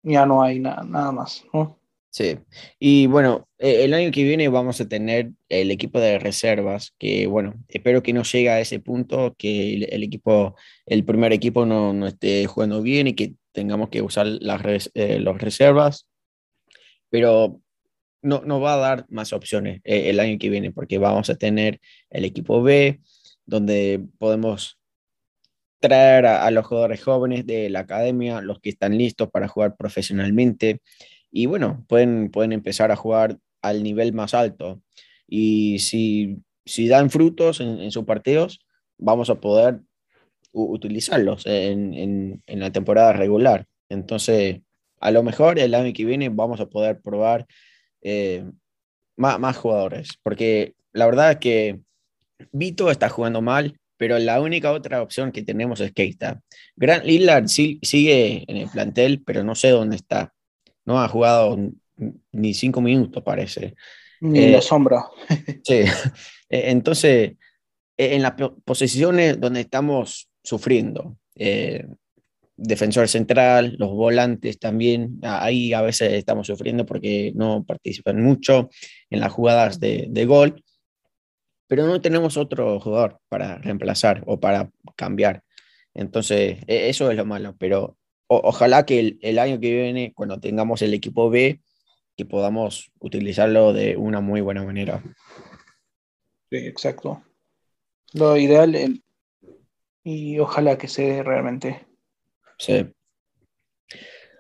ya 0.02 0.24
no 0.24 0.42
hay 0.42 0.60
nada 0.60 1.12
más, 1.12 1.44
¿no? 1.52 1.80
Sí, 2.12 2.38
y 2.80 3.06
bueno, 3.06 3.48
e, 3.58 3.84
el 3.84 3.94
año 3.94 4.10
que 4.10 4.24
viene 4.24 4.48
vamos 4.48 4.80
a 4.80 4.88
tener 4.88 5.30
el 5.48 5.70
equipo 5.70 6.00
de 6.00 6.18
reservas, 6.18 6.92
que 6.98 7.28
bueno, 7.28 7.54
espero 7.68 8.02
que 8.02 8.12
no 8.12 8.24
llegue 8.24 8.50
a 8.50 8.60
ese 8.60 8.80
punto, 8.80 9.36
que 9.38 9.74
el, 9.74 10.02
equipo, 10.02 10.56
el 10.86 11.04
primer 11.04 11.32
equipo 11.32 11.66
no, 11.66 11.92
no, 11.92 12.08
esté 12.08 12.46
jugando 12.46 12.82
bien 12.82 13.06
y 13.06 13.14
que 13.14 13.34
tengamos 13.52 13.90
que 13.90 14.02
usar 14.02 14.26
las 14.26 14.90
eh, 14.94 15.20
los 15.20 15.40
reservas, 15.40 16.08
pero 17.10 17.60
no, 18.22 18.42
no 18.44 18.60
va 18.60 18.74
a 18.74 18.78
dar 18.78 19.06
más 19.08 19.32
opciones 19.32 19.80
eh, 19.84 20.10
el 20.10 20.20
año 20.20 20.38
que 20.38 20.50
viene, 20.50 20.72
porque 20.72 20.98
vamos 20.98 21.30
a 21.30 21.36
tener 21.36 21.80
el 22.10 22.24
equipo 22.24 22.62
B, 22.62 23.00
donde 23.46 24.04
podemos 24.18 24.78
traer 25.80 26.26
a 26.26 26.50
los 26.50 26.66
jugadores 26.66 27.02
jóvenes 27.02 27.46
de 27.46 27.70
la 27.70 27.80
academia, 27.80 28.42
los 28.42 28.60
que 28.60 28.68
están 28.68 28.98
listos 28.98 29.30
para 29.30 29.48
jugar 29.48 29.76
profesionalmente 29.76 30.82
y 31.30 31.46
bueno, 31.46 31.84
pueden, 31.88 32.30
pueden 32.30 32.52
empezar 32.52 32.90
a 32.90 32.96
jugar 32.96 33.38
al 33.62 33.82
nivel 33.82 34.12
más 34.12 34.34
alto. 34.34 34.82
Y 35.26 35.78
si, 35.78 36.38
si 36.64 36.88
dan 36.88 37.10
frutos 37.10 37.60
en, 37.60 37.90
sus 37.92 38.04
partidos, 38.04 38.60
vamos 38.98 39.30
a 39.30 39.40
poder 39.40 39.80
utilizarlos 40.52 41.46
en, 41.46 41.94
en, 42.46 42.60
la 42.60 42.72
temporada 42.72 43.12
regular. 43.12 43.66
Entonces, 43.88 44.60
a 45.00 45.10
lo 45.12 45.22
mejor 45.22 45.58
el 45.58 45.74
año 45.74 45.92
que 45.92 46.04
viene 46.04 46.28
vamos 46.28 46.60
a 46.60 46.66
poder 46.66 47.00
probar 47.00 47.46
eh, 48.02 48.44
más, 49.16 49.38
más, 49.38 49.56
jugadores, 49.56 50.10
porque 50.22 50.74
la 50.92 51.06
verdad 51.06 51.32
es 51.32 51.36
que 51.38 51.80
Vito 52.52 52.90
está 52.90 53.08
jugando 53.08 53.42
mal, 53.42 53.78
pero 53.96 54.18
la 54.18 54.40
única 54.40 54.72
otra 54.72 55.02
opción 55.02 55.30
que 55.30 55.42
tenemos 55.42 55.80
es 55.80 55.92
Keita. 55.92 56.40
Grant 56.76 57.04
Lillard 57.04 57.48
sigue 57.48 58.44
en 58.48 58.56
el 58.56 58.68
plantel, 58.70 59.22
pero 59.24 59.44
no 59.44 59.54
sé 59.54 59.68
dónde 59.68 59.96
está 59.96 60.32
no 60.84 61.00
ha 61.00 61.08
jugado 61.08 61.56
ni 62.32 62.54
cinco 62.54 62.80
minutos, 62.80 63.22
parece. 63.22 63.74
Ni 64.20 64.50
la 64.50 64.58
eh, 64.58 64.62
sombra. 64.62 65.04
sí, 65.62 65.84
e, 66.48 66.70
entonces, 66.70 67.32
e, 67.96 68.14
en 68.14 68.22
las 68.22 68.34
posiciones 68.64 69.40
donde 69.40 69.60
estamos 69.60 70.28
sufriendo, 70.42 71.16
eh, 71.36 71.86
defensor 72.60 73.08
central, 73.08 73.76
los 73.78 73.90
volantes 73.90 74.58
también, 74.58 75.18
ahí 75.22 75.72
a 75.72 75.82
veces 75.82 76.12
estamos 76.12 76.46
sufriendo 76.46 76.86
porque 76.86 77.32
no 77.34 77.64
participan 77.64 78.22
mucho 78.22 78.70
en 79.08 79.20
las 79.20 79.32
jugadas 79.32 79.80
de, 79.80 80.06
de 80.08 80.26
gol, 80.26 80.62
pero 81.66 81.86
no 81.86 82.00
tenemos 82.00 82.36
otro 82.36 82.78
jugador 82.80 83.20
para 83.28 83.58
reemplazar 83.58 84.22
o 84.26 84.38
para 84.40 84.70
cambiar. 84.96 85.42
Entonces, 85.94 86.58
e, 86.66 86.88
eso 86.88 87.10
es 87.10 87.16
lo 87.16 87.24
malo, 87.24 87.54
pero 87.58 87.96
ojalá 88.26 88.86
que 88.86 89.18
el, 89.20 89.38
año 89.38 89.58
que 89.60 89.72
viene, 89.72 90.12
cuando 90.14 90.38
tengamos 90.38 90.82
el 90.82 90.94
equipo 90.94 91.30
B, 91.30 91.60
que 92.16 92.24
podamos 92.24 92.92
utilizarlo 92.98 93.72
de 93.72 93.96
una 93.96 94.20
muy 94.20 94.40
buena 94.40 94.62
manera. 94.62 95.02
Sí, 96.50 96.58
exacto. 96.58 97.22
Lo 98.12 98.36
ideal 98.36 99.00
y 100.04 100.38
ojalá 100.38 100.78
que 100.78 100.88
se 100.88 101.22
realmente. 101.22 101.86
Sí. 102.60 102.86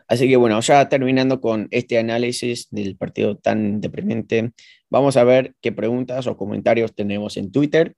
Así 0.06 0.28
que 0.28 0.36
bueno, 0.36 0.60
ya 0.60 0.88
terminando 0.88 1.40
con 1.40 1.68
este 1.70 1.98
análisis 1.98 2.68
del 2.70 2.96
partido 2.96 3.36
tan 3.38 3.80
deprimente, 3.80 4.52
vamos 4.90 5.16
a 5.16 5.24
ver 5.24 5.54
qué 5.60 5.72
preguntas 5.72 6.26
o 6.26 6.36
comentarios 6.36 6.94
tenemos 6.94 7.36
en 7.36 7.50
Twitter. 7.50 7.94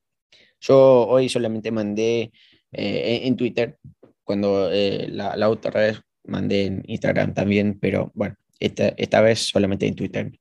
Yo 0.61 1.09
hoy 1.09 1.29
solamente 1.29 1.73
mandé 1.73 2.31
eh, 2.70 3.23
en 3.25 3.37
Twitter, 3.37 3.79
cuando 4.25 4.70
eh, 4.70 5.09
la, 5.09 5.37
la, 5.37 5.49
otra 5.49 5.81
vez 5.81 6.01
mandé 6.25 6.66
en 6.66 6.83
Instagram 6.87 7.35
también, 7.35 7.79
pero 7.81 8.12
bueno, 8.14 8.37
esta, 8.61 8.89
esta 8.89 9.20
vez 9.20 9.41
solamente 9.41 9.87
en 9.87 9.97
Twitter. 9.97 10.33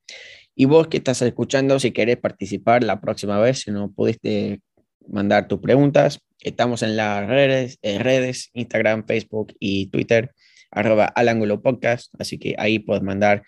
Y 0.53 0.65
vos 0.65 0.87
que 0.87 0.97
estás 0.97 1.21
escuchando, 1.23 1.79
si 1.79 1.91
querés 1.91 2.17
participar 2.17 2.83
la 2.83 3.01
próxima 3.01 3.39
vez, 3.39 3.61
si 3.61 3.71
no 3.71 3.91
pudiste 3.91 4.61
mandar 5.07 5.47
tus 5.47 5.59
preguntas, 5.59 6.19
estamos 6.41 6.83
en 6.83 6.97
las 6.97 7.27
redes, 7.27 7.79
en 7.81 8.01
redes 8.01 8.49
Instagram, 8.53 9.05
Facebook 9.05 9.53
y 9.59 9.87
Twitter 9.87 10.33
arroba 10.71 11.05
al 11.05 11.29
ángulo 11.29 11.61
podcast, 11.61 12.13
así 12.17 12.39
que 12.39 12.55
ahí 12.57 12.79
puedes 12.79 13.03
mandar 13.03 13.43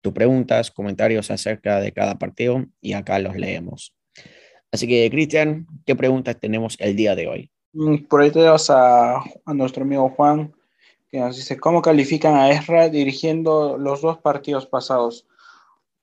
tus 0.00 0.12
preguntas, 0.12 0.70
comentarios 0.70 1.30
acerca 1.30 1.80
de 1.80 1.92
cada 1.92 2.18
partido 2.18 2.64
y 2.80 2.92
acá 2.92 3.18
los 3.18 3.36
leemos. 3.36 3.94
Así 4.70 4.86
que, 4.86 5.10
Cristian, 5.10 5.66
¿qué 5.84 5.96
preguntas 5.96 6.38
tenemos 6.38 6.76
el 6.78 6.94
día 6.94 7.16
de 7.16 7.26
hoy? 7.26 7.50
Mm, 7.72 8.04
por 8.04 8.22
ahí 8.22 8.30
tenemos 8.30 8.70
a, 8.70 9.16
a 9.16 9.54
nuestro 9.54 9.82
amigo 9.82 10.08
Juan, 10.10 10.54
que 11.10 11.18
nos 11.18 11.36
dice, 11.36 11.58
¿cómo 11.58 11.82
califican 11.82 12.36
a 12.36 12.50
Ezra 12.50 12.88
dirigiendo 12.88 13.76
los 13.78 14.02
dos 14.02 14.18
partidos 14.18 14.66
pasados? 14.66 15.26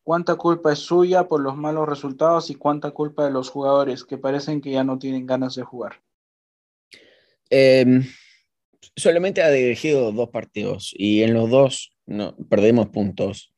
¿Cuánta 0.04 0.36
culpa 0.36 0.74
es 0.74 0.80
suya 0.80 1.28
por 1.28 1.42
los 1.42 1.56
malos 1.56 1.88
resultados 1.88 2.50
y 2.50 2.56
cuánta 2.56 2.92
culpa 2.92 3.26
de 3.26 3.32
los 3.32 3.50
jugadores 3.50 4.04
que 4.04 4.18
parecen 4.18 4.62
que 4.62 4.72
ya 4.72 4.84
no 4.84 5.00
tienen 5.00 5.26
ganas 5.26 5.56
de 5.56 5.64
jugar? 5.64 6.02
Eh, 7.58 8.02
solamente 8.98 9.42
ha 9.42 9.50
dirigido 9.50 10.12
dos 10.12 10.30
partidos 10.30 10.94
y 10.94 11.24
en 11.24 11.34
los 11.34 11.50
dos 11.50 11.96
no, 12.06 12.36
perdimos 12.50 12.90
puntos. 12.90 13.54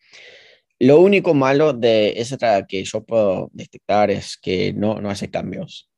Lo 0.77 0.99
único 0.99 1.33
malo 1.33 1.73
de 1.73 2.13
esa 2.17 2.67
que 2.67 2.83
yo 2.83 3.03
puedo 3.03 3.49
detectar 3.53 4.11
es 4.11 4.37
que 4.37 4.71
no, 4.71 5.01
no 5.01 5.09
hace 5.09 5.31
cambios. 5.31 5.89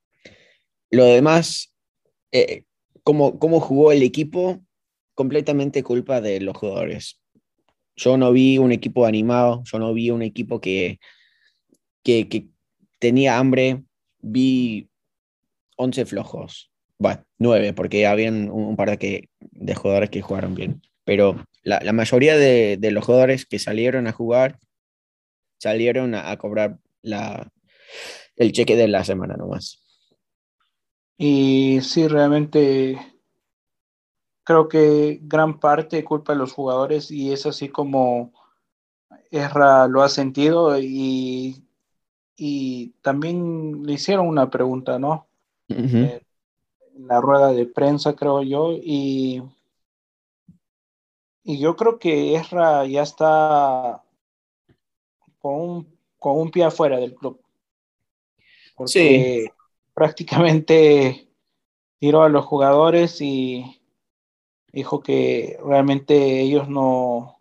Lo 0.89 1.04
demás, 1.04 1.76
eh, 2.32 2.64
como, 3.04 3.38
jugó 3.60 3.91
el 3.91 4.02
equipo, 4.02 4.62
completamente 5.14 5.84
culpa 5.84 6.22
de 6.22 6.39
los 6.39 6.56
jugadores. 6.56 7.20
Yo 7.97 8.16
no 8.16 8.32
vi 8.32 8.60
un 8.60 8.72
equipo 8.72 9.06
animado, 9.08 9.62
yo 9.66 9.78
no 9.78 9.93
vi 9.93 10.10
un 10.10 10.22
equipo 10.22 10.62
que, 10.62 11.02
que, 12.02 12.30
que 12.30 12.47
tenía 12.97 13.38
hambre, 13.38 13.84
vi 14.22 14.89
11 15.76 16.06
flojos 16.06 16.69
bueno, 17.00 17.24
nueve, 17.38 17.74
porque 17.74 18.06
habían 18.06 18.52
un, 18.52 18.76
par 18.76 18.91
de, 18.91 18.97
que, 18.97 19.30
de 19.39 19.74
jugadores 19.74 20.10
que 20.10 20.22
jugaron 20.22 20.54
bien. 20.54 20.82
Pero 21.06 21.43
la, 21.64 21.80
la 21.82 21.93
mayoría 21.93 22.38
de, 22.38 22.78
de, 22.78 22.91
los 22.91 23.06
jugadores 23.06 23.45
que 23.45 23.58
salieron 23.58 24.06
a 24.06 24.12
jugar 24.12 24.60
salieron 25.60 26.14
a, 26.16 26.36
cobrar 26.38 26.78
la, 27.02 27.52
el 28.36 28.52
cheque 28.52 28.76
de 28.76 28.88
la 28.88 29.04
semana 29.04 29.36
nomás. 29.36 29.82
Y 31.18 31.80
sí, 31.82 32.08
realmente 32.08 32.97
creo 34.43 34.68
que 34.68 35.20
gran 35.22 35.60
parte 35.60 36.04
culpa 36.04 36.34
de 36.34 36.39
los 36.39 36.54
jugadores 36.54 37.12
y 37.12 37.32
es 37.32 37.45
así 37.45 37.70
como 37.70 38.34
Erra 39.30 39.88
lo 39.88 40.02
ha 40.02 40.10
sentido 40.10 40.80
y, 40.80 41.68
y 42.36 42.89
también 43.02 43.84
le 43.84 43.93
hicieron 43.93 44.28
una 44.28 44.50
pregunta, 44.50 44.97
¿no? 44.97 45.28
La 47.06 47.22
rueda 47.22 47.54
de 47.54 47.66
prensa, 47.66 48.16
creo 48.16 48.43
yo, 48.43 48.74
y, 48.74 49.41
y 51.43 51.60
yo 51.60 51.76
creo 51.76 51.97
que 51.97 52.36
Esra 52.36 52.86
ya 52.86 53.04
está 53.04 54.04
con 55.39 55.54
un, 55.54 55.97
con 56.18 56.38
un 56.38 56.52
pie 56.52 56.66
afuera 56.66 56.97
del 56.97 57.16
club. 57.16 57.39
Porque 58.76 59.52
prácticamente 59.93 61.28
tiró 62.00 62.24
a 62.24 62.30
los 62.30 62.45
jugadores 62.45 63.20
y 63.22 63.82
dijo 64.72 65.02
que 65.02 65.58
realmente 65.66 66.41
ellos 66.41 66.70
no, 66.70 67.39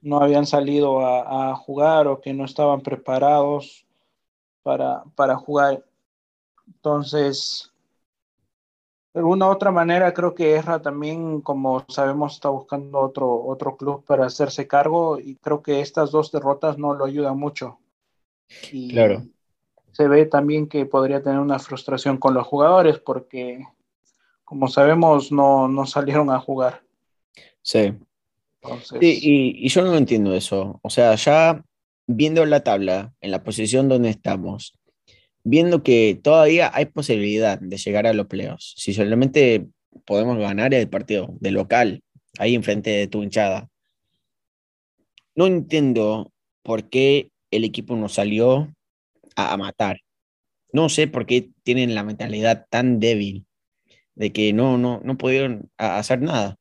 no 0.00 0.18
habían 0.20 0.46
salido 0.46 1.00
a, 1.00 1.50
a 1.50 1.56
jugar 1.56 2.06
o 2.06 2.20
que 2.20 2.32
no 2.32 2.44
estaban 2.44 2.80
preparados 2.80 3.86
para, 4.62 5.04
para 5.14 5.36
jugar. 5.36 5.84
Entonces, 6.66 7.71
de 9.14 9.20
alguna 9.20 9.48
otra 9.48 9.70
manera, 9.70 10.14
creo 10.14 10.34
que 10.34 10.52
Erra 10.52 10.80
también, 10.80 11.42
como 11.42 11.84
sabemos, 11.88 12.34
está 12.34 12.48
buscando 12.48 12.98
otro, 12.98 13.44
otro 13.44 13.76
club 13.76 14.04
para 14.04 14.24
hacerse 14.24 14.66
cargo 14.66 15.18
y 15.18 15.36
creo 15.36 15.62
que 15.62 15.80
estas 15.80 16.10
dos 16.10 16.32
derrotas 16.32 16.78
no 16.78 16.94
lo 16.94 17.04
ayudan 17.04 17.38
mucho. 17.38 17.78
Y 18.70 18.92
claro. 18.92 19.22
Se 19.92 20.08
ve 20.08 20.24
también 20.24 20.66
que 20.66 20.86
podría 20.86 21.22
tener 21.22 21.38
una 21.38 21.58
frustración 21.58 22.16
con 22.16 22.32
los 22.32 22.46
jugadores 22.46 22.98
porque, 22.98 23.66
como 24.44 24.68
sabemos, 24.68 25.30
no, 25.30 25.68
no 25.68 25.84
salieron 25.84 26.30
a 26.30 26.40
jugar. 26.40 26.82
Sí. 27.60 27.92
y, 28.98 29.66
y 29.66 29.68
yo 29.68 29.82
no 29.82 29.94
entiendo 29.94 30.34
eso. 30.34 30.80
O 30.82 30.88
sea, 30.88 31.14
ya 31.16 31.62
viendo 32.06 32.46
la 32.46 32.64
tabla, 32.64 33.12
en 33.20 33.30
la 33.30 33.42
posición 33.42 33.90
donde 33.90 34.08
estamos, 34.08 34.72
viendo 35.44 35.82
que 35.82 36.18
todavía 36.22 36.70
hay 36.74 36.86
posibilidad 36.86 37.58
de 37.58 37.76
llegar 37.76 38.06
a 38.06 38.12
los 38.12 38.26
playoffs. 38.26 38.74
Si 38.76 38.94
solamente 38.94 39.68
podemos 40.04 40.38
ganar 40.38 40.74
el 40.74 40.88
partido 40.88 41.34
de 41.40 41.50
local, 41.50 42.02
ahí 42.38 42.54
enfrente 42.54 42.90
de 42.90 43.06
tu 43.06 43.22
hinchada. 43.22 43.68
No 45.34 45.46
entiendo 45.46 46.32
por 46.62 46.88
qué 46.88 47.30
el 47.50 47.64
equipo 47.64 47.96
no 47.96 48.08
salió 48.08 48.72
a, 49.36 49.56
matar. 49.56 50.00
No 50.72 50.88
sé 50.88 51.06
por 51.08 51.26
qué 51.26 51.50
tienen 51.62 51.94
la 51.94 52.04
mentalidad 52.04 52.66
tan 52.70 53.00
débil 53.00 53.46
de 54.14 54.32
que 54.32 54.52
no, 54.52 54.78
no, 54.78 55.00
no 55.04 55.16
pudieron 55.16 55.70
hacer 55.76 56.20
nada. 56.20 56.56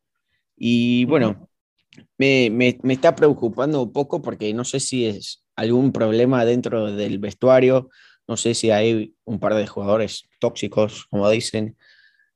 Y 0.57 1.05
bueno, 1.05 1.49
me, 2.17 2.49
me, 2.49 2.77
me, 2.83 2.93
está 2.93 3.15
preocupando 3.15 3.83
un 3.83 3.91
poco 3.91 4.21
porque 4.21 4.53
no 4.53 4.63
sé 4.63 4.79
si 4.79 5.05
es 5.05 5.43
algún 5.55 5.91
problema 5.91 6.45
dentro 6.45 6.93
del 6.93 7.19
vestuario 7.19 7.89
no 8.31 8.37
sé 8.37 8.53
si 8.53 8.71
hay 8.71 9.13
un 9.25 9.39
par 9.39 9.55
de 9.55 9.67
jugadores 9.67 10.23
tóxicos, 10.39 11.05
como 11.07 11.29
dicen, 11.29 11.75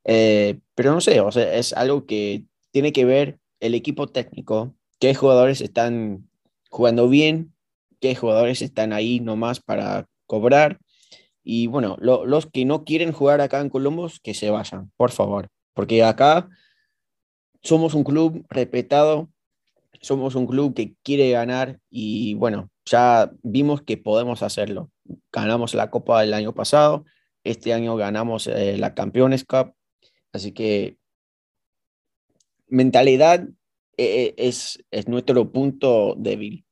eh, 0.04 0.60
pero 0.76 0.92
no 0.92 1.00
sé, 1.00 1.22
es 1.58 1.72
algo 1.72 2.06
que 2.06 2.44
tiene 2.72 2.92
que 2.92 3.06
ver 3.06 3.40
el 3.62 3.76
equipo 3.76 4.08
técnico, 4.08 4.76
qué 5.00 5.16
jugadores 5.16 5.62
están 5.62 6.28
jugando 6.70 7.08
bien, 7.08 7.54
qué 8.02 8.14
jugadores 8.14 8.62
están 8.62 8.92
ahí 8.92 9.22
nomás 9.22 9.62
para 9.62 10.10
cobrar. 10.26 10.80
Y 11.46 11.68
bueno, 11.68 11.96
los 12.02 12.46
que 12.48 12.66
no 12.66 12.84
quieren 12.84 13.14
jugar 13.14 13.40
acá 13.40 13.62
en 13.62 13.70
Columbus, 13.70 14.20
que 14.20 14.34
se 14.34 14.50
vayan, 14.50 14.92
por 14.98 15.12
favor, 15.12 15.48
porque 15.74 16.04
acá 16.04 16.50
somos 17.64 17.94
un 17.94 18.04
club 18.04 18.46
respetado, 18.50 19.30
somos 20.02 20.36
un 20.36 20.46
club 20.46 20.74
que 20.74 20.94
quiere 21.04 21.32
ganar 21.32 21.80
y 21.90 22.34
bueno, 22.34 22.70
ya 22.84 23.32
vimos 23.44 23.82
que 23.82 23.96
podemos 23.96 24.44
hacerlo 24.44 24.92
ganamos 25.32 25.74
la 25.74 25.90
Copa 25.90 26.22
del 26.22 26.34
año 26.34 26.54
pasado, 26.54 27.06
este 27.44 27.74
año 27.74 27.96
ganamos 27.96 28.48
eh, 28.48 28.78
la 28.78 28.94
Campeones 28.94 29.46
Cup, 29.46 29.74
así 30.34 30.52
que 30.52 30.98
mentalidad 32.68 33.48
eh, 33.98 34.26
eh, 34.26 34.36
es, 34.38 34.84
es, 34.92 35.08
nuestro 35.08 35.52
punto 35.52 36.16
débil, 36.18 36.66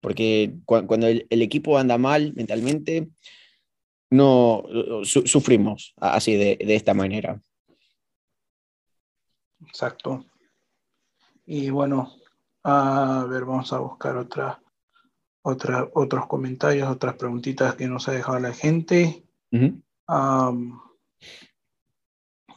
porque 0.00 0.54
cuando 0.64 1.06
el, 1.06 1.26
equipo 1.30 1.78
anda 1.78 1.98
mal 1.98 2.34
mentalmente, 2.34 3.08
no 4.10 4.64
sufrimos 5.04 5.94
así 5.96 6.34
de, 6.34 6.56
de 6.56 6.74
esta 6.74 6.94
manera. 6.94 7.40
Exacto. 9.66 10.24
Y 11.44 11.70
bueno, 11.70 12.14
a 12.62 13.26
ver, 13.28 13.44
vamos 13.44 13.72
a 13.72 13.78
buscar 13.78 14.16
otra 14.16 14.60
otra, 15.48 15.88
otros 15.94 16.26
comentarios, 16.26 16.88
otras 16.88 17.14
preguntitas 17.16 17.74
que 17.74 17.86
nos 17.86 18.08
ha 18.08 18.12
dejado 18.12 18.38
la 18.38 18.52
gente. 18.52 19.24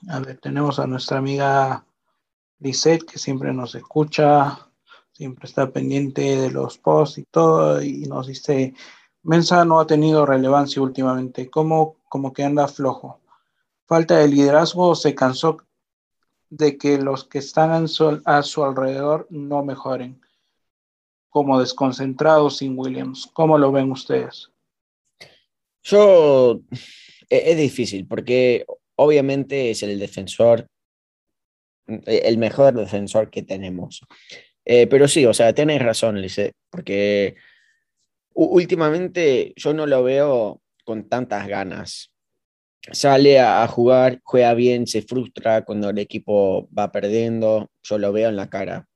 a 0.08 0.20
ver, 0.20 0.38
tenemos 0.40 0.80
a 0.80 0.88
nuestra 0.88 1.18
amiga 1.18 1.86
Lisette, 2.60 3.06
que 3.06 3.18
siempre 3.18 3.54
nos 3.54 3.76
escucha, 3.76 4.68
siempre 5.12 5.48
está 5.48 5.72
pendiente 5.72 6.22
de 6.36 6.52
los 6.52 6.78
posts 6.78 7.20
y 7.20 7.24
todo, 7.24 7.82
y 7.82 8.04
nos 8.04 8.28
dice, 8.28 8.74
Mensa 9.24 9.66
no 9.66 9.80
ha 9.80 9.88
tenido 9.88 10.26
relevancia 10.26 10.82
últimamente, 10.82 11.50
como, 11.50 11.96
como 12.10 12.34
que 12.34 12.44
anda 12.44 12.68
flojo. 12.68 13.20
Falta 13.86 14.18
de 14.18 14.28
liderazgo, 14.28 14.96
se 14.96 15.16
cansó 15.16 15.58
de 16.50 16.78
que 16.78 16.98
los 16.98 17.24
que 17.24 17.40
están 17.40 17.72
a 18.26 18.42
su 18.44 18.64
alrededor 18.64 19.28
no 19.30 19.64
mejoren. 19.64 20.21
Como 21.32 21.60
desconcentrado 21.60 22.50
sin 22.50 22.78
Williams. 22.78 23.28
¿Cómo 23.34 23.58
lo 23.58 23.72
ven 23.72 23.90
ustedes? 23.90 24.52
Yo, 25.82 26.62
e, 27.30 27.52
es 27.52 27.58
difícil 27.58 28.06
porque 28.06 28.66
obviamente 28.96 29.72
es 29.72 29.82
el 29.82 29.98
defensor, 29.98 30.68
e, 31.88 32.22
el 32.26 32.38
mejor 32.38 32.76
defensor 32.76 33.32
que 33.32 33.44
tenemos. 33.44 34.02
Eh, 34.66 34.88
pero 34.88 35.08
sí, 35.08 35.26
o 35.26 35.34
sea, 35.34 35.54
tienes 35.54 35.82
razón, 35.82 36.22
Lice, 36.22 36.52
porque 36.70 37.36
últimamente 38.34 39.54
yo 39.56 39.74
no 39.74 39.88
lo 39.88 40.04
veo 40.04 40.62
con 40.84 41.08
tantas 41.08 41.48
ganas. 41.48 42.12
Sale 42.92 43.40
a, 43.40 43.66
jugar, 43.68 44.20
juega 44.24 44.54
bien, 44.54 44.86
se 44.86 45.02
frustra 45.02 45.64
cuando 45.64 45.92
el 45.92 46.00
equipo 46.00 46.68
va 46.78 46.92
perdiendo, 46.92 47.70
yo 47.84 47.98
lo 47.98 48.12
veo 48.12 48.30
en 48.30 48.36
la 48.36 48.50
cara. 48.50 48.88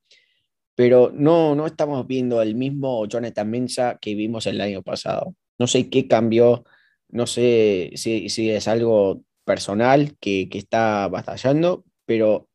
Pero 0.75 1.11
no, 1.13 1.55
no 1.55 1.67
estamos 1.67 2.05
viendo 2.07 2.41
el 2.41 2.55
mismo 2.55 3.05
Jonathan 3.07 3.49
Mensa 3.49 3.97
que 4.01 4.15
vimos 4.15 4.45
el 4.45 4.61
año 4.61 4.83
pasado. 4.83 5.35
No 5.57 5.67
sé 5.67 5.89
qué 5.89 6.07
cambió, 6.07 6.65
no 7.09 7.27
sé 7.27 7.91
si, 7.95 8.49
es 8.49 8.67
algo 8.67 9.21
personal 9.45 10.17
que, 10.19 10.49
que 10.49 10.57
está 10.57 11.07
batallando, 11.07 11.85
pero 12.05 12.49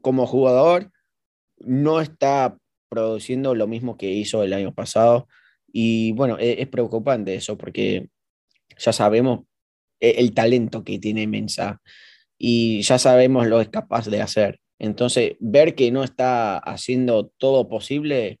como 0.00 0.26
jugador 0.26 0.90
no 1.58 2.00
está 2.00 2.56
produciendo 2.88 3.54
lo 3.54 3.66
mismo 3.66 3.96
que 3.96 4.10
hizo 4.10 4.42
el 4.42 4.52
año 4.52 4.72
pasado. 4.74 5.28
Y 5.72 6.12
bueno, 6.12 6.38
e, 6.38 6.62
es, 6.62 6.68
preocupante 6.68 7.34
eso 7.34 7.58
porque 7.58 8.08
ya 8.78 8.92
sabemos 8.92 9.44
e, 10.00 10.10
el, 10.18 10.32
talento 10.34 10.84
que 10.84 10.98
tiene 10.98 11.26
Mensa 11.26 11.80
y 12.38 12.82
ya 12.82 12.98
sabemos 12.98 13.46
lo 13.46 13.56
que 13.58 13.64
es 13.64 13.68
capaz 13.68 14.06
de 14.06 14.22
hacer. 14.22 14.60
Entonces, 14.78 15.36
ver 15.40 15.74
que 15.74 15.90
no 15.90 16.04
está 16.04 16.58
haciendo 16.58 17.26
todo 17.26 17.68
posible, 17.68 18.40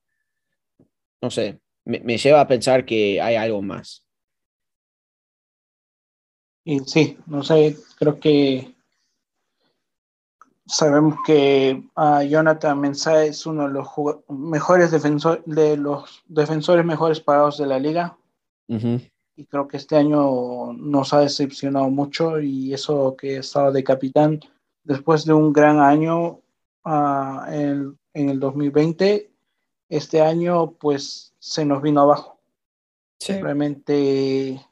no 1.20 1.30
sé, 1.30 1.60
me, 1.84 2.00
me 2.00 2.18
lleva 2.18 2.40
a 2.40 2.48
pensar 2.48 2.84
que 2.84 3.20
hay 3.20 3.36
algo 3.36 3.62
más. 3.62 4.04
Y 6.64 6.80
sí, 6.80 7.18
no 7.26 7.42
sé, 7.42 7.76
creo 7.98 8.20
que 8.20 8.74
sabemos 10.68 11.16
que 11.24 11.82
uh, 11.96 12.22
Jonathan 12.22 12.78
Mensah 12.78 13.24
es 13.24 13.46
uno 13.46 13.66
de 13.66 13.74
los 13.74 13.88
mejores 14.28 14.90
defensores, 14.90 15.42
de 15.46 15.76
los 15.76 16.22
defensores 16.28 16.84
mejores 16.84 17.20
pagados 17.20 17.58
de 17.58 17.66
la 17.66 17.78
liga. 17.78 18.16
Y 18.68 19.46
creo 19.46 19.66
que 19.66 19.78
este 19.78 19.96
año 19.96 20.74
nos 20.74 21.14
ha 21.14 21.20
decepcionado 21.20 21.88
mucho 21.88 22.38
y 22.38 22.74
eso 22.74 23.16
que 23.16 23.38
estaba 23.38 23.70
de 23.70 23.82
capitán 23.82 24.40
después 24.88 25.26
de 25.26 25.34
un 25.34 25.52
gran 25.52 25.78
año 25.78 26.40
uh, 26.84 27.44
en, 27.46 27.98
en, 28.14 28.30
el 28.30 28.40
2020, 28.40 29.30
este 29.90 30.22
año 30.22 30.72
pues 30.72 31.34
se 31.38 31.64
nos 31.66 31.82
vino 31.82 32.00
abajo. 32.00 32.40
Realmente 33.26 34.64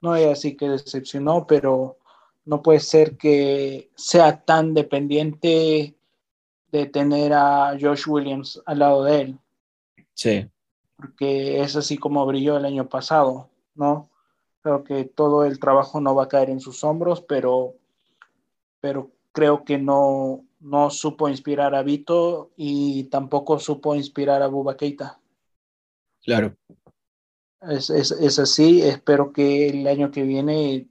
no 0.00 0.16
es 0.16 0.26
así 0.26 0.56
que 0.56 0.70
decepcionó, 0.70 1.46
pero 1.46 1.98
no 2.46 2.62
puede 2.62 2.80
ser 2.80 3.18
que 3.18 3.90
sea 3.94 4.42
tan 4.42 4.72
dependiente 4.72 5.94
de 6.72 6.86
tener 6.86 7.34
a 7.34 7.76
Josh 7.78 8.08
Williams 8.08 8.62
al 8.64 8.78
lado 8.78 9.04
de 9.04 9.20
él. 9.20 9.38
Sí. 10.14 10.50
Porque 10.96 11.60
es 11.60 11.76
así 11.76 11.98
como 11.98 12.24
brilló 12.24 12.56
el 12.56 12.64
año 12.64 12.88
pasado, 12.88 13.50
¿no? 13.74 14.08
Creo 14.62 14.82
que 14.82 15.04
todo 15.04 15.44
el 15.44 15.58
trabajo 15.58 16.00
no 16.00 16.14
va 16.14 16.24
a 16.24 16.28
caer 16.28 16.48
en 16.48 16.60
sus 16.60 16.82
hombros, 16.84 17.20
pero, 17.20 17.74
pero 18.80 19.10
creo 19.36 19.64
que 19.64 19.76
no, 19.76 20.46
no 20.60 20.88
supo 20.88 21.28
inspirar 21.28 21.74
a 21.74 21.82
Vito 21.82 22.52
y 22.56 23.04
tampoco 23.04 23.58
supo 23.58 23.94
inspirar 23.94 24.40
a 24.40 24.46
Buba 24.46 24.78
Keita. 24.78 25.20
Claro. 26.24 26.56
Es, 27.60 27.90
es, 27.90 28.12
es 28.12 28.38
así, 28.38 28.80
espero 28.80 29.34
que 29.34 29.68
el 29.68 29.86
año 29.88 30.10
que 30.10 30.22
viene 30.22 30.88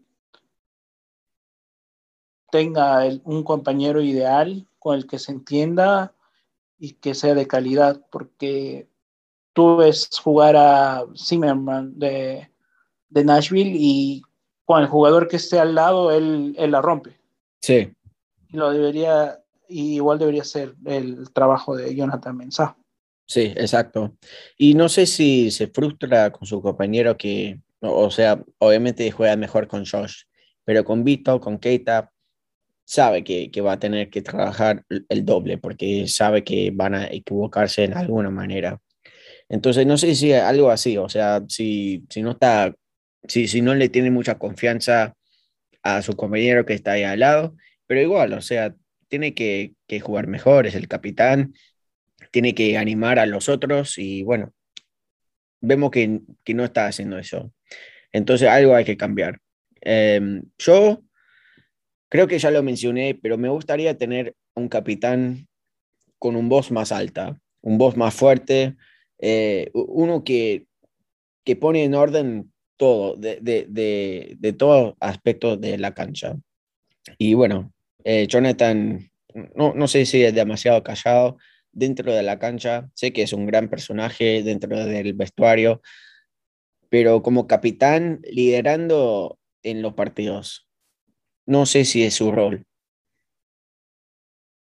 tenga 2.51 3.03
un 3.23 3.43
compañero 3.43 3.99
ideal 3.99 4.67
con 4.77 4.95
el 4.95 5.07
que 5.07 5.17
se 5.17 5.31
entienda 5.31 6.13
y 6.77 6.93
que 6.93 7.15
sea 7.15 7.33
de 7.33 7.47
calidad, 7.47 7.99
porque 8.11 8.87
tú 9.53 9.77
ves 9.77 10.07
jugar 10.23 10.55
a 10.55 11.03
Zimmerman 11.17 11.97
de, 11.97 12.47
de 13.09 13.23
Nashville 13.23 13.75
y 13.75 14.21
con 14.65 14.83
el 14.83 14.87
jugador 14.87 15.27
que 15.27 15.37
esté 15.37 15.59
al 15.59 15.73
lado, 15.73 16.11
él, 16.11 16.53
él 16.59 16.69
la 16.69 16.81
rompe. 16.83 17.19
Sí. 17.61 17.91
Lo 18.55 18.71
debería, 18.71 19.39
igual 19.67 20.19
debería 20.19 20.43
ser 20.43 20.75
el 20.85 21.31
trabajo 21.31 21.75
de 21.75 21.95
Jonathan 21.95 22.37
Mensah. 22.37 22.77
Sí, 23.27 23.53
exacto. 23.55 24.15
Y 24.57 24.75
no 24.75 24.87
sé 24.87 25.05
si 25.05 25.49
se 25.51 25.67
frustra 25.67 26.31
con 26.31 26.47
su 26.47 26.61
compañero 26.61 27.17
que, 27.17 27.59
o 27.79 28.11
sea, 28.11 28.43
obviamente 28.59 29.09
juega 29.11 29.35
mejor 29.35 29.67
con 29.67 29.85
Josh, 29.85 30.23
pero 30.63 30.83
con 30.83 31.03
Vito, 31.03 31.39
con 31.39 31.57
Keita, 31.57 32.11
sabe 32.85 33.23
que, 33.23 33.49
va 33.61 33.73
a 33.73 33.79
tener 33.79 34.09
que 34.09 34.21
trabajar 34.21 34.83
el 35.09 35.25
doble 35.25 35.57
porque 35.57 36.07
sabe 36.07 36.43
que 36.43 36.71
van 36.71 36.93
a 36.95 37.07
equivocarse 37.07 37.83
en 37.83 37.97
alguna 37.97 38.29
manera. 38.29 38.79
Entonces, 39.49 39.85
no 39.85 39.97
sé 39.97 40.15
si 40.15 40.33
algo 40.33 40.69
así, 40.69 40.97
o 40.97 41.09
sea, 41.09 41.43
si, 41.47 42.03
si 42.09 42.21
no 42.21 42.31
está, 42.31 42.73
si, 43.27 43.47
si 43.47 43.61
no 43.61 43.73
le 43.75 43.89
tiene 43.89 44.11
mucha 44.11 44.37
confianza 44.37 45.15
a 45.83 46.01
su 46.01 46.15
compañero 46.15 46.65
que 46.65 46.73
está 46.73 46.93
ahí 46.93 47.03
al 47.03 47.19
lado, 47.19 47.55
pero 47.87 48.01
igual, 48.01 48.33
o 48.33 48.41
sea, 48.41 48.75
tiene 49.07 49.33
que, 49.33 49.73
jugar 50.01 50.27
mejor, 50.27 50.67
es 50.67 50.75
el 50.75 50.87
capitán, 50.87 51.53
tiene 52.31 52.53
que 52.55 52.77
animar 52.77 53.19
a 53.19 53.25
los 53.25 53.49
otros 53.49 53.97
y 53.97 54.23
bueno, 54.23 54.53
vemos 55.61 55.91
que, 55.91 56.21
no 56.53 56.63
está 56.65 56.87
haciendo 56.87 57.17
eso. 57.17 57.51
Entonces, 58.11 58.47
algo 58.47 58.75
hay 58.75 58.85
que 58.85 58.97
cambiar. 58.97 59.39
Em, 59.81 60.43
yo 60.57 61.05
Creo 62.15 62.27
que 62.27 62.39
ya 62.39 62.49
lo 62.49 62.63
mencioné, 62.63 63.13
pero 63.21 63.37
me 63.37 63.49
gustaría 63.49 63.97
tener 63.97 64.35
un 64.53 64.69
capitán 64.69 65.49
con 66.17 66.37
un 66.37 66.47
voz 66.47 66.71
más 66.71 66.93
alta, 66.93 67.37
un 67.61 67.77
voz 67.77 67.97
más 67.97 68.13
fuerte, 68.13 68.77
eh, 69.19 69.69
uno 69.73 70.23
que, 70.23 70.65
que 71.43 71.57
pone 71.57 71.83
en 71.83 71.93
orden 71.93 72.53
todo, 72.77 73.17
de, 73.17 73.39
de, 73.41 73.65
de, 73.67 74.37
de 74.39 74.53
todos 74.53 74.95
aspectos 75.01 75.59
de 75.59 75.77
la 75.77 75.93
cancha. 75.93 76.37
Y 77.17 77.33
bueno, 77.33 77.73
eh, 78.05 78.27
Jonathan, 78.27 79.11
no, 79.55 79.73
no 79.73 79.87
sé 79.87 80.05
si 80.05 80.23
es 80.23 80.33
demasiado 80.33 80.83
callado 80.83 81.37
dentro 81.71 82.13
de 82.13 82.23
la 82.23 82.39
cancha, 82.39 82.89
sé 82.93 83.11
que 83.11 83.23
es 83.23 83.33
un 83.33 83.47
gran 83.47 83.67
personaje 83.67 84.43
dentro 84.43 84.85
del 84.85 85.13
vestuario, 85.13 85.81
pero 86.87 87.23
como 87.23 87.47
capitán 87.47 88.21
liderando 88.23 89.39
en 89.63 89.81
los 89.81 89.95
partidos, 89.95 90.69
no 91.47 91.65
sé 91.65 91.83
si 91.83 92.03
es 92.03 92.13
su 92.13 92.31
rol. 92.31 92.63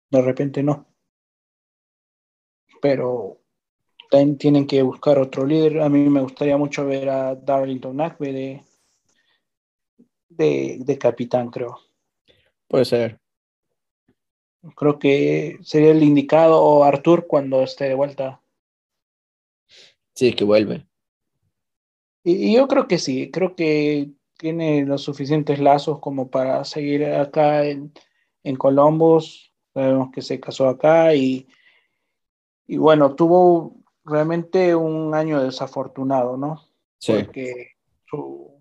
De 0.10 0.22
repente 0.22 0.64
no. 0.64 0.88
Pero 2.82 3.42
tienen 4.40 4.66
que 4.66 4.82
buscar 4.84 5.20
otro 5.20 5.46
líder. 5.46 5.82
A 5.82 5.90
mí 5.90 6.10
me 6.10 6.22
gustaría 6.22 6.56
mucho 6.56 6.86
ver 6.86 7.10
a 7.10 7.36
Darlington 7.36 7.98
Nagbe 7.98 8.32
de, 8.32 8.64
de, 10.30 10.78
de 10.80 10.98
capitán, 10.98 11.50
creo. 11.50 11.87
Puede 12.68 12.86
ser. 12.86 13.20
Creo 14.76 15.00
que 15.00 15.58
sería 15.62 15.92
el 15.92 16.04
indicado 16.04 16.62
o 16.62 16.84
Artur 16.84 17.28
cuando 17.28 17.62
esté 17.62 17.86
de 17.86 17.94
vuelta. 17.94 18.42
Sí, 20.14 20.34
que 20.34 20.44
vuelve. 20.44 20.86
y, 22.24 22.56
yo 22.56 22.68
creo 22.68 22.88
que 22.88 22.98
sí, 22.98 23.32
creo 23.32 23.56
que 23.56 24.12
tiene 24.38 24.86
los 24.86 25.04
suficientes 25.04 25.60
lazos 25.60 26.00
como 26.00 26.30
para 26.30 26.64
seguir 26.64 27.06
acá 27.06 27.66
en, 27.66 27.94
en 28.44 28.56
Columbus. 28.56 29.54
Sabemos 29.74 30.10
que 30.12 30.22
se 30.22 30.40
casó 30.40 30.68
acá 30.68 31.14
y, 31.14 31.48
y 32.66 32.78
bueno, 32.78 33.16
tuvo 33.16 33.76
realmente 34.04 34.76
un 34.76 35.14
año 35.14 35.42
desafortunado, 35.44 36.38
¿no? 36.38 36.64
Sí. 37.00 37.14
Porque 37.14 37.72
su, 38.10 38.58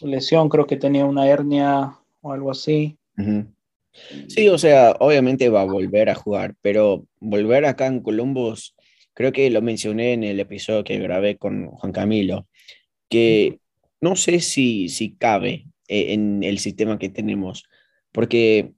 lesión 0.00 0.48
creo 0.48 0.66
que 0.66 0.76
tenía 0.76 1.04
una 1.04 1.28
hernia 1.28 1.98
o 2.22 2.32
algo 2.32 2.50
así. 2.50 2.96
Sí, 4.28 4.48
o 4.48 4.56
sea, 4.56 4.96
obviamente 5.00 5.50
va 5.50 5.62
a 5.62 5.66
volver 5.66 6.08
a 6.08 6.14
jugar, 6.14 6.54
pero 6.62 7.06
volver 7.20 7.66
acá 7.66 7.86
en 7.86 8.00
Columbus, 8.00 8.74
creo 9.12 9.32
que 9.32 9.50
lo 9.50 9.60
mencioné 9.60 10.14
en 10.14 10.24
el 10.24 10.40
episodio 10.40 10.84
que 10.84 10.98
grabé 10.98 11.36
con 11.36 11.66
Juan 11.66 11.92
Camilo, 11.92 12.48
que 13.10 13.58
no 14.00 14.16
sé 14.16 14.40
si, 14.40 14.88
si 14.88 15.14
cabe 15.14 15.66
eh, 15.88 16.14
en 16.14 16.42
el 16.42 16.58
sistema 16.58 16.98
que 16.98 17.10
tenemos, 17.10 17.64
porque 18.12 18.72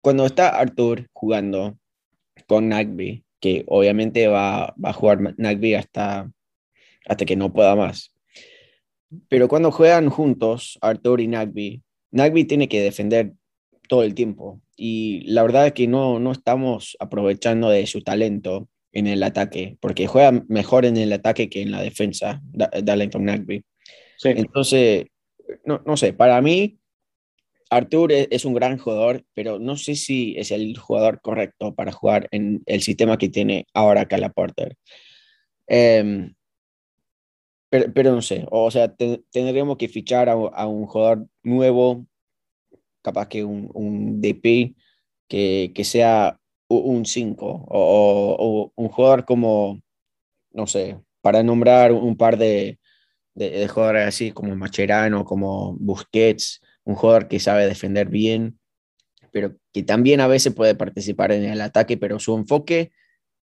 cuando 0.00 0.26
está 0.26 0.48
Arthur 0.48 1.08
jugando 1.12 1.78
con 2.48 2.68
Nagby, 2.68 3.24
que 3.40 3.64
obviamente 3.68 4.26
va, 4.26 4.74
va 4.82 4.90
a 4.90 4.92
jugar 4.92 5.34
Nagby 5.38 5.74
hasta, 5.74 6.30
hasta 7.06 7.24
que 7.24 7.36
no 7.36 7.52
pueda 7.52 7.76
más, 7.76 8.12
pero 9.28 9.46
cuando 9.46 9.70
juegan 9.70 10.10
juntos, 10.10 10.78
Arthur 10.80 11.20
y 11.20 11.28
Nagby, 11.28 11.82
Nagby 12.10 12.44
tiene 12.44 12.68
que 12.68 12.82
defender 12.82 13.32
todo 13.88 14.02
el 14.02 14.14
tiempo 14.14 14.60
y 14.76 15.22
la 15.26 15.42
verdad 15.42 15.68
es 15.68 15.72
que 15.72 15.86
no, 15.86 16.18
no 16.18 16.32
estamos 16.32 16.96
aprovechando 17.00 17.70
de 17.70 17.86
su 17.86 18.02
talento 18.02 18.68
en 18.92 19.06
el 19.06 19.22
ataque, 19.22 19.76
porque 19.80 20.06
juega 20.06 20.44
mejor 20.48 20.86
en 20.86 20.96
el 20.96 21.12
ataque 21.12 21.50
que 21.50 21.62
en 21.62 21.70
la 21.70 21.82
defensa, 21.82 22.40
Darlington 22.82 23.24
Nagby. 23.24 23.64
Entonces, 24.24 25.06
no, 25.64 25.82
no, 25.84 25.96
sé, 25.96 26.12
para 26.12 26.40
mí, 26.40 26.78
Artur 27.68 28.12
es, 28.12 28.44
un 28.44 28.54
gran 28.54 28.78
jugador, 28.78 29.24
pero 29.34 29.58
no 29.58 29.76
sé 29.76 29.96
si 29.96 30.34
es 30.38 30.50
el 30.50 30.78
jugador 30.78 31.20
correcto 31.20 31.74
para 31.74 31.92
jugar 31.92 32.28
en 32.30 32.62
el 32.66 32.80
sistema 32.80 33.18
que 33.18 33.28
tiene 33.28 33.66
ahora 33.74 34.06
Cala 34.06 34.30
Porter. 34.30 34.76
Em, 35.66 36.34
pero, 37.68 38.12
no 38.12 38.22
sé, 38.22 38.46
o 38.50 38.70
sea, 38.70 38.94
tendríamos 38.94 39.76
que 39.76 39.88
fichar 39.88 40.28
a, 40.28 40.66
un 40.66 40.86
jugador 40.86 41.26
nuevo, 41.42 42.06
capaz 43.02 43.28
que 43.28 43.44
un, 43.44 43.70
un 43.74 44.20
DP, 44.20 44.76
que, 45.28 45.72
que 45.74 45.84
sea 45.84 46.38
un 46.68 47.04
5 47.06 47.66
o, 47.68 48.72
un 48.74 48.88
jugador 48.88 49.24
como, 49.24 49.80
no 50.52 50.66
sé, 50.66 50.98
para 51.20 51.42
nombrar 51.42 51.92
un 51.92 52.16
par 52.16 52.38
de, 52.38 52.78
de, 53.34 53.68
jugadores 53.68 54.06
así 54.06 54.32
como 54.32 54.54
Macherano, 54.56 55.24
como 55.24 55.76
Busquets, 55.78 56.60
un 56.84 56.94
jugador 56.94 57.28
que 57.28 57.40
sabe 57.40 57.66
defender 57.66 58.08
bien, 58.08 58.58
pero 59.32 59.56
que 59.72 59.82
también 59.82 60.20
a 60.20 60.28
veces 60.28 60.54
puede 60.54 60.74
participar 60.74 61.32
en 61.32 61.44
el 61.44 61.60
ataque, 61.60 61.96
pero 61.96 62.18
su 62.18 62.36
enfoque 62.36 62.92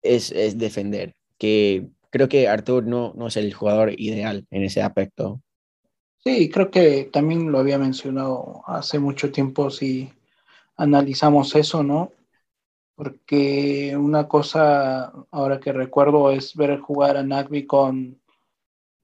es, 0.02 0.32
es 0.32 0.58
defender, 0.58 1.14
que 1.38 1.88
creo 2.11 2.28
que 2.28 2.48
Artur 2.48 2.86
no, 2.86 3.12
no 3.16 3.28
es 3.28 3.36
el 3.36 3.52
jugador 3.54 3.92
ideal 3.98 4.46
en 4.50 4.62
ese 4.62 4.82
aspecto. 4.82 5.40
Sí, 6.24 6.50
creo 6.50 6.70
que 6.70 7.09
también 7.12 7.52
lo 7.52 7.59
había 7.59 7.78
mencionado 7.78 8.62
hace 8.66 8.98
mucho 8.98 9.30
tiempo 9.30 9.70
si 9.70 10.12
analizamos 10.76 11.54
eso, 11.54 11.82
¿no? 11.82 12.12
porque 12.98 13.96
una 13.96 14.26
cosa 14.26 15.12
ahora 15.30 15.61
que 15.61 15.72
recuerdo 15.72 16.32
es 16.32 16.56
ver 16.56 16.80
jugar 16.80 17.16
a 17.16 17.22
Nagby 17.22 17.64
con, 17.64 18.20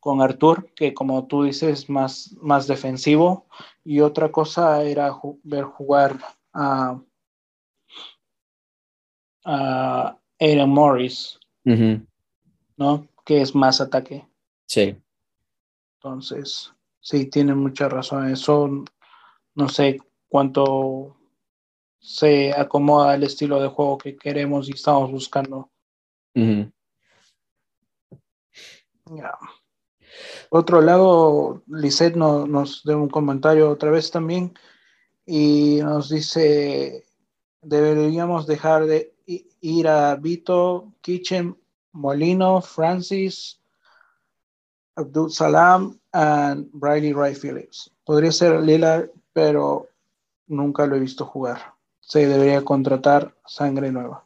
con 0.01 0.21
Artur, 0.21 0.69
que 0.75 0.93
como 0.93 1.29
tú 1.29 1.45
dices, 1.45 1.89
más, 1.89 2.35
más 2.41 2.67
defensivo, 2.67 3.47
y 3.85 4.01
otra 4.01 4.33
cosa 4.33 4.83
era 4.83 5.17
ver 5.45 5.63
jugar 5.63 6.19
a, 6.53 7.01
a 9.45 10.19
Aaron 10.41 10.71
Morris, 10.71 11.39
¿no? 12.77 13.09
Que 13.25 13.41
es 13.41 13.55
más 13.55 13.81
ataque. 13.81 14.27
Sí. 14.67 14.97
Entonces, 15.99 16.73
sí, 17.01 17.27
tiene 17.27 17.55
mucha 17.55 17.89
razón. 17.89 18.31
Eso 18.31 18.85
no 19.55 19.69
sé 19.69 20.01
cuánto 20.29 21.17
se 21.99 22.53
acomoda 22.53 23.13
al 23.13 23.23
estilo 23.23 23.63
de 23.63 23.69
juego 23.69 23.97
que 23.97 24.17
queremos 24.17 24.69
y 24.69 24.73
estamos 24.73 25.11
buscando. 25.11 25.71
Otro 30.51 30.81
lado, 30.81 31.63
Lisette 31.67 32.17
nos 32.17 32.83
da 32.85 32.97
un 32.97 33.09
comentario 33.09 33.71
otra 33.71 33.91
vez 33.91 34.11
también 34.11 34.53
y 35.25 35.79
nos 35.83 36.11
dice, 36.11 37.07
deberíamos 37.63 38.47
dejar 38.47 38.87
de 38.87 39.15
ir 39.61 39.89
a 39.89 40.15
Vito, 40.17 40.93
Kitchen, 41.01 41.57
Molino, 41.95 42.61
Francis, 42.61 43.59
Abdul 44.97 45.31
Salam 45.31 45.99
y 46.13 46.69
Briley 46.73 47.13
Wright 47.13 47.39
Phillips. 47.39 47.91
Podría 48.05 48.31
ser 48.31 48.61
Lillard, 48.61 49.11
pero 49.33 49.89
nunca 50.47 50.87
lo 50.87 50.97
he 50.97 51.01
visto 51.01 51.25
jugar 51.25 51.75
se 52.07 52.27
debería 52.27 52.63
contratar 52.63 53.35
sangre 53.47 53.91
nueva. 53.91 54.25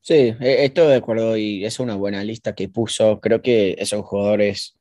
Sí, 0.00 0.34
e, 0.40 0.64
estoy 0.64 0.88
de 0.88 0.96
acuerdo 0.96 1.36
y 1.36 1.64
es 1.64 1.78
una 1.78 1.94
buena 1.94 2.24
lista 2.24 2.54
que 2.54 2.68
puso. 2.68 3.20
Creo 3.20 3.42
que 3.42 3.76
esos 3.78 4.04
jugadores 4.04 4.76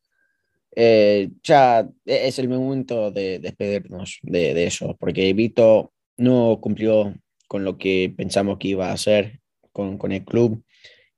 eh, 0.76 1.30
ya 1.43 1.82
e, 2.05 2.28
es 2.28 2.39
el 2.39 2.49
momento 2.49 3.12
de 3.12 3.39
despedirnos 3.39 4.20
de, 4.24 4.53
de, 4.53 4.66
eso, 4.66 4.95
porque 4.99 5.34
Vito 5.34 5.91
no 6.18 6.60
cumplió 6.62 7.14
con 7.47 7.64
lo 7.64 7.78
que 7.78 8.14
pensamos 8.16 8.57
que 8.57 8.70
iba 8.70 8.89
a 8.89 8.93
hacer 8.93 9.39
con 9.72 10.12
el 10.12 10.26
club. 10.26 10.62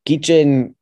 Kitchen, 0.04 0.76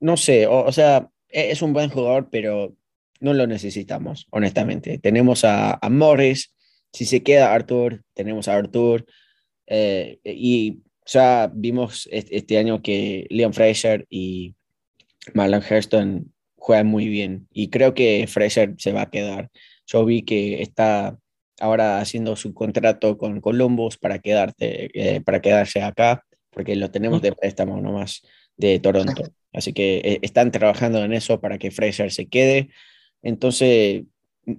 no, 0.00 0.16
sé, 0.16 0.46
o, 0.46 0.70
sea, 0.72 1.10
e, 1.28 1.50
es 1.50 1.62
un 1.62 1.72
buen 1.72 1.90
jugador, 1.90 2.28
pero 2.30 2.76
no 3.20 3.34
lo 3.34 3.46
necesitamos, 3.46 4.26
honestamente. 4.30 4.98
Tenemos 4.98 5.44
a, 5.44 5.78
Morris, 5.90 6.54
si 6.92 7.04
se 7.04 7.22
queda 7.22 7.52
Arthur, 7.52 8.04
tenemos 8.14 8.48
a 8.48 8.54
Arthur. 8.54 9.06
Eh, 9.66 10.18
y 10.24 10.80
ya 11.04 11.50
vimos 11.52 12.08
este 12.10 12.58
año 12.58 12.82
que 12.82 13.26
Leon 13.30 13.54
Fraser 13.54 14.06
y 14.08 14.54
Marlon 15.34 15.62
Hurston 15.68 16.32
juegan 16.56 16.86
muy 16.86 17.08
bien. 17.08 17.48
Y 17.52 17.70
creo 17.70 17.94
que 17.94 18.26
Fraser 18.28 18.74
se 18.78 18.92
va 18.92 19.02
a 19.02 19.10
quedar. 19.10 19.50
Yo 19.86 20.04
vi 20.04 20.22
que 20.22 20.62
está 20.62 21.18
ahora 21.60 22.00
haciendo 22.00 22.36
su 22.36 22.54
contrato 22.54 23.18
con 23.18 23.40
Columbus 23.40 23.96
para, 23.96 24.18
quedarte, 24.18 24.90
eh, 24.94 25.20
para 25.20 25.40
quedarse 25.40 25.82
acá, 25.82 26.24
porque 26.58 26.74
lo 26.74 26.90
tenemos 26.90 27.22
de 27.22 27.32
préstamo 27.32 27.80
nomás 27.80 28.22
de 28.56 28.80
Toronto. 28.80 29.22
Así 29.52 29.72
que 29.72 29.98
eh, 29.98 30.18
están 30.22 30.50
trabajando 30.50 30.98
en 31.04 31.12
eso 31.12 31.40
para 31.40 31.56
que 31.58 31.70
Fraser 31.70 32.10
se 32.10 32.26
quede. 32.26 32.70
Entonces, 33.22 34.02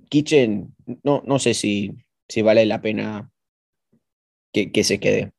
Kitchen, 0.07 0.73
no, 1.03 1.21
no 1.25 1.39
sé 1.39 1.53
si 1.53 1.93
si 2.29 2.43
vale 2.43 2.65
la 2.65 2.79
pena 2.79 3.29
que, 4.53 4.83
se 4.83 4.99
quede. 4.99 5.33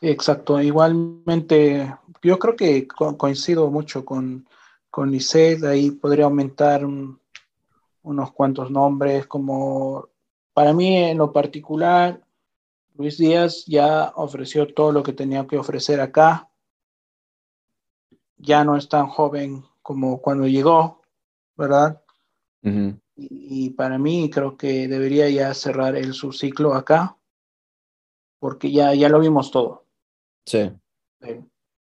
Exacto, 0.00 0.60
igualmente 0.60 1.94
yo 2.22 2.38
creo 2.38 2.56
que 2.56 2.88
coincido 2.88 3.70
mucho 3.70 4.04
con, 4.04 4.48
con 4.90 5.14
ahí 5.66 5.90
podría 5.90 6.24
aumentar 6.24 6.86
unos 8.02 8.32
cuantos 8.32 8.70
nombres, 8.70 9.26
como 9.26 10.08
para 10.54 10.72
mí 10.72 10.96
en 10.96 11.18
lo 11.18 11.32
particular, 11.32 12.22
Luis 13.00 13.16
Díaz 13.16 13.64
ya 13.64 14.12
ofreció 14.14 14.74
todo 14.74 14.92
lo 14.92 15.02
que 15.02 15.14
tenía 15.14 15.46
que 15.46 15.56
ofrecer 15.56 16.02
acá, 16.02 16.50
ya 18.36 18.62
no 18.62 18.76
es 18.76 18.90
tan 18.90 19.06
joven 19.06 19.64
como 19.80 20.20
cuando 20.20 20.46
llegó, 20.46 21.00
¿verdad? 21.56 22.02
y, 23.16 23.70
para 23.70 23.96
mí 23.96 24.28
creo 24.28 24.58
que 24.58 24.86
debería 24.86 25.30
ya 25.30 25.54
cerrar 25.54 25.96
el 25.96 26.12
su 26.12 26.30
ciclo 26.30 26.74
acá, 26.74 27.16
porque 28.38 28.70
ya, 28.70 28.92
ya 28.92 29.08
lo 29.08 29.18
vimos 29.18 29.50
todo. 29.50 29.86
Sí. 30.44 30.70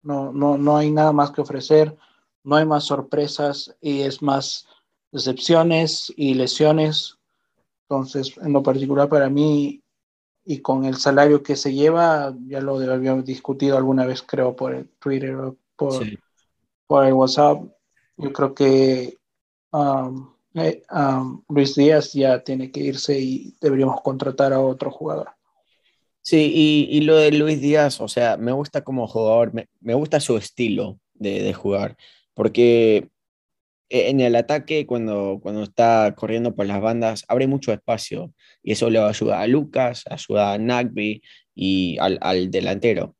No, 0.01 0.33
no, 0.33 0.57
no 0.57 0.75
hay 0.75 0.91
nada 0.91 1.13
más 1.13 1.31
que 1.31 1.39
ofrecer, 1.39 1.95
no 2.43 2.57
hay 2.57 2.65
más 2.65 2.83
sorpresas 2.83 3.73
y 3.79 4.01
es 4.01 4.21
más 4.21 4.67
decepciones 5.13 6.11
y 6.17 6.33
lesiones. 6.33 7.17
Entonces, 7.87 8.37
en 8.37 8.51
lo 8.51 8.61
particular 8.61 9.07
para 9.07 9.29
mí 9.29 9.81
y 10.45 10.59
con 10.59 10.85
el 10.85 10.95
salario 10.95 11.41
que 11.41 11.55
se 11.55 11.73
lleva, 11.73 12.35
ya 12.47 12.61
lo 12.61 12.77
habíamos 12.77 13.25
discutido 13.25 13.77
alguna 13.77 14.05
vez, 14.05 14.21
creo, 14.21 14.55
por 14.55 14.75
el 14.75 14.87
Twitter 14.99 15.35
o 15.35 15.57
por, 15.75 16.05
por 16.85 17.05
el 17.05 17.13
WhatsApp. 17.13 17.63
Yo 18.17 18.31
creo 18.31 18.53
que 18.53 19.17
um, 19.71 20.29
eh, 20.53 20.83
Luis 21.49 21.75
Díaz 21.75 22.13
ya 22.13 22.43
tiene 22.43 22.71
que 22.71 22.79
irse 22.79 23.19
y 23.19 23.55
deberíamos 23.59 24.01
contratar 24.01 24.53
a 24.53 24.59
otro 24.59 24.91
jugador. 24.91 25.29
Sí, 26.21 26.87
y, 26.89 27.01
lo 27.01 27.17
de 27.17 27.31
Luis 27.31 27.61
Díaz, 27.61 28.01
o 28.01 28.07
sea, 28.07 28.35
me 28.37 28.51
gusta 28.51 28.83
como 28.83 29.07
jugador, 29.07 29.51
me, 29.53 29.93
gusta 29.93 30.19
su 30.19 30.37
estilo 30.37 30.99
de, 31.13 31.53
jugar, 31.53 31.97
porque 32.33 33.09
en 33.89 34.19
el 34.19 34.35
ataque, 34.35 34.85
cuando, 34.85 35.39
cuando 35.41 35.63
está 35.63 36.13
corriendo 36.15 36.55
por 36.55 36.65
las 36.65 36.81
bandas, 36.81 37.25
abre 37.27 37.47
mucho 37.47 37.71
espacio 37.71 38.33
y 38.63 38.71
eso 38.71 38.89
le 38.89 38.99
ayuda 38.99 39.41
a 39.41 39.47
Lucas, 39.47 40.03
ayuda 40.09 40.53
a 40.53 40.57
Nagby 40.57 41.21
y 41.53 41.97
al, 41.99 42.51
delantero. 42.51 43.15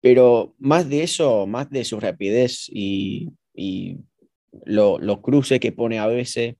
Pero 0.00 0.54
más 0.58 0.88
de 0.88 1.02
eso, 1.02 1.46
más 1.46 1.70
de 1.70 1.84
su 1.84 1.98
rapidez 1.98 2.68
y 2.68 3.32
los 4.64 5.00
lo 5.00 5.22
cruces 5.22 5.60
que 5.60 5.72
pone 5.72 5.98
a 5.98 6.06
veces, 6.06 6.54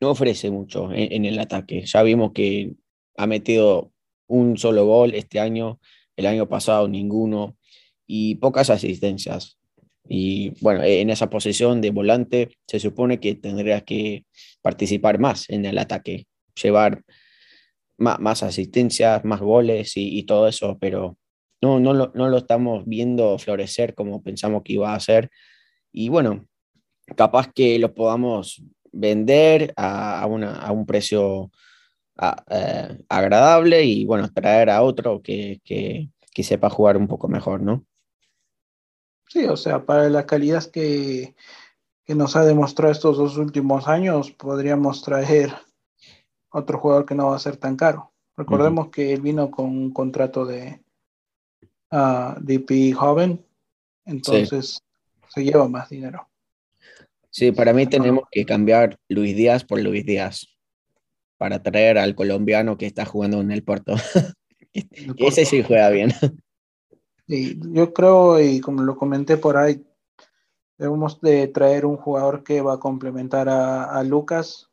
no 0.00 0.10
ofrece 0.10 0.50
mucho 0.50 0.92
en, 0.92 1.24
el 1.24 1.38
ataque. 1.38 1.84
Ya 1.84 2.02
vimos 2.02 2.32
que 2.32 2.74
ha 3.16 3.26
metido 3.26 3.92
un 4.26 4.56
solo 4.56 4.86
gol 4.86 5.14
este 5.14 5.40
año, 5.40 5.80
el 6.16 6.26
año 6.26 6.48
pasado 6.48 6.88
ninguno, 6.88 7.56
y 8.06 8.36
pocas 8.36 8.70
asistencias. 8.70 9.57
Y 10.08 10.50
bueno, 10.62 10.82
en 10.82 11.10
esa 11.10 11.28
posición 11.28 11.80
de 11.80 11.90
volante 11.90 12.50
se 12.66 12.80
supone 12.80 13.20
que 13.20 13.34
tendría 13.34 13.82
que 13.82 14.24
participar 14.62 15.18
más 15.18 15.48
en 15.50 15.66
el 15.66 15.78
ataque, 15.78 16.26
llevar 16.60 17.02
más, 17.98 18.42
asistencias, 18.42 19.24
más 19.24 19.40
goles 19.40 19.92
y, 19.96 20.22
todo 20.24 20.48
eso, 20.48 20.78
pero 20.80 21.18
no, 21.60 21.80
no, 21.80 21.92
lo, 21.92 22.12
no 22.14 22.28
lo 22.28 22.38
estamos 22.38 22.86
viendo 22.86 23.38
florecer 23.38 23.94
como 23.94 24.22
pensamos 24.22 24.62
que 24.62 24.74
iba 24.74 24.94
a 24.94 25.00
ser. 25.00 25.30
Y 25.92 26.08
bueno, 26.08 26.46
capaz 27.16 27.52
que 27.52 27.78
lo 27.78 27.94
podamos 27.94 28.62
vender 28.92 29.72
a, 29.76 30.22
a 30.22 30.72
un 30.72 30.86
precio 30.86 31.50
eh, 32.50 32.98
agradable 33.08 33.84
y 33.84 34.04
bueno, 34.04 34.28
traer 34.32 34.70
a 34.70 34.82
otro 34.82 35.22
que, 35.22 35.60
que, 35.64 36.08
que 36.34 36.42
sepa 36.42 36.68
jugar 36.68 36.96
un 36.96 37.06
poco 37.06 37.28
mejor, 37.28 37.62
¿no? 37.62 37.84
Sí, 39.28 39.44
o 39.44 39.56
sea, 39.56 39.84
para 39.84 40.08
la 40.08 40.26
calidad 40.26 40.64
que, 40.64 41.34
que 42.04 42.14
nos 42.14 42.36
ha 42.36 42.44
demostrado 42.44 42.92
estos 42.92 43.18
dos 43.18 43.36
últimos 43.36 43.86
años, 43.86 44.30
podríamos 44.30 45.02
traer 45.02 45.52
otro 46.50 46.78
jugador 46.78 47.04
que 47.06 47.14
no 47.14 47.28
va 47.28 47.36
a 47.36 47.40
ser 47.40 47.56
tan 47.56 47.76
caro. 47.76 48.12
Recordemos 48.36 48.88
que 48.90 49.12
él 49.12 49.20
vino 49.20 49.50
con 49.50 49.66
un 49.66 49.92
contrato 49.92 50.46
de 50.46 50.80
uh, 51.90 52.40
DP 52.40 52.94
joven, 52.94 53.44
entonces 54.06 54.80
se 55.28 55.44
lleva 55.44 55.68
más 55.68 55.90
dinero. 55.90 56.28
Sí, 57.30 57.52
para 57.52 57.72
mí 57.72 57.86
tenemos 57.86 58.24
que 58.30 58.46
cambiar 58.46 58.96
Luis 59.08 59.36
Díaz 59.36 59.64
por 59.64 59.80
Luis 59.80 60.06
Díaz 60.06 60.56
para 61.36 61.62
traer 61.62 61.98
al 61.98 62.14
colombiano 62.14 62.78
que 62.78 62.86
está 62.86 63.04
jugando 63.04 63.40
en 63.40 63.50
el 63.50 63.62
Porto. 63.62 63.94
Ese 65.16 65.44
sí 65.44 65.62
juega 65.62 65.90
bien. 65.90 66.12
Sí, 67.28 67.60
yo 67.72 67.92
creo, 67.92 68.40
y 68.40 68.60
como 68.60 68.82
lo 68.82 68.96
comenté 68.96 69.36
por 69.36 69.56
ahí, 69.56 69.84
Debemos 70.78 71.20
de 71.20 71.48
traer 71.48 71.84
un 71.84 71.96
jugador 71.96 72.44
que 72.44 72.60
va 72.60 72.74
a 72.74 72.78
complementar 72.78 73.48
a, 73.48 74.00
Lucas 74.04 74.70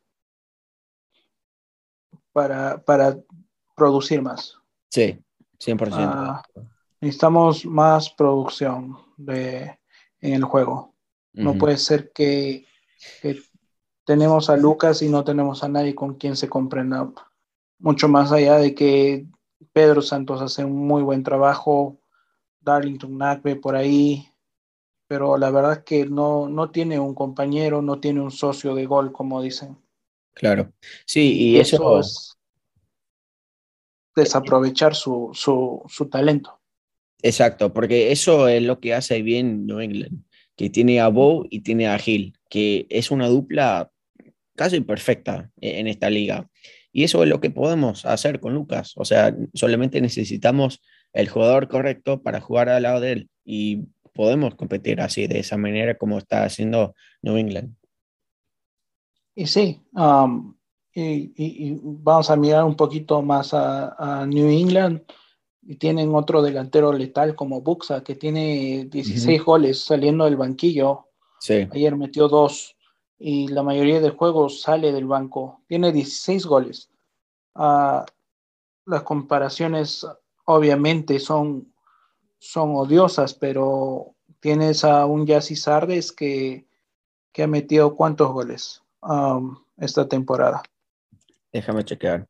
para, 2.32 2.78
para, 2.78 3.18
producir 3.74 4.22
más. 4.22 4.56
Sí, 4.88 5.18
100%. 5.58 5.90
Ah, 5.94 6.42
necesitamos 7.00 7.66
más 7.66 8.08
producción 8.10 8.96
de, 9.16 9.78
en 10.20 10.34
el 10.34 10.44
juego. 10.44 10.94
No 11.32 11.58
puede 11.58 11.76
ser 11.76 12.12
que, 12.12 12.64
tenemos 14.04 14.48
a 14.48 14.56
Lucas 14.56 15.02
y 15.02 15.08
no 15.08 15.24
tenemos 15.24 15.64
a 15.64 15.68
nadie 15.68 15.96
con 15.96 16.14
quien 16.14 16.36
se 16.36 16.48
comprenda. 16.48 17.10
Mucho 17.80 18.08
más 18.08 18.30
allá 18.30 18.58
de 18.58 18.76
que 18.76 19.26
Pedro 19.72 20.00
Santos 20.00 20.40
hace 20.40 20.64
un 20.64 20.86
muy 20.86 21.02
buen 21.02 21.24
trabajo, 21.24 21.98
Darlington 22.66 23.16
Nagbe 23.16 23.56
por 23.56 23.76
ahí, 23.76 24.28
pero 25.08 25.38
la 25.38 25.50
verdad 25.50 25.72
es 25.72 25.78
que 25.84 26.04
no, 26.04 26.48
no 26.48 26.70
tiene 26.70 26.98
un 26.98 27.14
compañero, 27.14 27.80
no 27.80 28.00
tiene 28.00 28.20
un 28.20 28.32
socio 28.32 28.74
de 28.74 28.84
gol, 28.84 29.12
como 29.12 29.40
dicen. 29.40 29.78
Claro, 30.34 30.72
sí, 31.06 31.32
y, 31.32 31.58
eso, 31.58 32.00
es 32.00 32.36
desaprovechar 34.14 34.94
su, 34.94 35.30
su, 35.32 36.08
talento. 36.10 36.60
Exacto, 37.22 37.72
porque 37.72 38.12
eso 38.12 38.48
es 38.48 38.62
lo 38.62 38.80
que 38.80 38.92
hace 38.92 39.22
bien 39.22 39.66
New 39.66 39.80
England, 39.80 40.24
que 40.56 40.68
tiene 40.68 41.00
a 41.00 41.08
Bow 41.08 41.46
y 41.48 41.60
tiene 41.60 41.86
a 41.88 41.98
Gil, 41.98 42.36
que 42.50 42.86
es 42.90 43.10
una 43.10 43.28
dupla 43.28 43.90
casi 44.56 44.80
perfecta 44.80 45.50
en 45.60 45.86
esta 45.86 46.10
liga. 46.10 46.50
Y 46.92 47.04
eso 47.04 47.22
es 47.22 47.28
lo 47.28 47.40
que 47.40 47.50
podemos 47.50 48.06
hacer 48.06 48.40
con 48.40 48.54
Lucas. 48.54 48.94
O 48.96 49.04
sea, 49.04 49.36
solamente 49.52 50.00
necesitamos 50.00 50.80
el 51.16 51.30
jugador 51.30 51.66
correcto 51.68 52.22
para 52.22 52.40
jugar 52.42 52.68
al 52.68 52.82
lado 52.82 53.00
de 53.00 53.12
él. 53.12 53.30
Y 53.42 53.86
podemos 54.12 54.54
competir 54.54 55.00
así, 55.00 55.26
de 55.26 55.38
esa 55.38 55.56
manera 55.56 55.96
como 55.96 56.18
está 56.18 56.44
haciendo 56.44 56.94
New 57.22 57.36
England. 57.36 57.74
Y 59.34 59.46
sí, 59.46 59.80
um, 59.92 60.54
y, 60.94 61.78
vamos 61.82 62.30
a 62.30 62.36
mirar 62.36 62.64
un 62.64 62.76
poquito 62.76 63.22
más 63.22 63.52
a, 63.52 64.26
New 64.26 64.48
England 64.48 65.02
y 65.62 65.76
tienen 65.76 66.14
otro 66.14 66.42
delantero 66.42 66.92
letal 66.92 67.34
como 67.34 67.62
Buxa, 67.62 68.04
que 68.04 68.14
tiene 68.14 68.86
16 68.90 69.42
goles 69.42 69.84
saliendo 69.84 70.26
del 70.26 70.36
banquillo. 70.36 71.06
Sí. 71.40 71.66
Ayer 71.72 71.96
metió 71.96 72.28
dos 72.28 72.76
y 73.18 73.48
la 73.48 73.62
mayoría 73.62 74.00
de 74.00 74.10
juegos 74.10 74.60
sale 74.60 74.92
del 74.92 75.06
banco. 75.06 75.62
Tiene 75.66 75.92
16 75.92 76.46
goles. 76.46 76.90
Uh, 77.54 78.04
las 78.84 79.02
comparaciones 79.02 80.06
obviamente 80.46 81.18
son 81.18 81.72
son 82.38 82.76
odiosas, 82.76 83.34
pero 83.34 84.14
tienes 84.40 84.84
a 84.84 85.06
un 85.06 85.26
Yassi 85.26 85.56
Sardes 85.56 86.12
que, 86.12 86.66
que 87.32 87.42
ha 87.42 87.46
metido 87.46 87.96
cuántos 87.96 88.32
goles 88.32 88.82
um, 89.02 89.56
esta 89.78 90.08
temporada. 90.08 90.62
Déjame 91.52 91.84
chequear. 91.84 92.26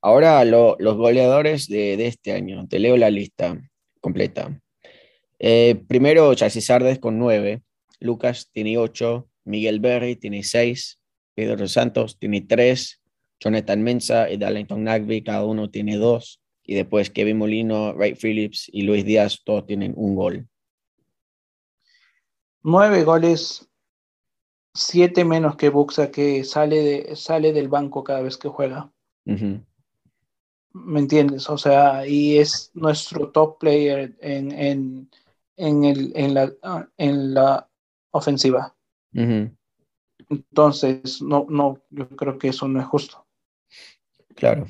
Ahora 0.00 0.44
los 0.44 0.96
goleadores 0.96 1.66
de, 1.68 2.06
este 2.06 2.32
año. 2.32 2.66
Te 2.68 2.78
leo 2.78 2.96
la 2.96 3.10
lista 3.10 3.58
completa. 4.00 4.60
Eh, 5.38 5.82
primero, 5.88 6.32
Yassi 6.32 6.60
Sardes 6.60 6.98
con 6.98 7.18
nueve. 7.18 7.62
Lucas 8.00 8.50
tiene 8.52 8.76
ocho. 8.76 9.28
Miguel 9.44 9.80
Berry 9.80 10.16
tiene 10.16 10.42
seis. 10.42 11.00
Pedro 11.34 11.66
Santos 11.68 12.18
tiene 12.18 12.42
tres. 12.42 13.00
Jonathan 13.40 13.82
Mensa 13.82 14.30
y 14.30 14.36
Darlington 14.36 14.84
Nagby, 14.84 15.22
cada 15.22 15.44
uno 15.44 15.70
tiene 15.70 15.96
dos 15.96 16.40
y 16.62 16.74
después 16.74 17.10
Kevin 17.10 17.38
Molino, 17.38 17.92
Ray 17.92 18.14
Phillips 18.14 18.70
y 18.72 18.82
Luis 18.82 19.04
Díaz, 19.04 19.42
todos 19.44 19.66
tienen 19.66 19.92
un 19.96 20.14
gol. 20.14 20.48
Nueve 22.62 23.04
goles, 23.04 23.68
siete 24.72 25.24
menos 25.24 25.56
que 25.56 25.68
Buxa, 25.68 26.10
que 26.10 26.42
sale, 26.44 26.82
de, 26.82 27.16
sale 27.16 27.52
del 27.52 27.68
banco 27.68 28.02
cada 28.02 28.22
vez 28.22 28.38
que 28.38 28.48
juega. 28.48 28.90
¿Me 30.72 30.98
entiendes? 30.98 31.48
O 31.50 31.58
sea, 31.58 32.06
y 32.06 32.38
es 32.38 32.70
nuestro 32.74 33.30
top 33.30 33.58
player 33.58 34.16
en, 34.20 34.50
en, 34.52 35.10
en, 35.56 35.84
el, 35.84 36.12
en, 36.16 36.34
la, 36.34 36.52
en 36.96 37.34
la 37.34 37.68
ofensiva. 38.10 38.74
Entonces, 40.28 41.20
no, 41.20 41.46
no, 41.48 41.82
yo 41.90 42.08
creo 42.08 42.38
que 42.38 42.48
eso 42.48 42.66
no 42.66 42.80
es 42.80 42.86
justo. 42.86 43.23
Claro 44.34 44.66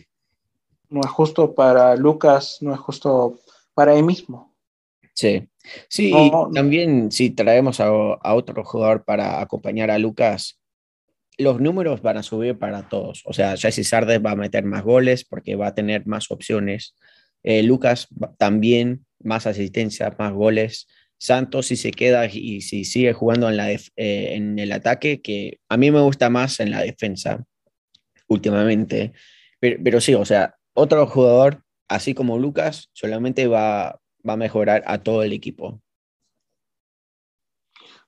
no 0.94 1.00
es 1.00 1.10
justo 1.10 1.54
para 1.54 1.96
Lucas, 1.96 2.58
no 2.60 2.72
es 2.72 2.80
justo 2.80 3.40
para 3.74 3.94
él 3.94 4.04
mismo. 4.04 4.54
Sí, 5.12 5.48
sí, 5.88 6.12
y 6.14 6.30
también 6.52 7.12
si 7.12 7.30
traemos 7.30 7.80
a, 7.80 7.92
otro 7.92 8.64
jugador 8.64 9.04
para 9.04 9.40
acompañar 9.40 9.90
a 9.90 9.98
Lucas, 9.98 10.60
los 11.36 11.60
números 11.60 12.00
van 12.00 12.16
a 12.16 12.22
subir 12.22 12.58
para 12.58 12.88
todos. 12.88 13.22
O 13.24 13.32
sea, 13.32 13.56
Jesse 13.56 13.86
Sardes 13.86 14.20
va 14.24 14.32
a 14.32 14.36
meter 14.36 14.64
más 14.64 14.82
goles 14.82 15.24
porque 15.24 15.56
va 15.56 15.68
a 15.68 15.74
tener 15.74 16.06
más 16.06 16.30
opciones. 16.30 16.94
Eh, 17.42 17.62
Lucas 17.62 18.08
también, 18.38 19.04
más 19.20 19.46
asistencia, 19.46 20.14
más 20.18 20.32
goles. 20.32 20.86
Santos 21.18 21.66
si 21.66 21.76
se 21.76 21.92
queda 21.92 22.26
y 22.26 22.60
si 22.60 22.84
sigue 22.84 23.12
jugando 23.12 23.48
en, 23.48 23.56
la 23.56 23.70
eh, 23.72 23.80
en 23.96 24.58
el 24.58 24.72
ataque, 24.72 25.22
que 25.22 25.58
a 25.68 25.76
mí 25.76 25.90
me 25.90 26.00
gusta 26.00 26.28
más 26.28 26.60
en 26.60 26.70
la 26.70 26.82
defensa 26.82 27.44
últimamente. 28.28 29.12
Pero, 29.64 29.80
pero 29.82 29.98
sí, 29.98 30.12
o 30.12 30.26
sea, 30.26 30.58
otro 30.74 31.06
jugador, 31.06 31.64
así 31.88 32.12
como 32.12 32.38
Lucas, 32.38 32.90
solamente 32.92 33.46
va, 33.46 33.98
va 34.28 34.34
a 34.34 34.36
mejorar 34.36 34.84
a 34.86 35.02
todo 35.02 35.22
el 35.22 35.32
equipo. 35.32 35.80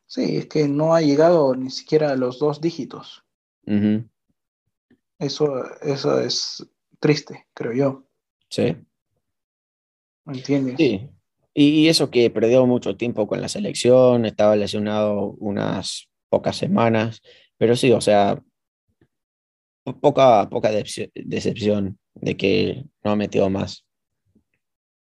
Sí, 0.04 0.36
es 0.36 0.48
que 0.48 0.68
no 0.68 0.94
ha 0.94 1.00
llegado 1.00 1.56
ni 1.56 1.70
siquiera 1.70 2.10
a 2.10 2.16
los 2.16 2.38
dos 2.38 2.60
dígitos. 2.60 3.24
eso, 5.18 5.64
eso 5.80 6.20
es 6.20 6.68
triste, 7.00 7.46
creo 7.54 7.72
yo. 7.72 8.04
Sí. 8.50 8.76
¿Me 10.26 10.36
entiendes? 10.36 10.76
Sí. 10.76 11.08
Y 11.54 11.88
eso 11.88 12.10
que 12.10 12.28
perdió 12.28 12.66
mucho 12.66 12.98
tiempo 12.98 13.26
con 13.26 13.40
la 13.40 13.48
selección, 13.48 14.26
estaba 14.26 14.56
lesionado 14.56 15.34
unas 15.38 16.10
pocas 16.28 16.58
semanas, 16.58 17.22
pero 17.56 17.76
sí, 17.76 17.92
o 17.92 18.02
sea, 18.02 18.42
poca, 19.94 20.48
poca 20.48 20.70
decepción 20.70 21.98
de 22.14 22.36
que 22.36 22.84
no 23.04 23.12
ha 23.12 23.16
metido 23.16 23.48
más. 23.50 23.84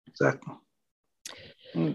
Exacto. 0.05 0.63
Mm. 1.73 1.93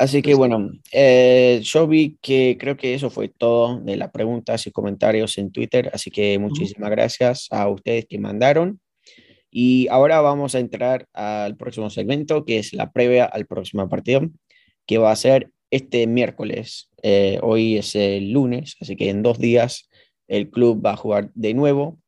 Así 0.00 0.22
que 0.22 0.34
bueno, 0.34 0.70
eh, 0.92 1.60
yo 1.64 1.88
vi 1.88 2.18
que 2.22 2.56
creo 2.58 2.76
que 2.76 2.94
eso 2.94 3.10
fue 3.10 3.28
todo 3.28 3.80
de 3.80 3.96
las 3.96 4.12
preguntas 4.12 4.64
y 4.66 4.70
comentarios 4.70 5.36
en 5.38 5.50
Twitter, 5.50 5.90
así 5.92 6.08
que 6.12 6.38
muchísimas 6.38 6.90
gracias 6.90 7.48
a 7.50 7.68
ustedes 7.68 8.06
que 8.08 8.20
mandaron. 8.20 8.80
Y 9.50 9.88
ahora 9.88 10.20
vamos 10.20 10.54
a 10.54 10.60
entrar 10.60 11.08
al 11.12 11.56
próximo 11.56 11.90
segmento, 11.90 12.44
que 12.44 12.58
es 12.58 12.72
la 12.74 12.92
previa 12.92 13.24
al 13.24 13.46
próximo 13.46 13.88
partido, 13.88 14.20
que 14.86 14.98
va 14.98 15.10
a 15.10 15.16
ser 15.16 15.50
este 15.70 16.06
miércoles. 16.06 16.90
Eh, 17.02 17.40
hoy 17.42 17.78
es 17.78 17.96
el 17.96 18.30
lunes, 18.30 18.76
así 18.80 18.94
que 18.94 19.10
en 19.10 19.24
dos 19.24 19.40
días 19.40 19.87
el 20.28 20.50
club 20.50 20.84
va 20.84 20.92
a 20.92 20.96
jugar 20.96 21.30
de 21.34 21.54
nuevo 21.54 21.98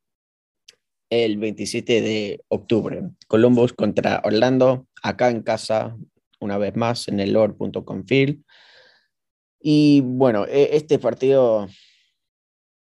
el 1.11 1.37
27 1.37 2.01
de 2.01 2.41
octubre. 2.47 3.03
Columbus 3.27 3.73
contra 3.73 4.21
Orlando, 4.23 4.87
acá 5.03 5.29
en 5.29 5.41
casa, 5.41 5.97
una 6.39 6.57
vez 6.57 6.75
más, 6.75 7.07
en 7.07 7.19
el 7.19 7.33
Lord.com. 7.33 8.05
Y 9.59 10.01
bueno, 10.01 10.45
e, 10.47 10.69
este 10.77 10.97
partido, 10.99 11.67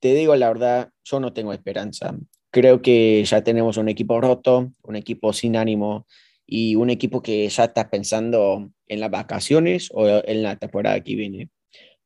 te 0.01 0.14
digo 0.14 0.36
la 0.36 0.49
verdad, 0.49 0.91
yo 1.05 1.18
no 1.18 1.32
tengo 1.32 1.53
esperanza. 1.53 2.16
Creo 2.53 2.82
que 2.82 3.24
ya 3.24 3.43
tenemos 3.43 3.76
un 3.76 3.88
equipo 3.88 4.20
roto, 4.20 4.72
un 4.82 4.97
equipo 4.97 5.32
sin 5.32 5.57
ánimo 5.57 6.07
y 6.47 6.76
un 6.76 6.91
equipo 6.91 7.22
que 7.22 7.49
ya 7.49 7.64
está 7.64 7.91
pensando 7.91 8.70
en 8.86 9.01
las 9.01 9.11
vacaciones 9.11 9.91
o 9.93 10.07
en 10.24 10.43
la 10.43 10.57
temporada 10.57 11.01
que 11.03 11.16
viene. 11.16 11.51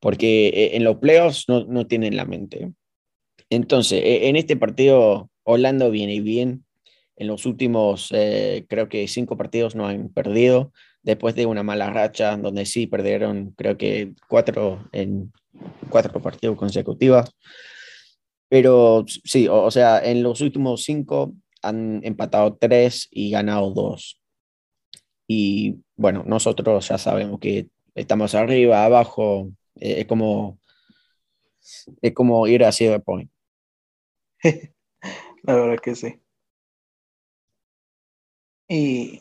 Porque 0.01 0.49
e, 0.49 0.77
en 0.77 0.85
los 0.85 0.97
playoffs 0.97 1.49
no, 1.49 1.65
no 1.67 1.87
tienen 1.87 2.17
la 2.17 2.25
mente. 2.25 2.73
Entonces, 3.51 4.03
e, 4.03 4.29
en 4.29 4.37
este 4.37 4.57
partido 4.57 5.31
Orlando 5.45 5.91
viene 5.91 6.21
bien 6.21 6.65
en 7.17 7.29
los 7.29 7.47
últimos, 7.47 8.09
eh, 8.13 8.67
creo 8.69 8.89
que 8.89 9.07
cinco 9.09 9.37
partidos 9.37 9.75
no 9.75 9.87
han 9.87 10.09
perdido, 10.09 10.73
después 11.03 11.35
de 11.35 11.47
una 11.47 11.63
mala 11.63 11.91
racha 11.91 12.37
donde 12.37 12.67
sí 12.67 12.87
perdieron, 12.87 13.53
creo 13.53 13.77
que 13.77 14.15
cuatro 14.29 14.89
en 14.93 15.33
cuatro 15.91 16.21
partidos 16.21 16.57
consecutivos. 16.57 17.31
Pero 18.49 19.05
sí, 19.25 19.49
o, 19.49 19.71
sea, 19.71 20.01
en 20.05 20.23
los 20.23 20.41
últimos 20.41 20.85
cinco 20.85 21.35
han 21.63 22.01
empatado 22.05 22.57
tres 22.57 23.09
y 23.11 23.31
ganado 23.31 23.71
dos. 23.71 24.21
Y 25.27 25.77
bueno, 25.97 26.25
nosotros 26.27 26.89
ya 26.89 26.99
sabemos 26.99 27.41
que 27.41 27.69
estamos 27.95 28.35
arriba, 28.35 28.85
abajo, 28.85 29.51
eh, 29.77 30.01
es 30.01 30.07
como 30.07 30.59
es 32.03 32.13
como 32.13 32.47
ir 32.47 32.65
a 32.65 32.71
Point. 33.05 33.31
La 35.43 35.55
verdad 35.55 35.79
que 35.83 35.95
sí. 35.95 36.21
Y, 38.69 39.21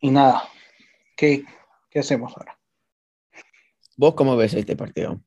y 0.00 0.10
nada, 0.10 0.42
¿qué, 1.16 1.44
¿qué 1.90 2.00
hacemos 2.00 2.32
ahora? 2.36 2.58
¿Vos 3.96 4.14
cómo 4.14 4.36
ves 4.36 4.54
este 4.54 4.76
partido? 4.76 5.22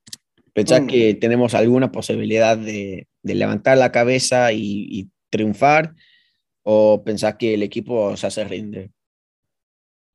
¿Pensás 0.54 0.82
mm. 0.82 0.88
que 0.88 1.14
tenemos 1.16 1.54
alguna 1.54 1.92
posibilidad 1.92 2.58
de, 2.58 3.08
de 3.24 3.36
levantar 3.36 3.78
la 3.78 3.92
cabeza 3.92 4.52
y, 4.54 5.10
triunfar? 5.32 5.96
¿O 6.64 7.04
pensás 7.04 7.36
que 7.36 7.54
el 7.54 7.64
equipo 7.64 8.14
ya 8.16 8.30
se 8.30 8.44
rinde? 8.44 8.92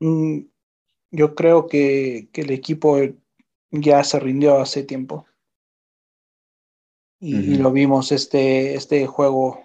Mm, 0.01 0.41
yo 1.11 1.35
creo 1.35 1.67
que, 1.67 2.29
que, 2.33 2.43
el 2.43 2.51
equipo 2.51 2.99
ya 3.71 4.05
se 4.05 4.21
rindió 4.21 4.59
hace 4.59 4.83
tiempo. 4.83 5.27
Y, 7.27 7.57
lo 7.57 7.73
vimos 7.73 8.13
este, 8.13 8.75
este 8.75 9.07
juego, 9.07 9.65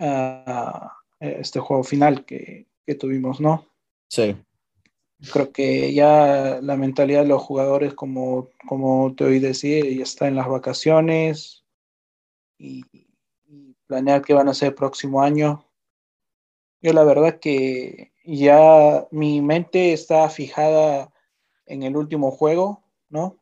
uh, 0.00 0.88
este 1.20 1.60
juego 1.60 1.84
final 1.84 2.24
que, 2.24 2.66
que 2.86 2.94
tuvimos, 2.94 3.38
¿no? 3.38 3.66
Sí. 4.08 4.34
Creo 5.30 5.52
que 5.52 5.92
ya 5.92 6.58
la 6.62 6.76
mentalidad 6.76 7.22
de 7.22 7.28
los 7.28 7.42
jugadores, 7.42 7.92
como, 7.92 8.48
como 8.66 9.14
te 9.14 9.24
oí 9.24 9.40
decir, 9.40 9.94
ya 9.94 10.02
está 10.02 10.26
en 10.26 10.36
las 10.36 10.48
vacaciones 10.48 11.64
y, 12.58 12.84
planear 13.86 14.22
qué 14.22 14.34
van 14.34 14.48
a 14.48 14.50
hacer 14.50 14.68
el 14.68 14.74
próximo 14.74 15.22
año. 15.22 15.64
Yo 16.80 16.92
la 16.92 17.04
verdad 17.04 17.38
que 17.38 18.12
ya 18.24 19.06
mi 19.10 19.40
mente 19.40 19.92
está 19.92 20.28
fijada 20.28 21.12
en 21.66 21.82
el 21.82 21.96
último 21.96 22.30
juego, 22.30 22.82
¿no? 23.08 23.38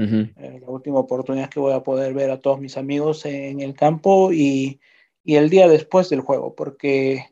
Eh, 0.00 0.60
la 0.60 0.68
última 0.68 1.00
oportunidad 1.00 1.50
que 1.50 1.60
voy 1.60 1.72
a 1.72 1.82
poder 1.82 2.14
ver 2.14 2.30
a 2.30 2.40
todos 2.40 2.60
mis 2.60 2.76
amigos 2.76 3.24
en 3.26 3.60
el 3.60 3.74
campo 3.74 4.32
y, 4.32 4.80
y 5.24 5.36
el 5.36 5.50
día 5.50 5.68
después 5.68 6.08
del 6.08 6.20
juego, 6.20 6.54
porque 6.54 7.24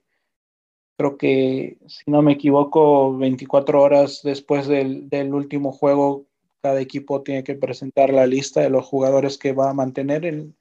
Creo 0.97 1.19
que, 1.19 1.77
si 1.87 2.11
no 2.11 2.23
me 2.23 2.33
equivoco, 2.33 3.17
24 3.19 3.83
horas 3.83 4.21
después 4.23 4.67
del, 4.67 5.11
del, 5.11 5.35
último 5.35 5.71
juego, 5.71 6.27
cada 6.63 6.81
equipo 6.81 7.23
tiene 7.23 7.45
que 7.45 7.55
presentar 7.55 8.11
la 8.11 8.27
lista 8.27 8.63
de 8.63 8.71
los 8.71 8.87
jugadores 8.87 9.37
que 9.37 9.53
va 9.53 9.69
a 9.69 9.75
mantener 9.75 10.25
en, 10.25 10.57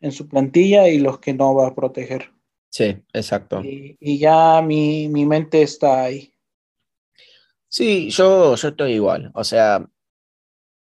en 0.00 0.12
su 0.12 0.28
plantilla 0.28 0.88
y 0.88 0.98
los 0.98 1.20
que 1.20 1.32
no 1.32 1.54
va 1.54 1.68
a 1.68 1.74
proteger. 1.74 2.30
Sí, 2.68 2.98
exacto. 3.14 3.64
Y, 3.64 3.96
y 3.98 4.18
ya 4.18 4.60
mi, 4.60 5.08
mi, 5.08 5.24
mente 5.24 5.62
está 5.62 6.02
ahí. 6.02 6.34
Sí, 7.68 8.10
yo, 8.10 8.56
yo 8.56 8.68
estoy 8.68 8.92
igual. 8.92 9.30
O 9.34 9.42
sea, 9.42 9.88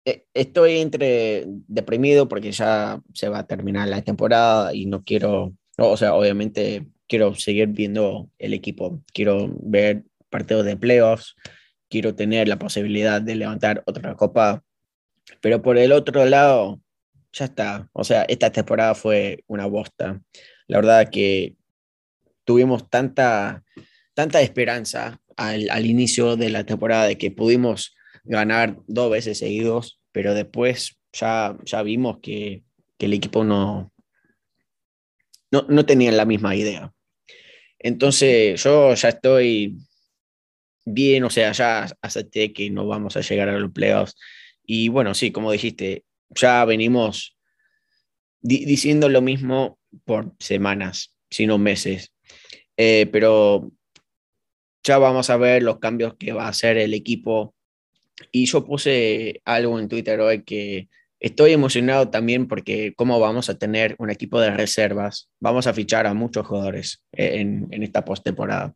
estoy 0.06 0.80
entre 0.80 1.46
deprimido 1.48 2.28
porque 2.28 2.52
ya 2.52 3.02
se 3.14 3.30
va 3.30 3.40
a 3.40 3.48
terminar 3.48 3.88
la 3.88 4.02
temporada 4.02 4.74
y 4.74 4.86
no 4.86 5.04
quiero, 5.04 5.54
o 5.78 5.98
sea, 5.98 6.14
obviamente 6.14 6.88
quiero 7.08 7.36
seguir 7.36 7.68
viendo 7.68 8.30
el 8.38 8.54
equipo, 8.54 9.02
quiero 9.14 9.50
ver 9.62 10.04
partidos 10.30 10.66
de 10.66 10.78
playoffs, 10.78 11.36
quiero 11.90 12.16
tener 12.16 12.48
la 12.48 12.60
posibilidad 12.60 13.22
de 13.22 13.36
levantar 13.36 13.84
otra 13.86 14.16
copa, 14.16 14.64
pero 15.42 15.62
por 15.62 15.78
el 15.78 15.92
otro 15.92 16.26
lado, 16.26 16.82
ya 17.32 17.46
está, 17.46 17.90
o 17.94 18.04
sea, 18.04 18.24
esta 18.24 18.52
temporada 18.52 18.96
fue 18.96 19.44
una 19.48 19.66
bosta. 19.66 20.22
La 20.68 20.78
verdad 20.78 21.10
que 21.10 21.56
tuvimos 22.44 22.90
tanta, 22.90 23.64
tanta 24.14 24.42
esperanza 24.42 25.20
al, 25.38 25.70
al 25.70 25.86
inicio 25.86 26.36
de 26.36 26.50
la 26.50 26.64
temporada 26.64 27.06
de 27.06 27.18
que 27.18 27.32
pudimos 27.32 27.96
ganar 28.24 28.78
dos 28.88 29.12
veces 29.12 29.38
seguidos, 29.38 30.00
pero 30.12 30.34
después 30.34 31.00
ya, 31.12 31.58
ya 31.64 31.84
vimos 31.84 32.20
que, 32.22 32.64
que 32.98 33.06
el 33.06 33.14
equipo 33.14 33.44
no, 33.44 33.92
no, 35.52 35.66
no 35.70 35.86
tenían 35.86 36.18
la 36.18 36.26
misma 36.26 36.56
idea. 36.56 36.94
Entonces 37.80 38.64
yo 38.64 38.94
ya 38.94 39.10
estoy 39.10 39.78
bien, 40.86 41.24
o 41.24 41.30
sea, 41.30 41.52
ya 41.52 41.88
acepté 42.02 42.54
que 42.54 42.70
no 42.70 42.88
vamos 42.88 43.18
a 43.18 43.22
llegar 43.22 43.50
a 43.50 43.60
los 43.60 43.72
playoffs. 43.72 44.16
Y 44.66 44.88
bueno, 44.90 45.14
sí, 45.14 45.32
como 45.32 45.52
dijiste, 45.52 46.06
ya 46.30 46.64
venimos 46.66 47.38
diciendo 48.42 49.10
lo 49.10 49.22
mismo 49.22 49.80
por 50.06 50.34
semanas, 50.40 51.16
sino 51.30 51.58
meses. 51.58 52.14
Eh, 52.78 53.08
pero 53.12 53.72
ya 54.84 54.98
vamos 54.98 55.30
a 55.30 55.38
ver 55.38 55.64
los 55.64 55.80
cambios 55.80 56.16
que 56.18 56.34
va 56.34 56.46
a 56.46 56.50
hacer 56.50 56.78
el 56.78 56.94
equipo. 56.94 57.56
Y 58.32 58.46
yo 58.46 58.66
puse 58.66 59.42
algo 59.46 59.80
en 59.80 59.88
Twitter 59.88 60.20
hoy 60.20 60.44
que 60.44 60.88
Estoy 61.24 61.54
emocionado 61.54 62.10
también 62.10 62.50
porque 62.50 62.94
como 62.96 63.18
vamos 63.18 63.50
a 63.50 63.58
tener 63.58 63.96
un 63.98 64.10
equipo 64.10 64.42
de 64.42 64.52
reservas, 64.52 65.30
vamos 65.40 65.68
a 65.68 65.74
fichar 65.74 66.06
a 66.06 66.14
muchos 66.14 66.46
jugadores 66.46 67.02
en, 67.14 67.70
en 67.72 67.82
esta 67.82 68.04
postemporada. 68.04 68.76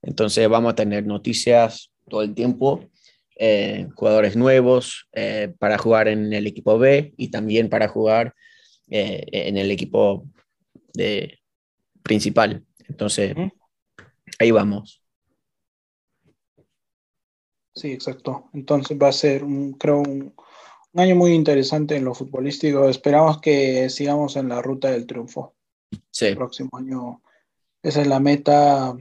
Entonces 0.00 0.48
vamos 0.48 0.70
a 0.72 0.76
tener 0.76 1.04
noticias 1.04 1.90
todo 2.08 2.22
el 2.22 2.34
tiempo, 2.34 2.88
eh, 3.36 3.88
jugadores 3.96 4.36
nuevos 4.36 5.08
eh, 5.12 5.52
para 5.58 5.76
jugar 5.76 6.06
en 6.06 6.32
el 6.32 6.46
equipo 6.46 6.78
B 6.78 7.14
y 7.16 7.32
también 7.32 7.68
para 7.68 7.88
jugar 7.88 8.32
eh, 8.88 9.24
en 9.32 9.56
el 9.56 9.72
equipo 9.72 10.24
de, 10.94 11.40
principal. 12.04 12.64
Entonces, 12.88 13.34
ahí 14.38 14.52
vamos. 14.52 15.02
Sí, 17.78 17.92
exacto. 17.92 18.50
Entonces 18.54 18.98
va 19.00 19.08
a 19.08 19.12
ser, 19.12 19.44
un, 19.44 19.74
creo, 19.74 19.98
un, 19.98 20.34
un 20.92 21.00
año 21.00 21.14
muy 21.14 21.32
interesante 21.32 21.94
en 21.94 22.04
lo 22.04 22.12
futbolístico. 22.12 22.88
Esperamos 22.88 23.40
que 23.40 23.88
sigamos 23.88 24.34
en 24.34 24.48
la 24.48 24.60
ruta 24.60 24.90
del 24.90 25.06
triunfo. 25.06 25.54
Sí. 26.10 26.26
El 26.26 26.36
próximo 26.36 26.70
año, 26.72 27.22
esa 27.80 28.00
es 28.00 28.08
la 28.08 28.18
meta. 28.18 28.96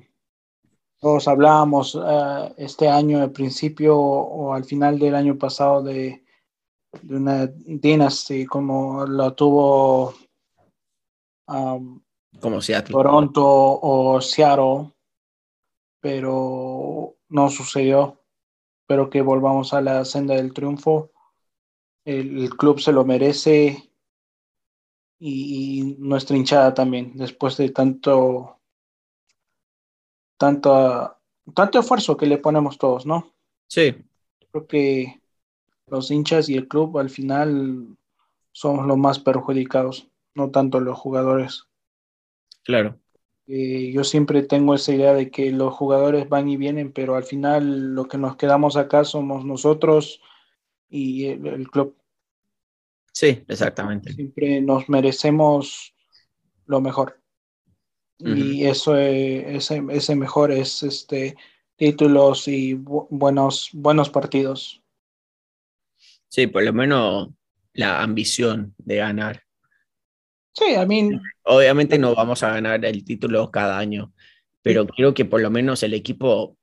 Todos 0.99 1.27
hablábamos 1.27 1.95
uh, 1.95 2.53
este 2.55 2.87
año, 2.87 3.19
al 3.19 3.31
principio 3.31 3.97
o 3.97 4.53
al 4.53 4.63
final 4.63 4.99
del 4.99 5.15
año 5.15 5.39
pasado, 5.39 5.81
de, 5.81 6.23
de 7.01 7.15
una 7.15 7.47
dynasty 7.47 8.45
como 8.45 9.07
la 9.07 9.31
tuvo 9.31 10.13
um, 11.47 11.99
como 12.39 12.61
Seattle. 12.61 12.93
Toronto 12.93 13.43
o 13.43 14.21
Seattle, 14.21 14.91
pero 15.99 17.15
no 17.29 17.49
sucedió. 17.49 18.21
Espero 18.87 19.09
que 19.09 19.21
volvamos 19.21 19.73
a 19.73 19.81
la 19.81 20.05
senda 20.05 20.35
del 20.35 20.53
triunfo 20.53 21.11
el, 22.05 22.49
club 22.51 22.79
se 22.79 22.93
lo 22.93 23.03
merece 23.03 23.91
y, 25.19 25.97
nuestra 25.99 26.37
hinchada 26.37 26.73
también, 26.73 27.11
después 27.17 27.57
de 27.57 27.71
tanto, 27.71 28.61
tanto, 30.37 31.17
tanto 31.53 31.79
esfuerzo 31.79 32.15
que 32.15 32.27
le 32.27 32.37
ponemos 32.37 32.77
todos, 32.77 33.05
¿no? 33.05 33.35
Sí. 33.67 33.93
Creo 34.51 34.67
que 34.67 35.21
los 35.87 36.09
hinchas 36.09 36.47
y 36.47 36.55
el 36.55 36.69
club 36.69 36.97
al 36.97 37.09
final 37.09 37.97
somos 38.53 38.87
los 38.87 38.97
más 38.97 39.19
perjudicados, 39.19 40.07
no 40.33 40.49
tanto 40.49 40.79
los 40.79 40.97
jugadores. 40.97 41.65
Claro. 42.63 42.97
Eh, 43.47 43.91
yo 43.93 44.03
siempre 44.03 44.43
tengo 44.43 44.75
esa 44.75 44.93
idea 44.93 45.13
de 45.13 45.31
que 45.31 45.51
los 45.51 45.73
jugadores 45.73 46.27
van 46.27 46.49
y 46.49 46.57
vienen, 46.57 46.91
pero 46.91 47.15
al 47.15 47.23
final 47.23 47.95
lo 47.95 48.07
que 48.07 48.17
nos 48.17 48.35
quedamos 48.35 48.75
acá 48.75 49.05
somos 49.05 49.45
nosotros 49.45 50.21
y 50.89 51.27
el, 51.27 51.69
club. 51.69 51.95
Sí, 53.13 53.43
exactamente. 53.47 54.11
Siempre 54.13 54.61
nos 54.61 54.89
merecemos 54.89 55.95
lo 56.65 56.81
mejor. 56.81 57.21
Y 58.19 58.65
eso 58.65 58.97
es, 58.97 59.71
ese, 59.71 60.15
mejor 60.15 60.51
es 60.51 60.81
este 60.81 61.37
títulos 61.75 62.47
y 62.47 62.73
buenos, 62.73 63.69
buenos 63.73 64.09
partidos. 64.09 64.81
Sí, 66.27 66.47
por 66.47 66.63
lo 66.63 66.73
menos 66.73 67.29
la 67.73 68.01
ambición 68.01 68.73
de 68.79 68.95
ganar. 68.97 69.46
Sí, 70.57 70.73
a 70.73 70.85
mí. 70.85 71.11
Obviamente 71.43 71.99
no 71.99 72.15
vamos 72.15 72.41
a 72.41 72.49
ganar 72.49 72.83
el 72.83 73.05
título 73.05 73.51
cada 73.51 73.77
año, 73.77 74.11
pero 74.63 74.87
quiero 74.87 75.13
que 75.13 75.23
por 75.23 75.41
lo 75.41 75.51
menos 75.51 75.83
el 75.83 75.93
equipo 75.93 76.57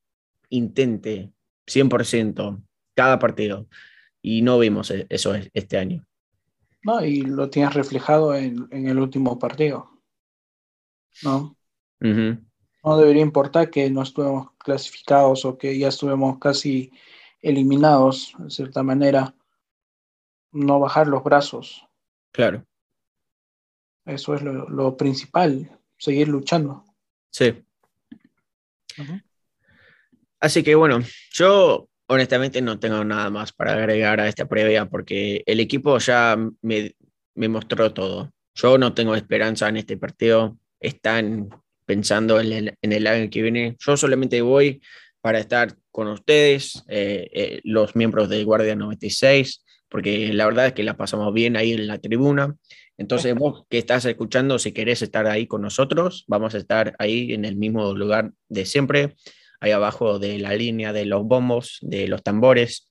intente 0.51 1.30
100% 1.66 2.61
cada 2.95 3.18
partido 3.20 3.68
y 4.20 4.42
no 4.42 4.59
vimos 4.59 4.90
e-, 4.90 5.07
eso 5.11 5.34
este 5.53 5.78
año. 5.78 6.05
No, 6.82 7.05
y 7.05 7.22
lo 7.22 7.49
tienes 7.49 7.72
reflejado 7.72 8.34
en, 8.34 8.66
en 8.72 8.88
el 8.88 8.99
último 8.99 9.38
partido. 9.38 9.90
¿No? 11.22 11.57
No 12.01 12.99
debería 12.99 13.22
importar 13.22 13.70
que 13.70 13.88
no 13.90 14.03
estuvimos 14.03 14.49
clasificados 14.59 15.45
o 15.45 15.57
que 15.57 15.78
ya 15.78 15.88
estuvimos 15.88 16.38
casi 16.38 16.90
eliminados, 17.40 18.34
de 18.38 18.51
cierta 18.51 18.82
manera. 18.82 19.34
No 20.51 20.80
bajar 20.80 21.07
los 21.07 21.22
brazos. 21.22 21.86
Claro. 22.32 22.66
Eso 24.05 24.34
es 24.34 24.42
lo, 24.42 24.96
principal, 24.96 25.70
seguir 25.96 26.28
luchando. 26.28 26.84
Sí. 27.30 27.64
Así 30.40 30.62
que 30.62 30.74
bueno, 30.74 31.00
yo 31.32 31.88
honestamente 32.07 32.61
no 32.61 32.78
tengo 32.78 33.02
nada 33.05 33.30
más 33.30 33.52
para 33.52 33.74
agregar 33.74 34.20
a 34.20 34.28
esta 34.28 34.46
previa 34.46 34.86
porque 34.86 35.42
el 35.46 35.61
equipo 35.61 35.98
ya 35.98 36.36
me, 36.61 36.94
me 37.34 37.48
mostró 37.48 37.92
todo. 37.92 38.32
Yo 38.55 38.78
no 38.78 38.94
tengo 38.94 39.14
esperanza 39.14 39.68
en 39.68 39.78
este 39.78 39.96
partido. 39.96 40.59
Están 40.78 41.48
pensando 41.86 42.40
en 42.40 42.52
el, 42.52 42.78
en 42.80 42.92
el 42.92 43.07
año 43.07 43.30
que 43.30 43.42
viene. 43.42 43.76
Yo 43.78 43.96
solamente 43.96 44.40
voy 44.42 44.80
para 45.20 45.38
estar 45.38 45.74
con 45.90 46.09
ustedes, 46.09 46.84
eh, 46.88 47.28
eh, 47.32 47.61
los 47.64 47.96
miembros 47.96 48.28
de 48.28 48.44
Guardia 48.44 48.76
96, 48.76 49.64
porque 49.88 50.32
la 50.32 50.44
verdad 50.44 50.66
es 50.66 50.72
que 50.74 50.82
la 50.82 50.96
pasamos 50.96 51.32
bien 51.32 51.57
ahí 51.57 51.72
en 51.72 51.86
la 51.86 51.98
tribuna. 51.98 52.55
Entonces 52.97 53.34
vos 53.34 53.64
que 53.68 53.78
estás 53.78 54.05
escuchando, 54.05 54.59
si 54.59 54.72
querés 54.72 55.03
estar 55.03 55.26
ahí 55.26 55.47
con 55.47 55.62
nosotros, 55.62 56.24
vamos 56.28 56.55
a 56.55 56.59
estar 56.59 56.95
ahí 56.99 57.32
en 57.32 57.45
el 57.45 57.57
mismo 57.57 57.95
lugar 57.95 58.32
de 58.49 58.66
siempre, 58.66 59.16
ahí 59.61 59.72
abajo 59.72 60.18
de 60.18 60.38
la 60.38 60.55
línea 60.55 60.92
de 60.92 61.05
los 61.05 61.24
bombos, 61.24 61.78
de 61.82 62.07
los 62.07 62.22
tambores. 62.22 62.88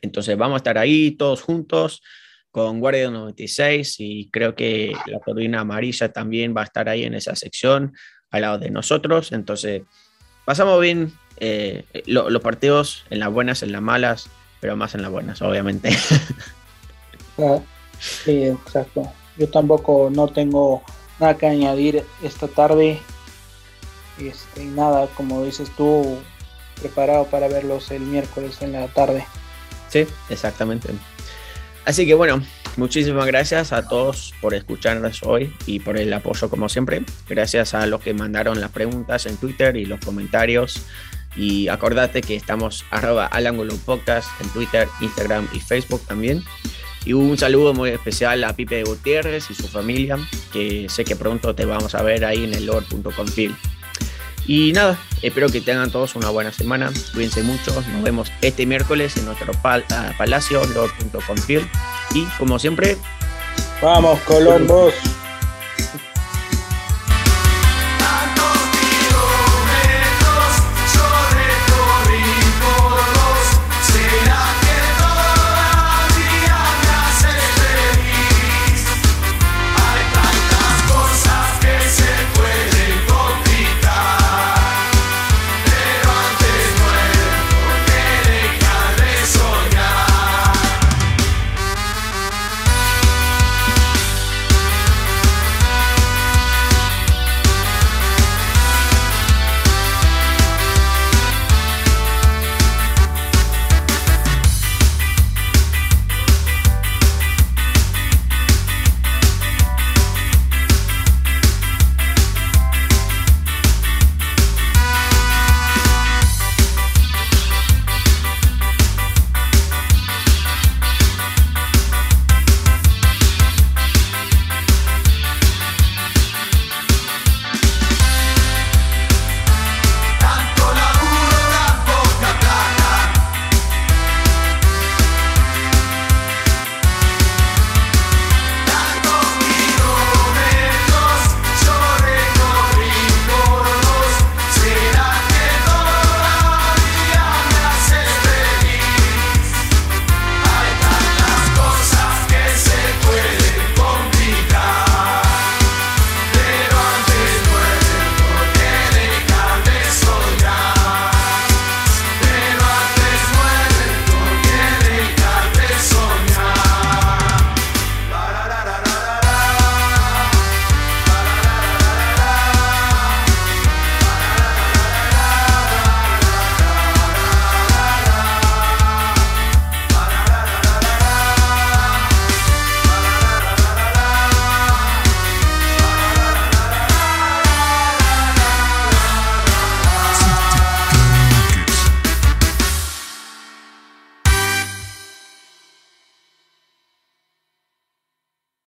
Entonces 0.00 0.36
vamos 0.36 0.54
a 0.54 0.56
estar 0.58 0.78
ahí 0.78 1.10
todos 1.12 1.42
juntos 1.42 2.02
con 2.50 2.80
Guardia 2.80 3.10
96 3.10 3.96
y 3.98 4.30
creo 4.30 4.54
que 4.54 4.96
la 5.06 5.18
turbina 5.20 5.60
amarilla 5.60 6.10
también 6.12 6.54
va 6.56 6.62
a 6.62 6.64
estar 6.64 6.88
ahí 6.88 7.04
en 7.04 7.14
esa 7.14 7.34
sección 7.34 7.92
al 8.30 8.42
lado 8.42 8.58
de 8.58 8.70
nosotros. 8.70 9.32
Entonces 9.32 9.82
pasamos 10.44 10.80
bien 10.80 11.12
eh, 11.38 11.84
los 12.06 12.40
partidos 12.42 13.04
en 13.10 13.18
las 13.18 13.30
buenas, 13.30 13.62
en 13.62 13.72
las 13.72 13.82
malas, 13.82 14.30
pero 14.60 14.76
más 14.76 14.94
en 14.94 15.02
las 15.02 15.10
buenas, 15.10 15.42
obviamente. 15.42 15.90
Ah, 17.36 17.58
sí, 17.98 18.44
exacto. 18.44 19.12
Yo 19.36 19.48
tampoco 19.48 20.10
no 20.12 20.28
tengo 20.28 20.82
nada 21.18 21.36
que 21.36 21.46
añadir 21.46 22.04
esta 22.22 22.48
tarde. 22.48 23.00
Este, 24.18 24.64
nada, 24.64 25.08
como 25.16 25.42
dices 25.42 25.70
tú, 25.76 26.18
preparado 26.80 27.26
para 27.26 27.48
verlos 27.48 27.90
el 27.90 28.02
miércoles 28.02 28.62
en 28.62 28.72
la 28.72 28.88
tarde. 28.88 29.26
Sí, 29.88 30.06
exactamente. 30.28 30.90
Así 31.84 32.06
que 32.06 32.14
bueno, 32.14 32.42
muchísimas 32.76 33.26
gracias 33.26 33.72
a 33.72 33.86
todos 33.86 34.32
por 34.40 34.54
escucharnos 34.54 35.22
hoy 35.22 35.54
y 35.66 35.80
por 35.80 35.98
el 35.98 36.12
apoyo 36.12 36.48
como 36.48 36.68
siempre. 36.68 37.04
Gracias 37.28 37.74
a 37.74 37.86
los 37.86 38.00
que 38.00 38.14
mandaron 38.14 38.60
las 38.60 38.70
preguntas 38.70 39.26
en 39.26 39.36
Twitter 39.36 39.76
y 39.76 39.84
los 39.84 40.00
comentarios. 40.00 40.80
Y 41.36 41.68
acordate 41.68 42.22
que 42.22 42.36
estamos 42.36 42.84
arroba 42.90 43.26
al 43.26 43.46
ángulo 43.46 43.74
podcast 43.84 44.28
en 44.40 44.48
Twitter, 44.50 44.88
Instagram 45.00 45.48
y 45.52 45.60
Facebook 45.60 46.00
también. 46.06 46.42
Y 47.04 47.12
un 47.12 47.36
saludo 47.36 47.74
muy 47.74 47.90
especial 47.90 48.42
a 48.44 48.54
Pipe 48.54 48.82
Gutiérrez 48.84 49.50
y 49.50 49.54
su 49.54 49.68
familia, 49.68 50.16
que 50.52 50.88
sé 50.88 51.04
que 51.04 51.16
pronto 51.16 51.54
te 51.54 51.64
vamos 51.64 51.94
a 51.94 52.02
ver 52.02 52.24
ahí 52.24 52.44
en 52.44 52.54
el 52.54 52.66
lord.com 52.66 53.26
Y 54.46 54.72
nada, 54.72 54.98
espero 55.20 55.48
que 55.48 55.60
tengan 55.60 55.90
todos 55.90 56.16
una 56.16 56.30
buena 56.30 56.50
semana. 56.50 56.90
Cuídense 57.12 57.42
mucho. 57.42 57.74
Nos 57.92 58.02
vemos 58.02 58.32
este 58.40 58.64
miércoles 58.64 59.16
en 59.16 59.26
nuestro 59.26 59.52
ah, 59.64 60.12
palacio, 60.16 60.64
lord.com 60.74 61.36
Y 62.14 62.24
como 62.38 62.58
siempre, 62.58 62.96
vamos, 63.82 64.18
Colombos. 64.20 64.94